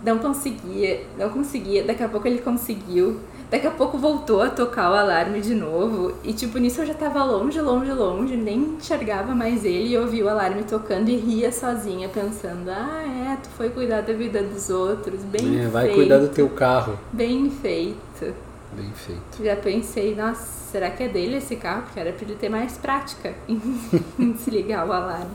Não 0.05 0.19
conseguia, 0.19 1.05
não 1.19 1.31
conseguia. 1.31 1.83
Daqui 1.83 2.05
a 2.05 2.09
pouco 2.09 2.29
ele 2.29 2.39
conseguiu. 2.39 3.19
Daqui 3.51 3.66
a 3.66 3.70
pouco 3.70 3.96
voltou 3.96 4.42
a 4.42 4.51
tocar 4.51 4.90
o 4.90 4.94
alarme 4.94 5.40
de 5.40 5.55
novo. 5.55 6.12
E 6.22 6.34
tipo, 6.34 6.59
nisso 6.59 6.82
eu 6.82 6.86
já 6.86 6.92
tava 6.92 7.24
longe, 7.24 7.59
longe, 7.61 7.90
longe, 7.92 8.36
nem 8.36 8.59
enxergava 8.76 9.34
mais 9.34 9.64
ele 9.64 9.88
e 9.88 9.94
eu 9.94 10.03
ouvi 10.03 10.22
o 10.22 10.28
alarme 10.28 10.64
tocando 10.64 11.09
e 11.09 11.16
ria 11.16 11.51
sozinha, 11.51 12.11
pensando, 12.11 12.68
ah 12.68 13.03
é, 13.32 13.36
tu 13.42 13.49
foi 13.57 13.70
cuidar 13.70 14.03
da 14.03 14.12
vida 14.12 14.42
dos 14.42 14.68
outros. 14.68 15.22
Bem 15.22 15.61
É, 15.62 15.66
vai 15.66 15.84
feito. 15.86 15.96
cuidar 15.96 16.18
do 16.18 16.28
teu 16.28 16.49
carro. 16.51 16.99
Bem 17.11 17.51
feito. 17.51 18.34
Bem 18.72 18.92
feito. 18.94 19.42
Já 19.42 19.57
pensei, 19.57 20.14
nossa, 20.14 20.42
será 20.70 20.90
que 20.90 21.05
é 21.05 21.09
dele 21.09 21.36
esse 21.38 21.57
carro? 21.57 21.84
Porque 21.84 21.99
era 21.99 22.12
pra 22.12 22.26
ele 22.26 22.34
ter 22.34 22.51
mais 22.51 22.76
prática 22.76 23.32
em, 23.49 24.36
se 24.36 24.51
ligar 24.51 24.86
o 24.86 24.92
alarme. 24.92 25.30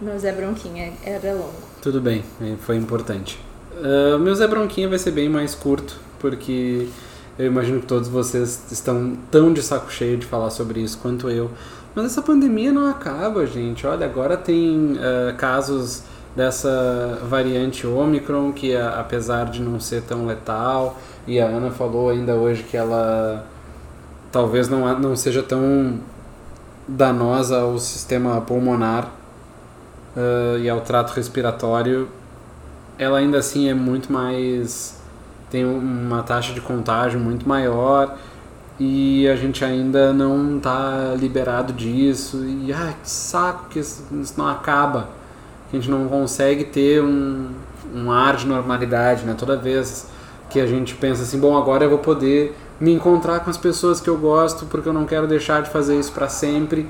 Meu 0.00 0.18
Zé 0.18 0.32
Bronquinha 0.32 0.92
era 1.04 1.32
longo. 1.34 1.54
Tudo 1.80 2.00
bem, 2.00 2.24
foi 2.62 2.74
importante. 2.76 3.38
Ah, 3.80 4.18
meu 4.18 4.34
Zé 4.34 4.48
Bronquinha 4.48 4.88
vai 4.88 4.98
ser 4.98 5.12
bem 5.12 5.28
mais 5.28 5.54
curto, 5.54 5.96
porque 6.22 6.88
eu 7.38 7.46
imagino 7.46 7.80
que 7.80 7.86
todos 7.86 8.08
vocês 8.08 8.62
estão 8.70 9.14
tão 9.30 9.52
de 9.52 9.60
saco 9.60 9.92
cheio 9.92 10.16
de 10.16 10.24
falar 10.24 10.50
sobre 10.50 10.80
isso 10.80 10.98
quanto 11.02 11.28
eu. 11.28 11.50
Mas 11.94 12.06
essa 12.06 12.22
pandemia 12.22 12.72
não 12.72 12.88
acaba, 12.88 13.46
gente. 13.46 13.86
Olha, 13.86 14.06
agora 14.06 14.36
tem 14.36 14.96
ah, 14.98 15.34
casos 15.34 16.04
dessa 16.34 17.18
variante 17.28 17.86
Omicron, 17.86 18.52
que 18.52 18.74
apesar 18.74 19.50
de 19.50 19.60
não 19.60 19.78
ser 19.78 20.02
tão 20.02 20.24
letal, 20.24 20.98
e 21.26 21.38
a 21.38 21.46
Ana 21.46 21.70
falou 21.70 22.08
ainda 22.08 22.34
hoje 22.34 22.62
que 22.62 22.76
ela 22.76 23.46
talvez 24.30 24.68
não, 24.68 24.98
não 24.98 25.14
seja 25.14 25.42
tão 25.42 26.00
danosa 26.88 27.60
ao 27.60 27.78
sistema 27.78 28.40
pulmonar 28.40 29.10
ah, 30.16 30.56
e 30.58 30.68
ao 30.70 30.80
trato 30.80 31.12
respiratório, 31.12 32.08
ela 32.98 33.18
ainda 33.18 33.38
assim 33.38 33.68
é 33.68 33.74
muito 33.74 34.12
mais. 34.12 35.01
Tem 35.52 35.66
uma 35.66 36.22
taxa 36.22 36.54
de 36.54 36.62
contágio 36.62 37.20
muito 37.20 37.46
maior 37.46 38.16
e 38.80 39.28
a 39.28 39.36
gente 39.36 39.62
ainda 39.62 40.10
não 40.10 40.58
tá 40.58 41.14
liberado 41.14 41.74
disso. 41.74 42.42
E 42.42 42.72
ai, 42.72 42.96
que 43.02 43.10
saco 43.10 43.66
que 43.68 43.78
isso, 43.78 44.02
isso 44.18 44.32
não 44.38 44.48
acaba. 44.48 45.10
Que 45.70 45.76
a 45.76 45.80
gente 45.80 45.90
não 45.90 46.08
consegue 46.08 46.64
ter 46.64 47.02
um, 47.02 47.50
um 47.94 48.10
ar 48.10 48.36
de 48.36 48.46
normalidade, 48.46 49.24
né? 49.24 49.34
Toda 49.36 49.54
vez 49.54 50.08
que 50.48 50.58
a 50.58 50.66
gente 50.66 50.94
pensa 50.94 51.22
assim, 51.22 51.38
bom, 51.38 51.54
agora 51.54 51.84
eu 51.84 51.90
vou 51.90 51.98
poder 51.98 52.56
me 52.80 52.90
encontrar 52.90 53.40
com 53.40 53.50
as 53.50 53.58
pessoas 53.58 54.00
que 54.00 54.08
eu 54.08 54.16
gosto 54.16 54.64
porque 54.64 54.88
eu 54.88 54.92
não 54.94 55.04
quero 55.04 55.26
deixar 55.26 55.62
de 55.62 55.68
fazer 55.68 56.00
isso 56.00 56.12
para 56.12 56.28
sempre 56.30 56.88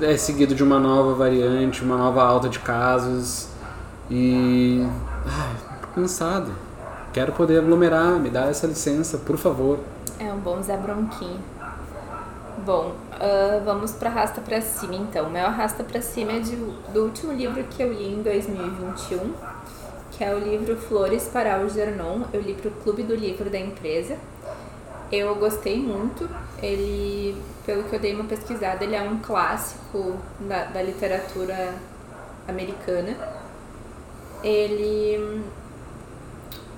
é 0.00 0.16
seguido 0.16 0.54
de 0.54 0.62
uma 0.62 0.78
nova 0.78 1.14
variante, 1.14 1.82
uma 1.82 1.96
nova 1.96 2.22
alta 2.22 2.48
de 2.48 2.58
casos 2.60 3.48
e 4.10 4.86
cansado. 5.94 6.50
Quero 7.12 7.32
poder 7.32 7.58
aglomerar, 7.58 8.18
me 8.18 8.30
dá 8.30 8.46
essa 8.46 8.66
licença, 8.66 9.18
por 9.18 9.36
favor. 9.36 9.78
É 10.18 10.32
um 10.32 10.38
bom 10.38 10.62
Zé 10.62 10.76
Bronquinho. 10.76 11.40
Bom, 12.64 12.92
ah, 13.12 13.60
vamos 13.64 13.92
para 13.92 14.08
Arrasta 14.08 14.40
pra 14.40 14.60
Cima 14.60 14.94
então. 14.94 15.26
O 15.26 15.30
meu 15.30 15.44
Arrasta 15.46 15.84
pra 15.84 16.00
Cima 16.00 16.32
é 16.32 16.38
de- 16.40 16.56
do 16.56 17.04
último 17.04 17.32
livro 17.32 17.62
que 17.64 17.82
eu 17.82 17.92
li 17.92 18.14
em 18.14 18.22
2021, 18.22 19.32
que 20.12 20.24
é 20.24 20.34
o 20.34 20.38
livro 20.38 20.76
Flores 20.76 21.28
para 21.32 21.56
Algernon. 21.56 22.22
Eu 22.32 22.40
li 22.40 22.54
para 22.54 22.68
o 22.68 22.72
Clube 22.82 23.02
do 23.02 23.14
Livro 23.14 23.50
da 23.50 23.58
empresa. 23.58 24.16
Eu 25.10 25.34
gostei 25.34 25.78
muito. 25.78 26.26
Ele, 26.62 27.36
pelo 27.66 27.82
que 27.84 27.94
eu 27.94 28.00
dei 28.00 28.14
uma 28.14 28.24
pesquisada, 28.24 28.82
ele 28.84 28.94
é 28.94 29.02
um 29.02 29.18
clássico 29.18 30.16
da, 30.40 30.64
da 30.64 30.82
literatura 30.82 31.74
americana. 32.48 33.14
Ele 34.42 35.42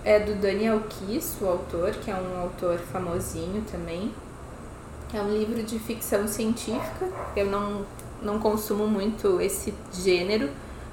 é 0.04 0.20
do 0.20 0.34
Daniel 0.34 0.80
Kiss, 0.80 1.42
o 1.42 1.48
autor, 1.48 1.92
que 1.92 2.10
é 2.10 2.14
um 2.14 2.38
autor 2.42 2.78
famosinho 2.78 3.64
também. 3.70 4.12
É 5.12 5.20
um 5.20 5.32
livro 5.32 5.62
de 5.62 5.78
ficção 5.78 6.28
científica. 6.28 7.08
Eu 7.34 7.46
não, 7.46 7.86
não 8.22 8.38
consumo 8.38 8.86
muito 8.86 9.40
esse 9.40 9.72
gênero, 9.92 10.50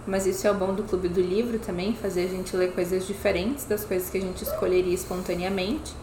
mas 0.07 0.25
isso 0.25 0.47
é 0.47 0.51
o 0.51 0.53
bom 0.53 0.73
do 0.73 0.83
Clube 0.83 1.09
do 1.09 1.19
Livro 1.19 1.59
também, 1.59 1.93
fazer 1.93 2.25
a 2.25 2.27
gente 2.27 2.55
ler 2.55 2.71
coisas 2.71 3.05
diferentes 3.05 3.65
das 3.65 3.83
coisas 3.83 4.09
que 4.09 4.17
a 4.17 4.21
gente 4.21 4.43
escolheria 4.43 4.93
espontaneamente. 4.93 5.93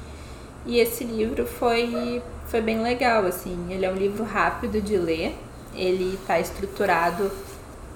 E 0.67 0.79
esse 0.79 1.03
livro 1.03 1.47
foi, 1.47 2.23
foi 2.49 2.61
bem 2.61 2.83
legal, 2.83 3.25
assim. 3.25 3.57
Ele 3.71 3.87
é 3.87 3.91
um 3.91 3.97
livro 3.97 4.23
rápido 4.23 4.83
de 4.83 4.99
ler, 4.99 5.35
ele 5.75 6.15
está 6.21 6.39
estruturado 6.39 7.31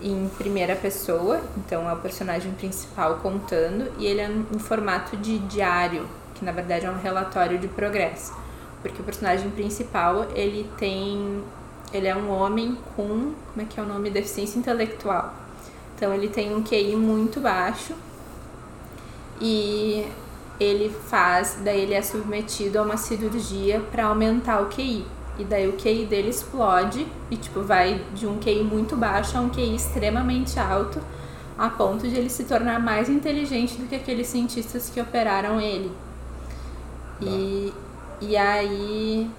em 0.03 0.29
primeira 0.37 0.75
pessoa, 0.75 1.41
então 1.57 1.89
é 1.89 1.93
o 1.93 1.97
personagem 1.97 2.53
principal 2.53 3.17
contando, 3.17 3.93
e 3.99 4.07
ele 4.07 4.21
é 4.21 4.29
em 4.29 4.59
formato 4.59 5.17
de 5.17 5.39
diário, 5.39 6.09
que 6.35 6.45
na 6.45 6.53
verdade 6.53 6.87
é 6.87 6.91
um 6.91 6.99
relatório 6.99 7.59
de 7.59 7.69
progresso. 7.69 8.33
Porque 8.83 9.01
o 9.01 9.05
personagem 9.05 9.51
principal, 9.51 10.27
ele 10.35 10.69
tem. 10.77 11.43
Ele 11.93 12.09
é 12.09 12.17
um 12.17 12.31
homem 12.31 12.77
com. 12.97 13.07
Como 13.07 13.61
é 13.61 13.65
que 13.65 13.79
é 13.79 13.83
o 13.83 13.87
nome? 13.87 14.11
Deficiência 14.11 14.59
intelectual. 14.59 15.33
Então 15.95 16.13
ele 16.13 16.29
tem 16.29 16.55
um 16.55 16.65
QI 16.65 16.97
muito 16.97 17.39
baixo 17.39 17.95
e 19.41 20.05
ele 20.59 20.89
faz, 21.09 21.59
daí 21.65 21.81
ele 21.81 21.95
é 21.95 22.03
submetido 22.03 22.79
a 22.79 22.83
uma 22.83 22.97
cirurgia 22.97 23.81
para 23.91 24.07
aumentar 24.07 24.63
o 24.63 24.67
QI. 24.67 25.05
E 25.39 25.45
daí 25.45 25.67
o 25.69 25.73
QI 25.75 26.05
dele 26.07 26.29
explode 26.29 27.07
e 27.31 27.37
tipo 27.37 27.63
vai 27.63 28.05
de 28.15 28.27
um 28.27 28.39
QI 28.39 28.63
muito 28.63 28.97
baixo 28.97 29.37
a 29.39 29.41
um 29.41 29.49
QI 29.49 29.75
extremamente 29.75 30.59
alto, 30.59 31.01
a 31.59 31.69
ponto 31.71 32.07
de 32.09 32.15
ele 32.17 32.29
se 32.31 32.45
tornar 32.45 32.79
mais 32.81 33.09
inteligente 33.09 33.77
do 33.77 33.87
que 33.89 33.95
aqueles 33.95 34.27
cientistas 34.27 34.91
que 34.91 35.01
operaram 35.01 35.61
ele. 35.61 35.91
E, 37.21 37.73
e 38.21 38.37
aí 38.37 39.31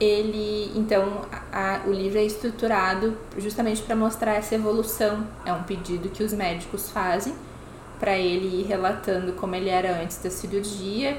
ele 0.00 0.72
então 0.74 1.22
a- 1.52 1.76
a- 1.76 1.80
o 1.86 1.92
livro 1.92 2.18
é 2.18 2.24
estruturado 2.24 3.16
justamente 3.38 3.82
para 3.82 3.94
mostrar 3.94 4.34
essa 4.34 4.54
evolução. 4.54 5.24
É 5.44 5.52
um 5.52 5.62
pedido 5.62 6.08
que 6.08 6.22
os 6.22 6.32
médicos 6.32 6.90
fazem 6.90 7.34
para 8.00 8.16
ele 8.18 8.62
ir 8.62 8.64
relatando 8.66 9.32
como 9.34 9.54
ele 9.54 9.68
era 9.68 10.02
antes 10.02 10.18
da 10.18 10.30
cirurgia 10.30 11.16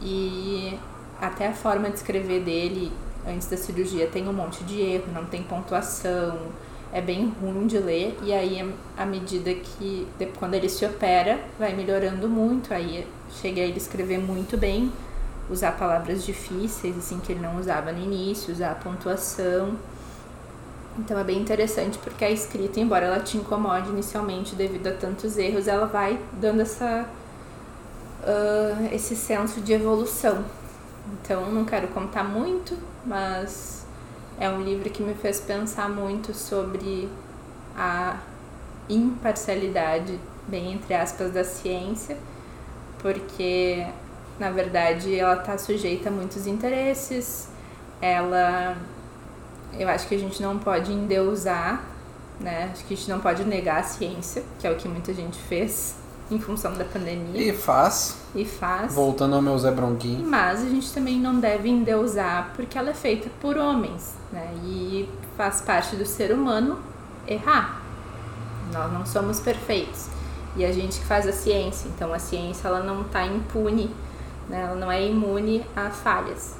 e 0.00 0.76
até 1.22 1.46
a 1.46 1.52
forma 1.52 1.88
de 1.88 1.96
escrever 1.96 2.42
dele 2.42 2.92
antes 3.24 3.48
da 3.48 3.56
cirurgia 3.56 4.08
tem 4.08 4.28
um 4.28 4.32
monte 4.32 4.64
de 4.64 4.80
erro, 4.80 5.04
não 5.14 5.24
tem 5.24 5.40
pontuação, 5.44 6.36
é 6.92 7.00
bem 7.00 7.32
ruim 7.40 7.68
de 7.68 7.78
ler 7.78 8.18
e 8.24 8.32
aí 8.32 8.74
à 8.98 9.06
medida 9.06 9.54
que 9.54 10.08
quando 10.38 10.54
ele 10.54 10.68
se 10.68 10.84
opera 10.84 11.38
vai 11.56 11.72
melhorando 11.74 12.28
muito, 12.28 12.74
aí 12.74 13.06
chega 13.40 13.60
a 13.60 13.64
ele 13.64 13.78
escrever 13.78 14.18
muito 14.18 14.56
bem, 14.56 14.92
usar 15.48 15.72
palavras 15.72 16.24
difíceis, 16.24 16.98
assim, 16.98 17.20
que 17.20 17.32
ele 17.32 17.40
não 17.40 17.56
usava 17.56 17.92
no 17.92 18.02
início, 18.02 18.52
usar 18.52 18.72
a 18.72 18.74
pontuação. 18.74 19.76
Então 20.98 21.16
é 21.18 21.24
bem 21.24 21.38
interessante 21.38 21.98
porque 21.98 22.24
a 22.24 22.30
escrita, 22.30 22.80
embora 22.80 23.06
ela 23.06 23.20
te 23.20 23.36
incomode 23.38 23.88
inicialmente 23.88 24.56
devido 24.56 24.88
a 24.88 24.92
tantos 24.92 25.38
erros, 25.38 25.68
ela 25.68 25.86
vai 25.86 26.18
dando 26.40 26.60
essa, 26.60 27.08
uh, 28.22 28.88
esse 28.92 29.14
senso 29.14 29.60
de 29.60 29.72
evolução. 29.72 30.44
Então 31.12 31.50
não 31.50 31.64
quero 31.64 31.88
contar 31.88 32.24
muito, 32.24 32.76
mas 33.04 33.84
é 34.38 34.48
um 34.48 34.62
livro 34.62 34.88
que 34.88 35.02
me 35.02 35.14
fez 35.14 35.40
pensar 35.40 35.88
muito 35.88 36.32
sobre 36.32 37.08
a 37.76 38.18
imparcialidade, 38.88 40.18
bem 40.48 40.72
entre 40.72 40.94
aspas, 40.94 41.32
da 41.32 41.44
ciência, 41.44 42.16
porque 43.00 43.86
na 44.38 44.50
verdade 44.50 45.14
ela 45.14 45.34
está 45.34 45.58
sujeita 45.58 46.08
a 46.08 46.12
muitos 46.12 46.46
interesses, 46.46 47.48
ela 48.00 48.76
eu 49.78 49.88
acho 49.88 50.06
que 50.06 50.14
a 50.14 50.18
gente 50.18 50.42
não 50.42 50.58
pode 50.58 50.92
endeusar, 50.92 51.82
né? 52.40 52.70
Acho 52.72 52.84
que 52.84 52.94
a 52.94 52.96
gente 52.96 53.08
não 53.08 53.20
pode 53.20 53.44
negar 53.44 53.80
a 53.80 53.82
ciência, 53.82 54.42
que 54.58 54.66
é 54.66 54.70
o 54.70 54.76
que 54.76 54.88
muita 54.88 55.14
gente 55.14 55.38
fez 55.38 56.01
em 56.30 56.38
função 56.38 56.74
da 56.74 56.84
pandemia. 56.84 57.52
E 57.52 57.52
faz. 57.56 58.16
E 58.34 58.44
faz. 58.44 58.94
Voltando 58.94 59.36
ao 59.36 59.42
meu 59.42 59.58
Zé 59.58 59.70
Bronquinho. 59.70 60.26
Mas 60.26 60.62
a 60.62 60.68
gente 60.68 60.92
também 60.92 61.18
não 61.18 61.38
deve 61.38 61.68
endeusar 61.68 62.52
porque 62.54 62.78
ela 62.78 62.90
é 62.90 62.94
feita 62.94 63.30
por 63.40 63.56
homens, 63.56 64.14
né? 64.32 64.54
E 64.64 65.08
faz 65.36 65.60
parte 65.60 65.96
do 65.96 66.06
ser 66.06 66.32
humano 66.32 66.78
errar. 67.26 67.82
Nós 68.72 68.92
não 68.92 69.04
somos 69.04 69.40
perfeitos. 69.40 70.06
E 70.56 70.64
a 70.64 70.72
gente 70.72 70.98
que 70.98 71.06
faz 71.06 71.26
a 71.26 71.32
ciência, 71.32 71.88
então 71.88 72.12
a 72.12 72.18
ciência 72.18 72.68
ela 72.68 72.80
não 72.80 73.02
está 73.02 73.26
impune, 73.26 73.90
né? 74.48 74.60
ela 74.62 74.74
não 74.74 74.92
é 74.92 75.06
imune 75.06 75.64
a 75.74 75.90
falhas. 75.90 76.56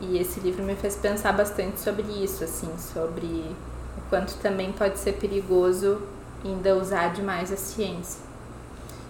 E 0.00 0.18
esse 0.18 0.40
livro 0.40 0.64
me 0.64 0.74
fez 0.74 0.96
pensar 0.96 1.32
bastante 1.32 1.80
sobre 1.80 2.02
isso, 2.02 2.42
assim, 2.42 2.68
sobre 2.76 3.26
o 3.26 4.00
quanto 4.10 4.34
também 4.38 4.72
pode 4.72 4.98
ser 4.98 5.12
perigoso 5.12 6.02
ainda 6.44 6.76
usar 6.76 7.12
demais 7.12 7.52
a 7.52 7.56
ciência. 7.56 8.20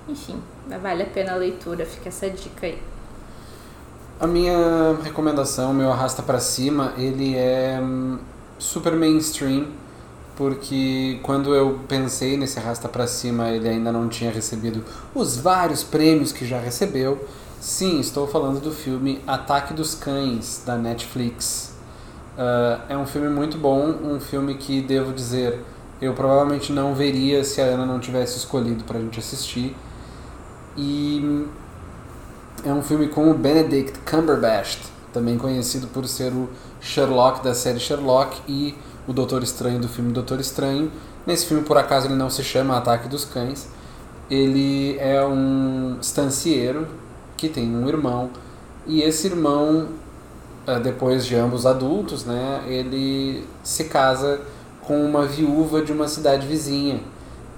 Enfim, 0.09 0.41
vale 0.81 1.03
a 1.03 1.07
pena 1.07 1.33
a 1.33 1.37
leitura, 1.37 1.87
fica 1.87 2.09
essa 2.09 2.29
dica 2.29 2.67
aí. 2.67 2.79
A 4.21 4.27
minha 4.27 4.97
recomendação, 5.03 5.73
meu 5.75 5.91
arrasta 5.91 6.23
para 6.23 6.39
cima, 6.39 6.93
ele 6.97 7.37
é 7.37 7.81
hum, 7.83 8.19
super 8.59 8.93
mainstream, 8.93 9.67
porque 10.37 11.19
quando 11.23 11.55
eu 11.55 11.81
pensei 11.89 12.37
nesse 12.37 12.59
arrasta 12.59 12.89
para 12.89 13.07
cima, 13.07 13.51
ele 13.51 13.69
ainda 13.69 13.91
não 13.91 14.09
tinha 14.09 14.31
recebido 14.31 14.85
os 15.15 15.37
vários 15.37 15.83
prêmios 15.83 16.33
que 16.33 16.47
já 16.47 16.59
recebeu. 16.59 17.27
Sim, 17.61 18.01
estou 18.01 18.27
falando 18.27 18.61
do 18.61 18.73
filme 18.73 19.21
Ataque 19.27 19.73
dos 19.75 19.95
Cães, 19.95 20.63
da 20.67 20.77
Netflix. 20.77 21.75
Uh, 22.37 22.81
é 22.89 22.97
um 22.97 23.07
filme 23.07 23.29
muito 23.29 23.59
bom, 23.59 23.95
um 24.05 24.19
filme 24.19 24.55
que, 24.55 24.81
devo 24.81 25.13
dizer, 25.13 25.61
eu 26.01 26.15
provavelmente 26.15 26.73
não 26.73 26.95
veria 26.95 27.45
se 27.45 27.61
a 27.61 27.65
Ana 27.65 27.87
não 27.87 28.01
tivesse 28.01 28.39
escolhido 28.39 28.85
para 28.85 28.99
a 28.99 29.01
gente 29.01 29.19
assistir. 29.21 29.77
E 30.77 31.47
é 32.65 32.73
um 32.73 32.83
filme 32.83 33.09
com 33.09 33.31
o 33.31 33.35
Benedict 33.35 33.99
Cumberbatch, 34.01 34.79
também 35.13 35.37
conhecido 35.37 35.87
por 35.89 36.07
ser 36.07 36.33
o 36.33 36.49
Sherlock 36.81 37.43
da 37.43 37.55
série 37.55 37.81
Sherlock 37.81 38.41
e 38.49 38.75
o 39.07 39.13
Doutor 39.13 39.43
Estranho 39.43 39.81
do 39.81 39.89
filme 39.89 40.13
Doutor 40.13 40.41
Estranho. 40.41 40.91
Nesse 41.27 41.47
filme, 41.47 41.63
por 41.63 41.77
acaso, 41.77 42.07
ele 42.07 42.15
não 42.15 42.31
se 42.31 42.43
chama 42.43 42.77
Ataque 42.77 43.09
dos 43.09 43.25
Cães. 43.25 43.69
Ele 44.31 44.97
é 44.99 45.25
um 45.25 45.99
estancieiro 46.01 46.87
que 47.37 47.49
tem 47.49 47.69
um 47.75 47.89
irmão 47.89 48.31
e 48.87 49.03
esse 49.03 49.27
irmão 49.29 49.89
eh, 50.67 50.81
depois 50.81 51.25
de 51.25 51.37
ambos 51.37 51.67
adultos, 51.67 52.25
né, 52.25 52.63
ele 52.67 53.45
se 53.63 53.85
casa 53.85 54.41
com 54.81 55.05
uma 55.05 55.25
viúva 55.25 55.83
de 55.83 55.93
uma 55.93 56.09
cidade 56.09 56.47
vizinha. 56.47 57.01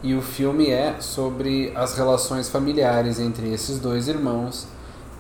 E 0.05 0.15
o 0.15 0.21
filme 0.21 0.69
é 0.69 0.97
sobre 1.01 1.73
as 1.75 1.97
relações 1.97 2.51
familiares 2.51 3.19
entre 3.19 3.51
esses 3.51 3.79
dois 3.79 4.07
irmãos 4.07 4.67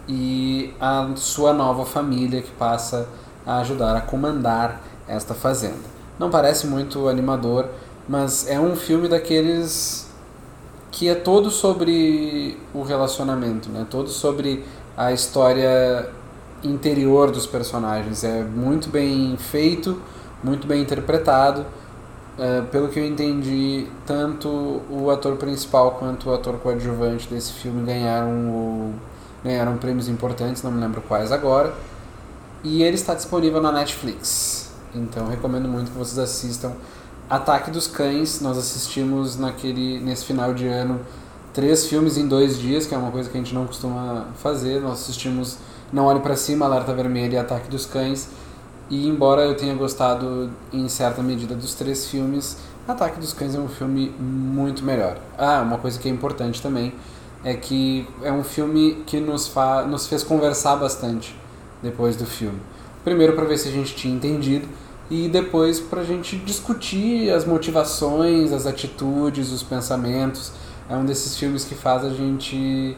e 0.06 0.74
a 0.78 1.08
sua 1.16 1.54
nova 1.54 1.86
família 1.86 2.42
que 2.42 2.50
passa 2.50 3.08
a 3.46 3.60
ajudar 3.60 3.96
a 3.96 4.02
comandar 4.02 4.82
esta 5.08 5.32
fazenda. 5.32 5.94
Não 6.18 6.28
parece 6.28 6.66
muito 6.66 7.08
animador, 7.08 7.70
mas 8.06 8.46
é 8.46 8.60
um 8.60 8.76
filme 8.76 9.08
daqueles 9.08 10.06
que 10.90 11.08
é 11.08 11.14
todo 11.14 11.50
sobre 11.50 12.58
o 12.74 12.82
relacionamento, 12.82 13.70
né? 13.70 13.86
Todo 13.88 14.10
sobre 14.10 14.62
a 14.94 15.12
história 15.12 16.10
interior 16.62 17.30
dos 17.30 17.46
personagens. 17.46 18.22
É 18.22 18.42
muito 18.42 18.90
bem 18.90 19.34
feito, 19.38 19.98
muito 20.42 20.66
bem 20.66 20.82
interpretado. 20.82 21.64
É, 22.38 22.62
pelo 22.62 22.88
que 22.88 22.98
eu 22.98 23.06
entendi, 23.06 23.86
tanto 24.04 24.82
o 24.90 25.08
ator 25.10 25.36
principal 25.36 25.92
quanto 25.92 26.30
o 26.30 26.34
ator 26.34 26.58
coadjuvante 26.58 27.28
desse 27.28 27.52
filme 27.52 27.84
ganharam, 27.84 28.30
o, 28.30 28.94
ganharam 29.44 29.76
prêmios 29.76 30.08
importantes, 30.08 30.62
não 30.62 30.72
me 30.72 30.80
lembro 30.80 31.00
quais 31.02 31.30
agora. 31.30 31.72
E 32.64 32.82
ele 32.82 32.96
está 32.96 33.14
disponível 33.14 33.62
na 33.62 33.70
Netflix. 33.70 34.72
Então 34.94 35.28
recomendo 35.28 35.68
muito 35.68 35.90
que 35.92 35.98
vocês 35.98 36.18
assistam 36.18 36.72
Ataque 37.28 37.70
dos 37.70 37.86
Cães, 37.86 38.40
nós 38.40 38.58
assistimos 38.58 39.38
naquele, 39.38 40.00
nesse 40.00 40.24
final 40.24 40.52
de 40.52 40.66
ano 40.66 41.00
três 41.54 41.86
filmes 41.86 42.18
em 42.18 42.26
dois 42.26 42.58
dias, 42.58 42.84
que 42.84 42.94
é 42.94 42.98
uma 42.98 43.12
coisa 43.12 43.30
que 43.30 43.38
a 43.38 43.40
gente 43.40 43.54
não 43.54 43.64
costuma 43.64 44.26
fazer. 44.42 44.80
Nós 44.80 45.00
assistimos 45.00 45.56
Não 45.92 46.06
Olhe 46.06 46.20
para 46.20 46.36
Cima, 46.36 46.66
Alerta 46.66 46.92
Vermelho 46.92 47.34
e 47.34 47.38
Ataque 47.38 47.70
dos 47.70 47.86
Cães. 47.86 48.28
E 48.90 49.08
embora 49.08 49.42
eu 49.42 49.56
tenha 49.56 49.74
gostado 49.74 50.50
em 50.72 50.88
certa 50.88 51.22
medida 51.22 51.54
dos 51.54 51.74
três 51.74 52.06
filmes, 52.06 52.58
Ataque 52.86 53.18
dos 53.18 53.32
Cães 53.32 53.54
é 53.54 53.58
um 53.58 53.68
filme 53.68 54.10
muito 54.18 54.84
melhor. 54.84 55.16
Ah, 55.38 55.62
uma 55.62 55.78
coisa 55.78 55.98
que 55.98 56.06
é 56.06 56.10
importante 56.10 56.60
também 56.60 56.92
é 57.42 57.54
que 57.54 58.06
é 58.22 58.30
um 58.30 58.44
filme 58.44 59.02
que 59.06 59.18
nos, 59.20 59.48
fa 59.48 59.84
nos 59.84 60.06
fez 60.06 60.22
conversar 60.22 60.76
bastante 60.76 61.34
depois 61.82 62.14
do 62.16 62.26
filme. 62.26 62.60
Primeiro 63.02 63.32
para 63.34 63.44
ver 63.44 63.58
se 63.58 63.68
a 63.68 63.72
gente 63.72 63.94
tinha 63.94 64.14
entendido 64.14 64.68
e 65.10 65.28
depois 65.28 65.80
para 65.80 66.02
a 66.02 66.04
gente 66.04 66.36
discutir 66.36 67.30
as 67.30 67.44
motivações, 67.44 68.52
as 68.52 68.66
atitudes, 68.66 69.50
os 69.50 69.62
pensamentos. 69.62 70.52
É 70.88 70.94
um 70.94 71.06
desses 71.06 71.36
filmes 71.36 71.64
que 71.64 71.74
faz 71.74 72.04
a 72.04 72.10
gente 72.10 72.96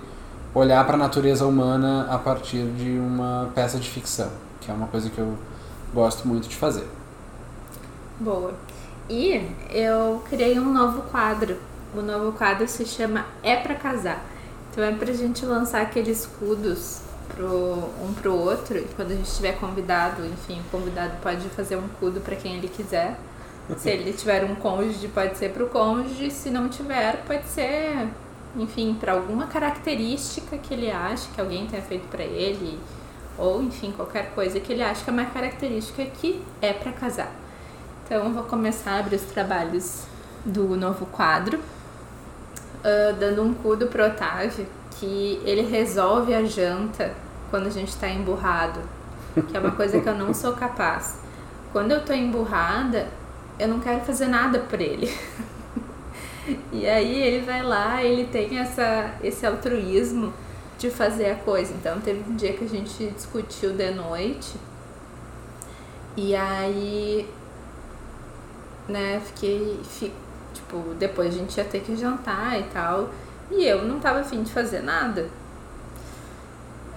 olhar 0.53 0.85
para 0.85 0.95
a 0.95 0.99
natureza 0.99 1.47
humana 1.47 2.09
a 2.11 2.19
partir 2.19 2.65
de 2.77 2.99
uma 2.99 3.51
peça 3.55 3.79
de 3.79 3.89
ficção, 3.89 4.31
que 4.61 4.71
é 4.71 4.75
uma 4.75 4.89
coisa 4.89 5.11
que 5.11 5.19
eu 5.19 5.37
gosto 5.97 6.29
muito 6.29 6.47
de 6.47 6.55
fazer. 6.55 6.87
Boa. 8.21 8.55
E 9.09 9.41
eu 9.71 10.23
criei 10.29 10.59
um 10.59 10.71
novo 10.71 11.03
quadro. 11.11 11.57
O 11.97 12.03
novo 12.03 12.33
quadro 12.37 12.69
se 12.69 12.85
chama 12.85 13.25
É 13.43 13.57
para 13.57 13.75
Casar. 13.75 14.23
Então 14.71 14.85
é 14.85 14.93
pra 14.93 15.11
gente 15.15 15.47
lançar 15.47 15.81
aqueles 15.81 16.21
escudos 16.21 17.01
pro, 17.35 17.89
um 18.05 18.13
pro 18.13 18.35
outro. 18.35 18.77
E 18.77 18.87
quando 18.95 19.13
a 19.13 19.15
gente 19.15 19.35
tiver 19.35 19.53
convidado, 19.59 20.27
enfim, 20.27 20.61
o 20.61 20.71
convidado 20.71 21.15
pode 21.23 21.49
fazer 21.49 21.77
um 21.77 21.89
cudo 21.99 22.21
para 22.21 22.37
quem 22.37 22.57
ele 22.57 22.69
quiser. 22.69 23.19
Se 23.79 23.89
ele 23.89 24.13
tiver 24.13 24.45
um 24.45 24.55
cônjuge, 24.55 25.09
pode 25.09 25.39
ser 25.39 25.51
pro 25.53 25.67
cônjuge. 25.69 26.31
Se 26.31 26.51
não 26.51 26.69
tiver, 26.69 27.25
pode 27.25 27.47
ser, 27.47 28.07
enfim, 28.55 28.95
para 29.01 29.13
alguma 29.13 29.47
característica 29.47 30.59
que 30.59 30.75
ele 30.75 30.91
acha 30.91 31.27
que 31.35 31.41
alguém 31.41 31.67
tenha 31.67 31.83
feito 31.83 32.07
para 32.09 32.23
ele. 32.23 32.79
Ou, 33.39 33.63
enfim, 33.63 33.93
qualquer 33.93 34.31
coisa 34.35 34.59
que 34.59 34.73
ele 34.73 34.83
acha 34.83 35.05
que 35.05 35.11
é 35.11 35.13
uma 35.13 35.27
característica 35.27 36.05
que 36.05 36.43
é 36.61 36.73
para 36.73 36.93
casar. 36.93 37.31
Então, 38.05 38.25
eu 38.25 38.33
vou 38.33 38.45
começar 38.45 38.93
a 38.93 38.99
abrir 39.01 39.17
os 39.17 39.23
trabalhos 39.23 40.05
do 40.45 40.77
novo 40.77 41.07
quadro, 41.07 41.59
uh, 41.59 43.17
dando 43.19 43.43
um 43.43 43.53
cudo 43.53 43.89
pro 43.89 44.07
Otávio, 44.07 44.67
que 44.93 45.41
ele 45.45 45.63
resolve 45.63 46.35
a 46.35 46.45
janta 46.45 47.13
quando 47.51 47.67
a 47.67 47.71
gente 47.71 47.89
está 47.89 48.09
emburrado, 48.09 48.81
que 49.49 49.57
é 49.57 49.61
uma 49.61 49.73
coisa 49.73 50.01
que 50.01 50.09
eu 50.09 50.15
não 50.15 50.33
sou 50.33 50.53
capaz. 50.53 51.19
Quando 51.73 51.91
eu 51.93 52.05
tô 52.05 52.13
emburrada, 52.13 53.07
eu 53.59 53.69
não 53.69 53.81
quero 53.81 54.01
fazer 54.01 54.29
nada 54.29 54.61
por 54.61 54.81
ele. 54.81 55.13
e 56.73 56.87
aí 56.87 57.23
ele 57.23 57.45
vai 57.45 57.63
lá, 57.63 58.03
ele 58.03 58.25
tem 58.27 58.59
essa, 58.59 59.11
esse 59.23 59.45
altruísmo 59.45 60.33
de 60.79 60.91
fazer 60.91 61.31
a 61.31 61.37
coisa. 61.37 61.73
Então 61.75 62.01
teve 62.01 62.29
um 62.29 62.37
dia 62.37 62.53
que 62.53 62.65
a 62.65 62.69
gente 62.69 63.07
discutiu 63.11 63.73
de 63.73 63.91
noite 63.91 64.55
e 66.17 66.35
aí 66.35 67.29
né, 68.89 69.21
fiquei, 69.25 69.79
tipo, 70.55 70.95
depois 70.99 71.35
a 71.35 71.39
gente 71.39 71.57
ia 71.57 71.65
ter 71.65 71.81
que 71.81 71.95
jantar 71.97 72.59
e 72.59 72.65
tal. 72.65 73.11
E 73.51 73.65
eu 73.65 73.85
não 73.85 74.01
tava 74.01 74.21
afim 74.21 74.43
de 74.43 74.53
fazer 74.53 74.83
nada. 74.83 75.29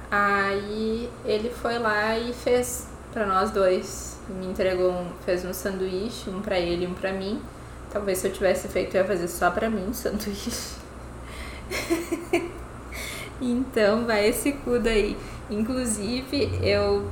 Aí 0.10 1.10
ele 1.26 1.50
foi 1.50 1.78
lá 1.78 2.18
e 2.18 2.34
fez 2.34 2.88
para 3.12 3.26
nós 3.26 3.52
dois. 3.52 4.18
Me 4.30 4.48
entregou 4.48 4.92
um, 4.92 5.12
fez 5.26 5.44
um 5.46 5.54
sanduíche, 5.54 6.30
um 6.30 6.42
para 6.42 6.60
ele 6.60 6.86
e 6.86 6.88
um 6.88 6.94
para 6.94 7.12
mim. 7.12 7.42
Talvez 7.92 8.20
se 8.20 8.28
eu 8.28 8.34
tivesse 8.34 8.68
feito 8.68 8.96
eu 8.96 9.02
ia 9.02 9.08
fazer 9.08 9.28
só 9.28 9.52
para 9.52 9.70
mim 9.70 9.88
um 9.90 9.94
sanduíche. 9.94 10.78
então 13.42 14.06
vai 14.06 14.28
esse 14.28 14.52
cudo 14.52 14.90
aí. 14.90 15.18
Inclusive, 15.50 16.60
eu 16.62 17.10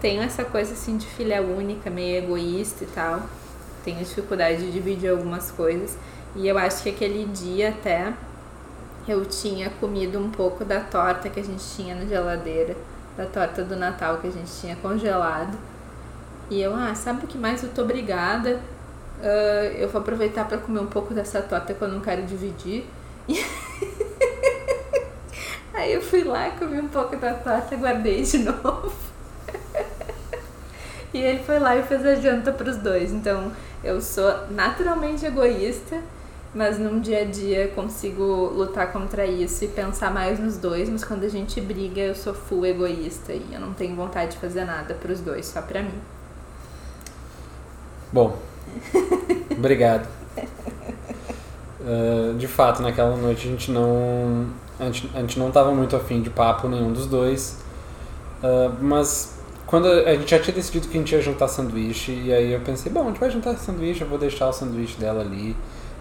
tenho 0.00 0.22
essa 0.22 0.44
coisa 0.44 0.72
assim 0.72 0.96
de 0.96 1.06
filha 1.06 1.40
única, 1.40 1.88
meio 1.88 2.24
egoísta 2.24 2.84
e 2.84 2.86
tal. 2.88 3.22
Tenho 3.84 3.98
dificuldade 3.98 4.58
de 4.58 4.72
dividir 4.72 5.10
algumas 5.10 5.50
coisas. 5.50 5.96
E 6.34 6.46
eu 6.48 6.58
acho 6.58 6.82
que 6.82 6.90
aquele 6.90 7.24
dia 7.26 7.70
até 7.70 8.12
eu 9.06 9.24
tinha 9.24 9.68
comido 9.70 10.18
um 10.18 10.30
pouco 10.30 10.64
da 10.64 10.80
torta 10.80 11.28
que 11.28 11.40
a 11.40 11.44
gente 11.44 11.62
tinha 11.76 11.94
na 11.94 12.04
geladeira, 12.04 12.76
da 13.16 13.26
torta 13.26 13.62
do 13.64 13.76
Natal 13.76 14.18
que 14.18 14.28
a 14.28 14.30
gente 14.30 14.50
tinha 14.60 14.76
congelado. 14.76 15.56
E 16.50 16.60
eu, 16.60 16.74
ah, 16.74 16.94
sabe 16.94 17.24
o 17.24 17.28
que 17.28 17.38
mais? 17.38 17.62
Eu 17.62 17.70
tô 17.70 17.82
obrigada. 17.82 18.60
Uh, 19.20 19.76
eu 19.76 19.88
vou 19.88 20.00
aproveitar 20.00 20.46
para 20.46 20.58
comer 20.58 20.80
um 20.80 20.86
pouco 20.86 21.14
dessa 21.14 21.40
torta 21.40 21.72
que 21.72 21.82
eu 21.82 21.88
não 21.88 22.00
quero 22.00 22.22
dividir. 22.22 22.84
E 23.28 23.42
Aí 25.74 25.94
eu 25.94 26.02
fui 26.02 26.22
lá, 26.22 26.50
comi 26.50 26.78
um 26.78 26.88
pouco 26.88 27.16
da 27.16 27.32
torta, 27.32 27.74
guardei 27.76 28.22
de 28.22 28.38
novo. 28.44 28.92
e 31.14 31.18
ele 31.18 31.42
foi 31.42 31.58
lá 31.58 31.76
e 31.76 31.82
fez 31.82 32.04
a 32.04 32.14
janta 32.16 32.52
para 32.52 32.70
os 32.70 32.76
dois. 32.76 33.10
Então 33.10 33.50
eu 33.82 34.00
sou 34.00 34.48
naturalmente 34.50 35.24
egoísta, 35.24 35.98
mas 36.54 36.78
num 36.78 37.00
dia 37.00 37.22
a 37.22 37.24
dia 37.24 37.68
consigo 37.68 38.22
lutar 38.54 38.92
contra 38.92 39.24
isso 39.26 39.64
e 39.64 39.68
pensar 39.68 40.12
mais 40.12 40.38
nos 40.38 40.58
dois. 40.58 40.90
Mas 40.90 41.04
quando 41.04 41.24
a 41.24 41.28
gente 41.28 41.58
briga, 41.60 42.00
eu 42.00 42.14
sou 42.14 42.34
full 42.34 42.66
egoísta 42.66 43.32
e 43.32 43.46
eu 43.50 43.60
não 43.60 43.72
tenho 43.72 43.96
vontade 43.96 44.32
de 44.32 44.36
fazer 44.36 44.64
nada 44.66 44.92
para 44.92 45.10
os 45.10 45.20
dois, 45.20 45.46
só 45.46 45.62
para 45.62 45.82
mim. 45.82 45.98
Bom, 48.12 48.36
obrigado. 49.50 50.06
Uh, 51.80 52.34
de 52.36 52.46
fato, 52.46 52.82
naquela 52.82 53.16
noite 53.16 53.48
a 53.48 53.50
gente 53.50 53.70
não 53.70 54.48
a 54.82 54.86
gente, 54.86 55.10
a 55.14 55.20
gente 55.20 55.38
não 55.38 55.48
estava 55.48 55.72
muito 55.72 55.94
afim 55.94 56.20
de 56.20 56.30
papo 56.30 56.68
nenhum 56.68 56.92
dos 56.92 57.06
dois. 57.06 57.58
Uh, 58.42 58.74
mas 58.80 59.38
quando 59.66 59.86
a 59.86 60.14
gente 60.14 60.30
já 60.30 60.38
tinha 60.38 60.54
decidido 60.54 60.88
que 60.88 60.96
a 60.96 61.00
gente 61.00 61.14
ia 61.14 61.22
jantar 61.22 61.48
sanduíche, 61.48 62.12
e 62.12 62.32
aí 62.32 62.52
eu 62.52 62.60
pensei, 62.60 62.90
bom, 62.90 63.04
a 63.04 63.06
gente 63.06 63.20
vai 63.20 63.30
jantar 63.30 63.56
sanduíche, 63.56 64.02
eu 64.02 64.08
vou 64.08 64.18
deixar 64.18 64.48
o 64.48 64.52
sanduíche 64.52 64.98
dela 64.98 65.20
ali. 65.20 65.56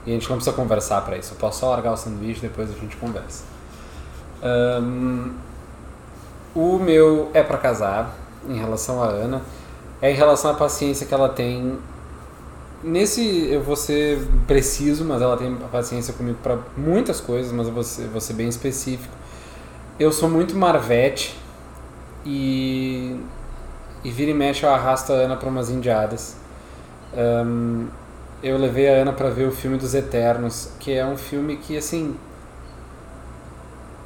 E 0.05 0.09
a 0.09 0.13
gente 0.13 0.27
não 0.29 0.37
precisa 0.37 0.55
conversar 0.55 1.01
para 1.01 1.17
isso. 1.17 1.33
Eu 1.33 1.37
posso 1.37 1.59
só 1.59 1.69
largar 1.69 1.93
o 1.93 1.97
sanduíche 1.97 2.41
depois 2.41 2.69
a 2.69 2.73
gente 2.73 2.97
conversa. 2.97 3.43
Um, 4.43 5.31
o 6.55 6.79
meu 6.79 7.29
é 7.33 7.43
para 7.43 7.57
casar, 7.57 8.15
em 8.49 8.57
relação 8.57 9.01
à 9.03 9.07
Ana. 9.07 9.41
É 10.01 10.11
em 10.11 10.15
relação 10.15 10.49
à 10.49 10.53
paciência 10.55 11.05
que 11.05 11.13
ela 11.13 11.29
tem 11.29 11.77
Nesse 12.83 13.47
eu 13.51 13.61
vou 13.61 13.75
ser 13.75 14.19
preciso, 14.47 15.05
mas 15.05 15.21
ela 15.21 15.37
tem 15.37 15.55
paciência 15.71 16.13
comigo 16.13 16.39
para 16.41 16.57
muitas 16.75 17.21
coisas, 17.21 17.51
mas 17.51 17.67
eu 17.67 17.73
vou 17.73 17.83
ser, 18.21 18.33
bem 18.33 18.47
específico. 18.47 19.13
Eu 19.99 20.11
sou 20.11 20.27
muito 20.27 20.55
marvete 20.55 21.37
e, 22.25 23.15
e 24.03 24.09
vira 24.09 24.31
e 24.31 24.33
mexe 24.33 24.65
eu 24.65 24.69
arrasto 24.73 25.13
a 25.13 25.15
Ana 25.15 25.35
para 25.35 25.47
umas 25.47 25.69
indiadas. 25.69 26.35
Um, 27.15 27.87
eu 28.41 28.57
levei 28.57 28.89
a 28.89 28.93
Ana 28.93 29.13
para 29.13 29.29
ver 29.29 29.47
o 29.47 29.51
filme 29.51 29.77
dos 29.77 29.93
Eternos, 29.93 30.71
que 30.79 30.91
é 30.91 31.05
um 31.05 31.17
filme 31.17 31.57
que 31.57 31.77
assim 31.77 32.15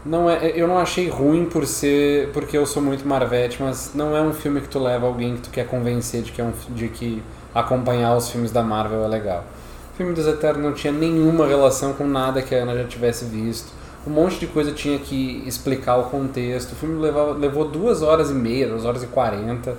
não 0.05 0.29
é, 0.29 0.51
eu 0.53 0.67
não 0.67 0.77
achei 0.77 1.09
ruim 1.09 1.45
por 1.45 1.65
ser 1.65 2.29
porque 2.33 2.57
eu 2.57 2.65
sou 2.65 2.81
muito 2.81 3.07
marvete, 3.07 3.61
mas 3.61 3.91
não 3.95 4.15
é 4.15 4.21
um 4.21 4.33
filme 4.33 4.59
que 4.61 4.67
tu 4.67 4.79
leva 4.79 5.07
alguém 5.07 5.35
que 5.35 5.43
tu 5.43 5.49
quer 5.49 5.65
convencer 5.65 6.21
de 6.21 6.31
que 6.31 6.41
é 6.41 6.43
um 6.43 6.51
de 6.69 6.89
que 6.89 7.23
acompanhar 7.55 8.15
os 8.17 8.29
filmes 8.29 8.51
da 8.51 8.61
Marvel 8.61 9.05
é 9.05 9.07
legal. 9.07 9.45
O 9.93 9.97
filme 9.97 10.13
dos 10.13 10.27
Eternos 10.27 10.61
não 10.61 10.73
tinha 10.73 10.91
nenhuma 10.91 11.47
relação 11.47 11.93
com 11.93 12.05
nada 12.05 12.41
que 12.41 12.53
a 12.53 12.63
Ana 12.63 12.75
já 12.75 12.83
tivesse 12.83 13.23
visto. 13.23 13.71
Um 14.05 14.11
monte 14.11 14.37
de 14.37 14.47
coisa 14.47 14.73
tinha 14.73 14.99
que 14.99 15.41
explicar 15.47 15.95
o 15.95 16.03
contexto. 16.03 16.73
O 16.73 16.75
filme 16.75 17.01
levou, 17.01 17.31
levou 17.33 17.65
duas 17.65 18.01
horas 18.01 18.29
e 18.29 18.33
meia, 18.33 18.67
duas 18.67 18.83
horas 18.83 19.03
e 19.03 19.07
quarenta, 19.07 19.77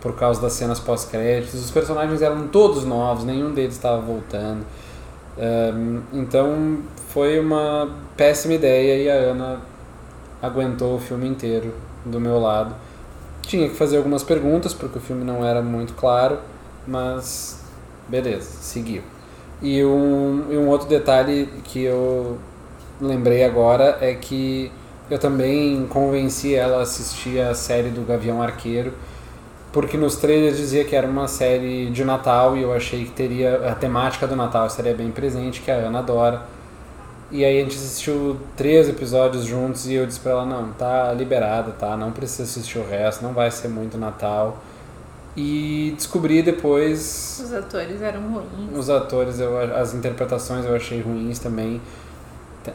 por 0.00 0.16
causa 0.16 0.40
das 0.40 0.54
cenas 0.54 0.80
pós-créditos. 0.80 1.62
Os 1.62 1.70
personagens 1.70 2.22
eram 2.22 2.48
todos 2.48 2.84
novos, 2.84 3.22
nenhum 3.22 3.52
deles 3.52 3.74
estava 3.74 4.00
voltando. 4.00 4.64
Um, 5.38 6.00
então 6.14 6.78
foi 7.08 7.38
uma 7.38 7.88
péssima 8.16 8.54
ideia 8.54 9.02
e 9.02 9.10
a 9.10 9.30
Ana 9.30 9.60
aguentou 10.42 10.96
o 10.96 10.98
filme 10.98 11.28
inteiro 11.28 11.74
do 12.04 12.18
meu 12.18 12.40
lado. 12.40 12.74
Tinha 13.42 13.68
que 13.68 13.76
fazer 13.76 13.98
algumas 13.98 14.22
perguntas 14.22 14.72
porque 14.72 14.98
o 14.98 15.00
filme 15.00 15.22
não 15.22 15.44
era 15.44 15.60
muito 15.60 15.92
claro 15.92 16.38
mas 16.86 17.60
beleza, 18.08 18.50
seguiu. 18.60 19.02
E 19.62 19.84
um, 19.84 20.46
e 20.50 20.56
um 20.56 20.68
outro 20.68 20.88
detalhe 20.88 21.48
que 21.64 21.82
eu 21.82 22.38
lembrei 23.00 23.44
agora 23.44 23.98
é 24.00 24.14
que 24.14 24.72
eu 25.10 25.18
também 25.18 25.86
convenci 25.86 26.54
ela 26.54 26.78
a 26.78 26.82
assistir 26.82 27.40
a 27.40 27.54
série 27.54 27.90
do 27.90 28.06
Gavião 28.06 28.40
Arqueiro, 28.40 28.94
porque 29.72 29.96
nos 29.96 30.16
trailers 30.16 30.56
dizia 30.56 30.84
que 30.84 30.96
era 30.96 31.06
uma 31.06 31.28
série 31.28 31.90
de 31.90 32.04
Natal 32.04 32.56
e 32.56 32.62
eu 32.62 32.72
achei 32.72 33.04
que 33.04 33.10
teria 33.10 33.70
a 33.70 33.74
temática 33.74 34.26
do 34.26 34.34
Natal 34.34 34.66
estaria 34.66 34.94
bem 34.94 35.10
presente, 35.10 35.60
que 35.60 35.70
a 35.70 35.74
Ana 35.74 36.00
adora. 36.00 36.42
E 37.30 37.44
aí 37.44 37.60
a 37.60 37.62
gente 37.62 37.76
assistiu 37.76 38.36
três 38.56 38.88
episódios 38.88 39.44
juntos 39.44 39.86
e 39.86 39.94
eu 39.94 40.06
disse 40.06 40.18
pra 40.18 40.32
ela, 40.32 40.44
não, 40.44 40.72
tá 40.72 41.12
liberada, 41.12 41.70
tá? 41.72 41.96
Não 41.96 42.10
precisa 42.10 42.42
assistir 42.42 42.78
o 42.78 42.84
resto, 42.84 43.22
não 43.22 43.32
vai 43.32 43.50
ser 43.50 43.68
muito 43.68 43.96
Natal. 43.96 44.58
E 45.36 45.94
descobri 45.96 46.42
depois. 46.42 47.40
Os 47.44 47.52
atores 47.52 48.02
eram 48.02 48.20
ruins. 48.22 48.76
Os 48.76 48.90
atores, 48.90 49.38
eu, 49.38 49.56
as 49.76 49.94
interpretações 49.94 50.64
eu 50.64 50.74
achei 50.74 51.00
ruins 51.00 51.38
também. 51.38 51.80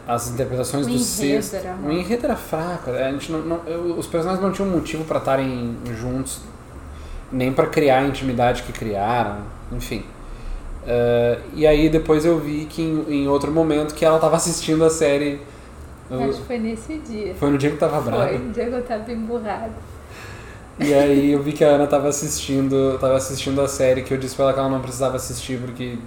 As 0.08 0.30
interpretações 0.30 0.88
o 0.88 0.90
do 0.90 1.00
sexto. 1.00 1.56
Era 1.56 1.76
o 1.84 1.92
enredo 1.92 2.26
era 2.26 2.36
fraco. 2.36 2.90
A 2.92 3.12
gente 3.12 3.32
não, 3.32 3.42
não 3.42 3.98
os 3.98 4.08
personagens 4.08 4.44
não 4.44 4.52
tinham 4.52 4.70
motivo 4.70 5.04
para 5.04 5.20
estarem 5.20 5.78
juntos, 6.00 6.42
nem 7.32 7.52
para 7.52 7.68
criar 7.68 8.00
a 8.00 8.04
intimidade 8.06 8.64
que 8.64 8.72
criaram, 8.72 9.40
enfim. 9.72 10.04
Uh, 10.86 11.42
e 11.56 11.66
aí 11.66 11.90
depois 11.90 12.26
eu 12.26 12.40
vi 12.40 12.66
que 12.66 12.82
em, 12.82 13.06
em 13.10 13.28
outro 13.28 13.52
momento 13.52 13.94
que 13.94 14.06
ela 14.06 14.16
estava 14.16 14.36
assistindo 14.38 14.84
a 14.86 14.90
série. 14.90 15.42
Acho 16.10 16.40
que 16.40 16.46
foi 16.46 16.60
nesse 16.60 16.98
dia. 17.00 17.34
Foi 17.36 17.50
no 17.50 17.58
dia 17.58 17.70
que 17.70 17.76
eu 17.76 17.80
tava 17.80 18.00
brava. 18.02 18.30
Foi, 18.30 18.38
no 18.38 18.52
dia 18.52 18.66
que 18.66 18.72
eu 18.72 18.84
tava 18.84 19.12
emburrada. 19.12 19.72
E 20.80 20.94
aí 20.94 21.32
eu 21.32 21.42
vi 21.42 21.54
que 21.54 21.64
a 21.64 21.70
Ana 21.70 21.88
tava 21.88 22.10
assistindo, 22.10 22.98
tava 23.00 23.16
assistindo 23.16 23.62
a 23.62 23.68
série 23.68 24.02
que 24.02 24.14
eu 24.14 24.18
disse 24.18 24.36
pra 24.36 24.46
ela 24.46 24.54
que 24.54 24.60
ela 24.60 24.70
não 24.70 24.82
precisava 24.82 25.16
assistir 25.16 25.60
porque 25.60 25.98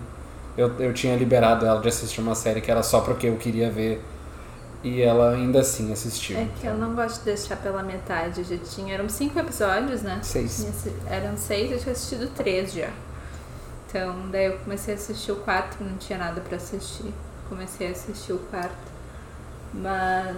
eu, 0.59 0.69
eu 0.79 0.93
tinha 0.93 1.16
liberado 1.16 1.64
ela 1.64 1.81
de 1.81 1.89
assistir 1.89 2.21
uma 2.21 2.35
série 2.35 2.61
que 2.61 2.71
era 2.71 2.83
só 2.83 3.01
porque 3.01 3.29
eu 3.29 3.37
queria 3.37 3.71
ver. 3.71 4.05
E 4.83 5.01
ela 5.03 5.31
ainda 5.31 5.61
assim 5.61 5.93
assistiu. 5.93 6.37
É 6.37 6.47
que 6.61 6.66
eu 6.66 6.75
não 6.75 6.95
gosto 6.95 7.21
de 7.21 7.25
deixar 7.25 7.57
pela 7.57 7.83
metade. 7.83 8.45
Já 8.45 8.57
tinha. 8.59 8.95
Eram 8.95 9.09
cinco 9.09 9.39
episódios, 9.39 10.03
né? 10.03 10.21
Seis. 10.23 10.66
Eram 11.07 11.37
seis, 11.37 11.73
eu 11.73 11.79
tinha 11.79 11.93
assistido 11.93 12.33
três 12.35 12.73
já. 12.73 12.90
Então, 13.89 14.28
daí 14.31 14.47
eu 14.47 14.59
comecei 14.59 14.95
a 14.95 14.97
assistir 14.97 15.32
o 15.32 15.36
quarto, 15.36 15.82
não 15.82 15.97
tinha 15.97 16.19
nada 16.19 16.40
para 16.40 16.57
assistir. 16.57 17.12
Comecei 17.49 17.89
a 17.89 17.90
assistir 17.90 18.32
o 18.32 18.39
quarto. 18.39 18.93
Mas. 19.73 20.36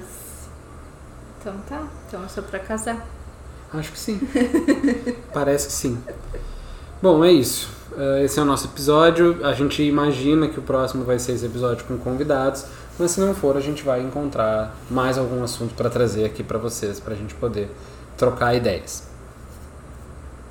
Então 1.39 1.55
tá. 1.69 1.86
Então 2.07 2.23
eu 2.23 2.28
sou 2.28 2.43
pra 2.43 2.61
casar. 2.61 3.07
Acho 3.72 3.92
que 3.92 3.98
sim. 3.98 4.20
Parece 5.32 5.68
que 5.68 5.72
sim. 5.72 5.98
Bom, 7.01 7.24
é 7.24 7.30
isso. 7.30 7.68
Eh, 7.97 8.24
esse 8.24 8.38
é 8.38 8.42
o 8.42 8.44
nosso 8.44 8.66
episódio. 8.66 9.44
A 9.44 9.52
gente 9.52 9.82
imagina 9.82 10.48
que 10.48 10.59
o 10.59 10.62
próximo 10.62 11.05
vai 11.05 11.18
ser 11.18 11.32
esse 11.32 11.47
episódio 11.47 11.84
com 11.84 11.97
convidados, 11.98 12.64
mas 12.98 13.12
se 13.12 13.20
não 13.20 13.34
for, 13.34 13.56
a 13.56 13.60
gente 13.60 13.82
vai 13.82 14.02
encontrar 14.02 14.76
mais 14.90 15.18
algum 15.18 15.42
assunto 15.42 15.74
para 15.74 15.88
trazer 15.88 16.24
aqui 16.24 16.42
para 16.42 16.59
vocês, 16.59 17.01
para 17.01 17.14
a 17.14 17.16
gente 17.16 17.34
poder 17.34 17.70
trocar 18.16 18.55
ideias. 18.55 19.09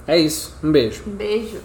É 0.08 0.18
isso. 0.18 0.56
Um 0.64 0.72
beijo. 0.72 1.04
Um 1.08 1.12
beijo. 1.12 1.60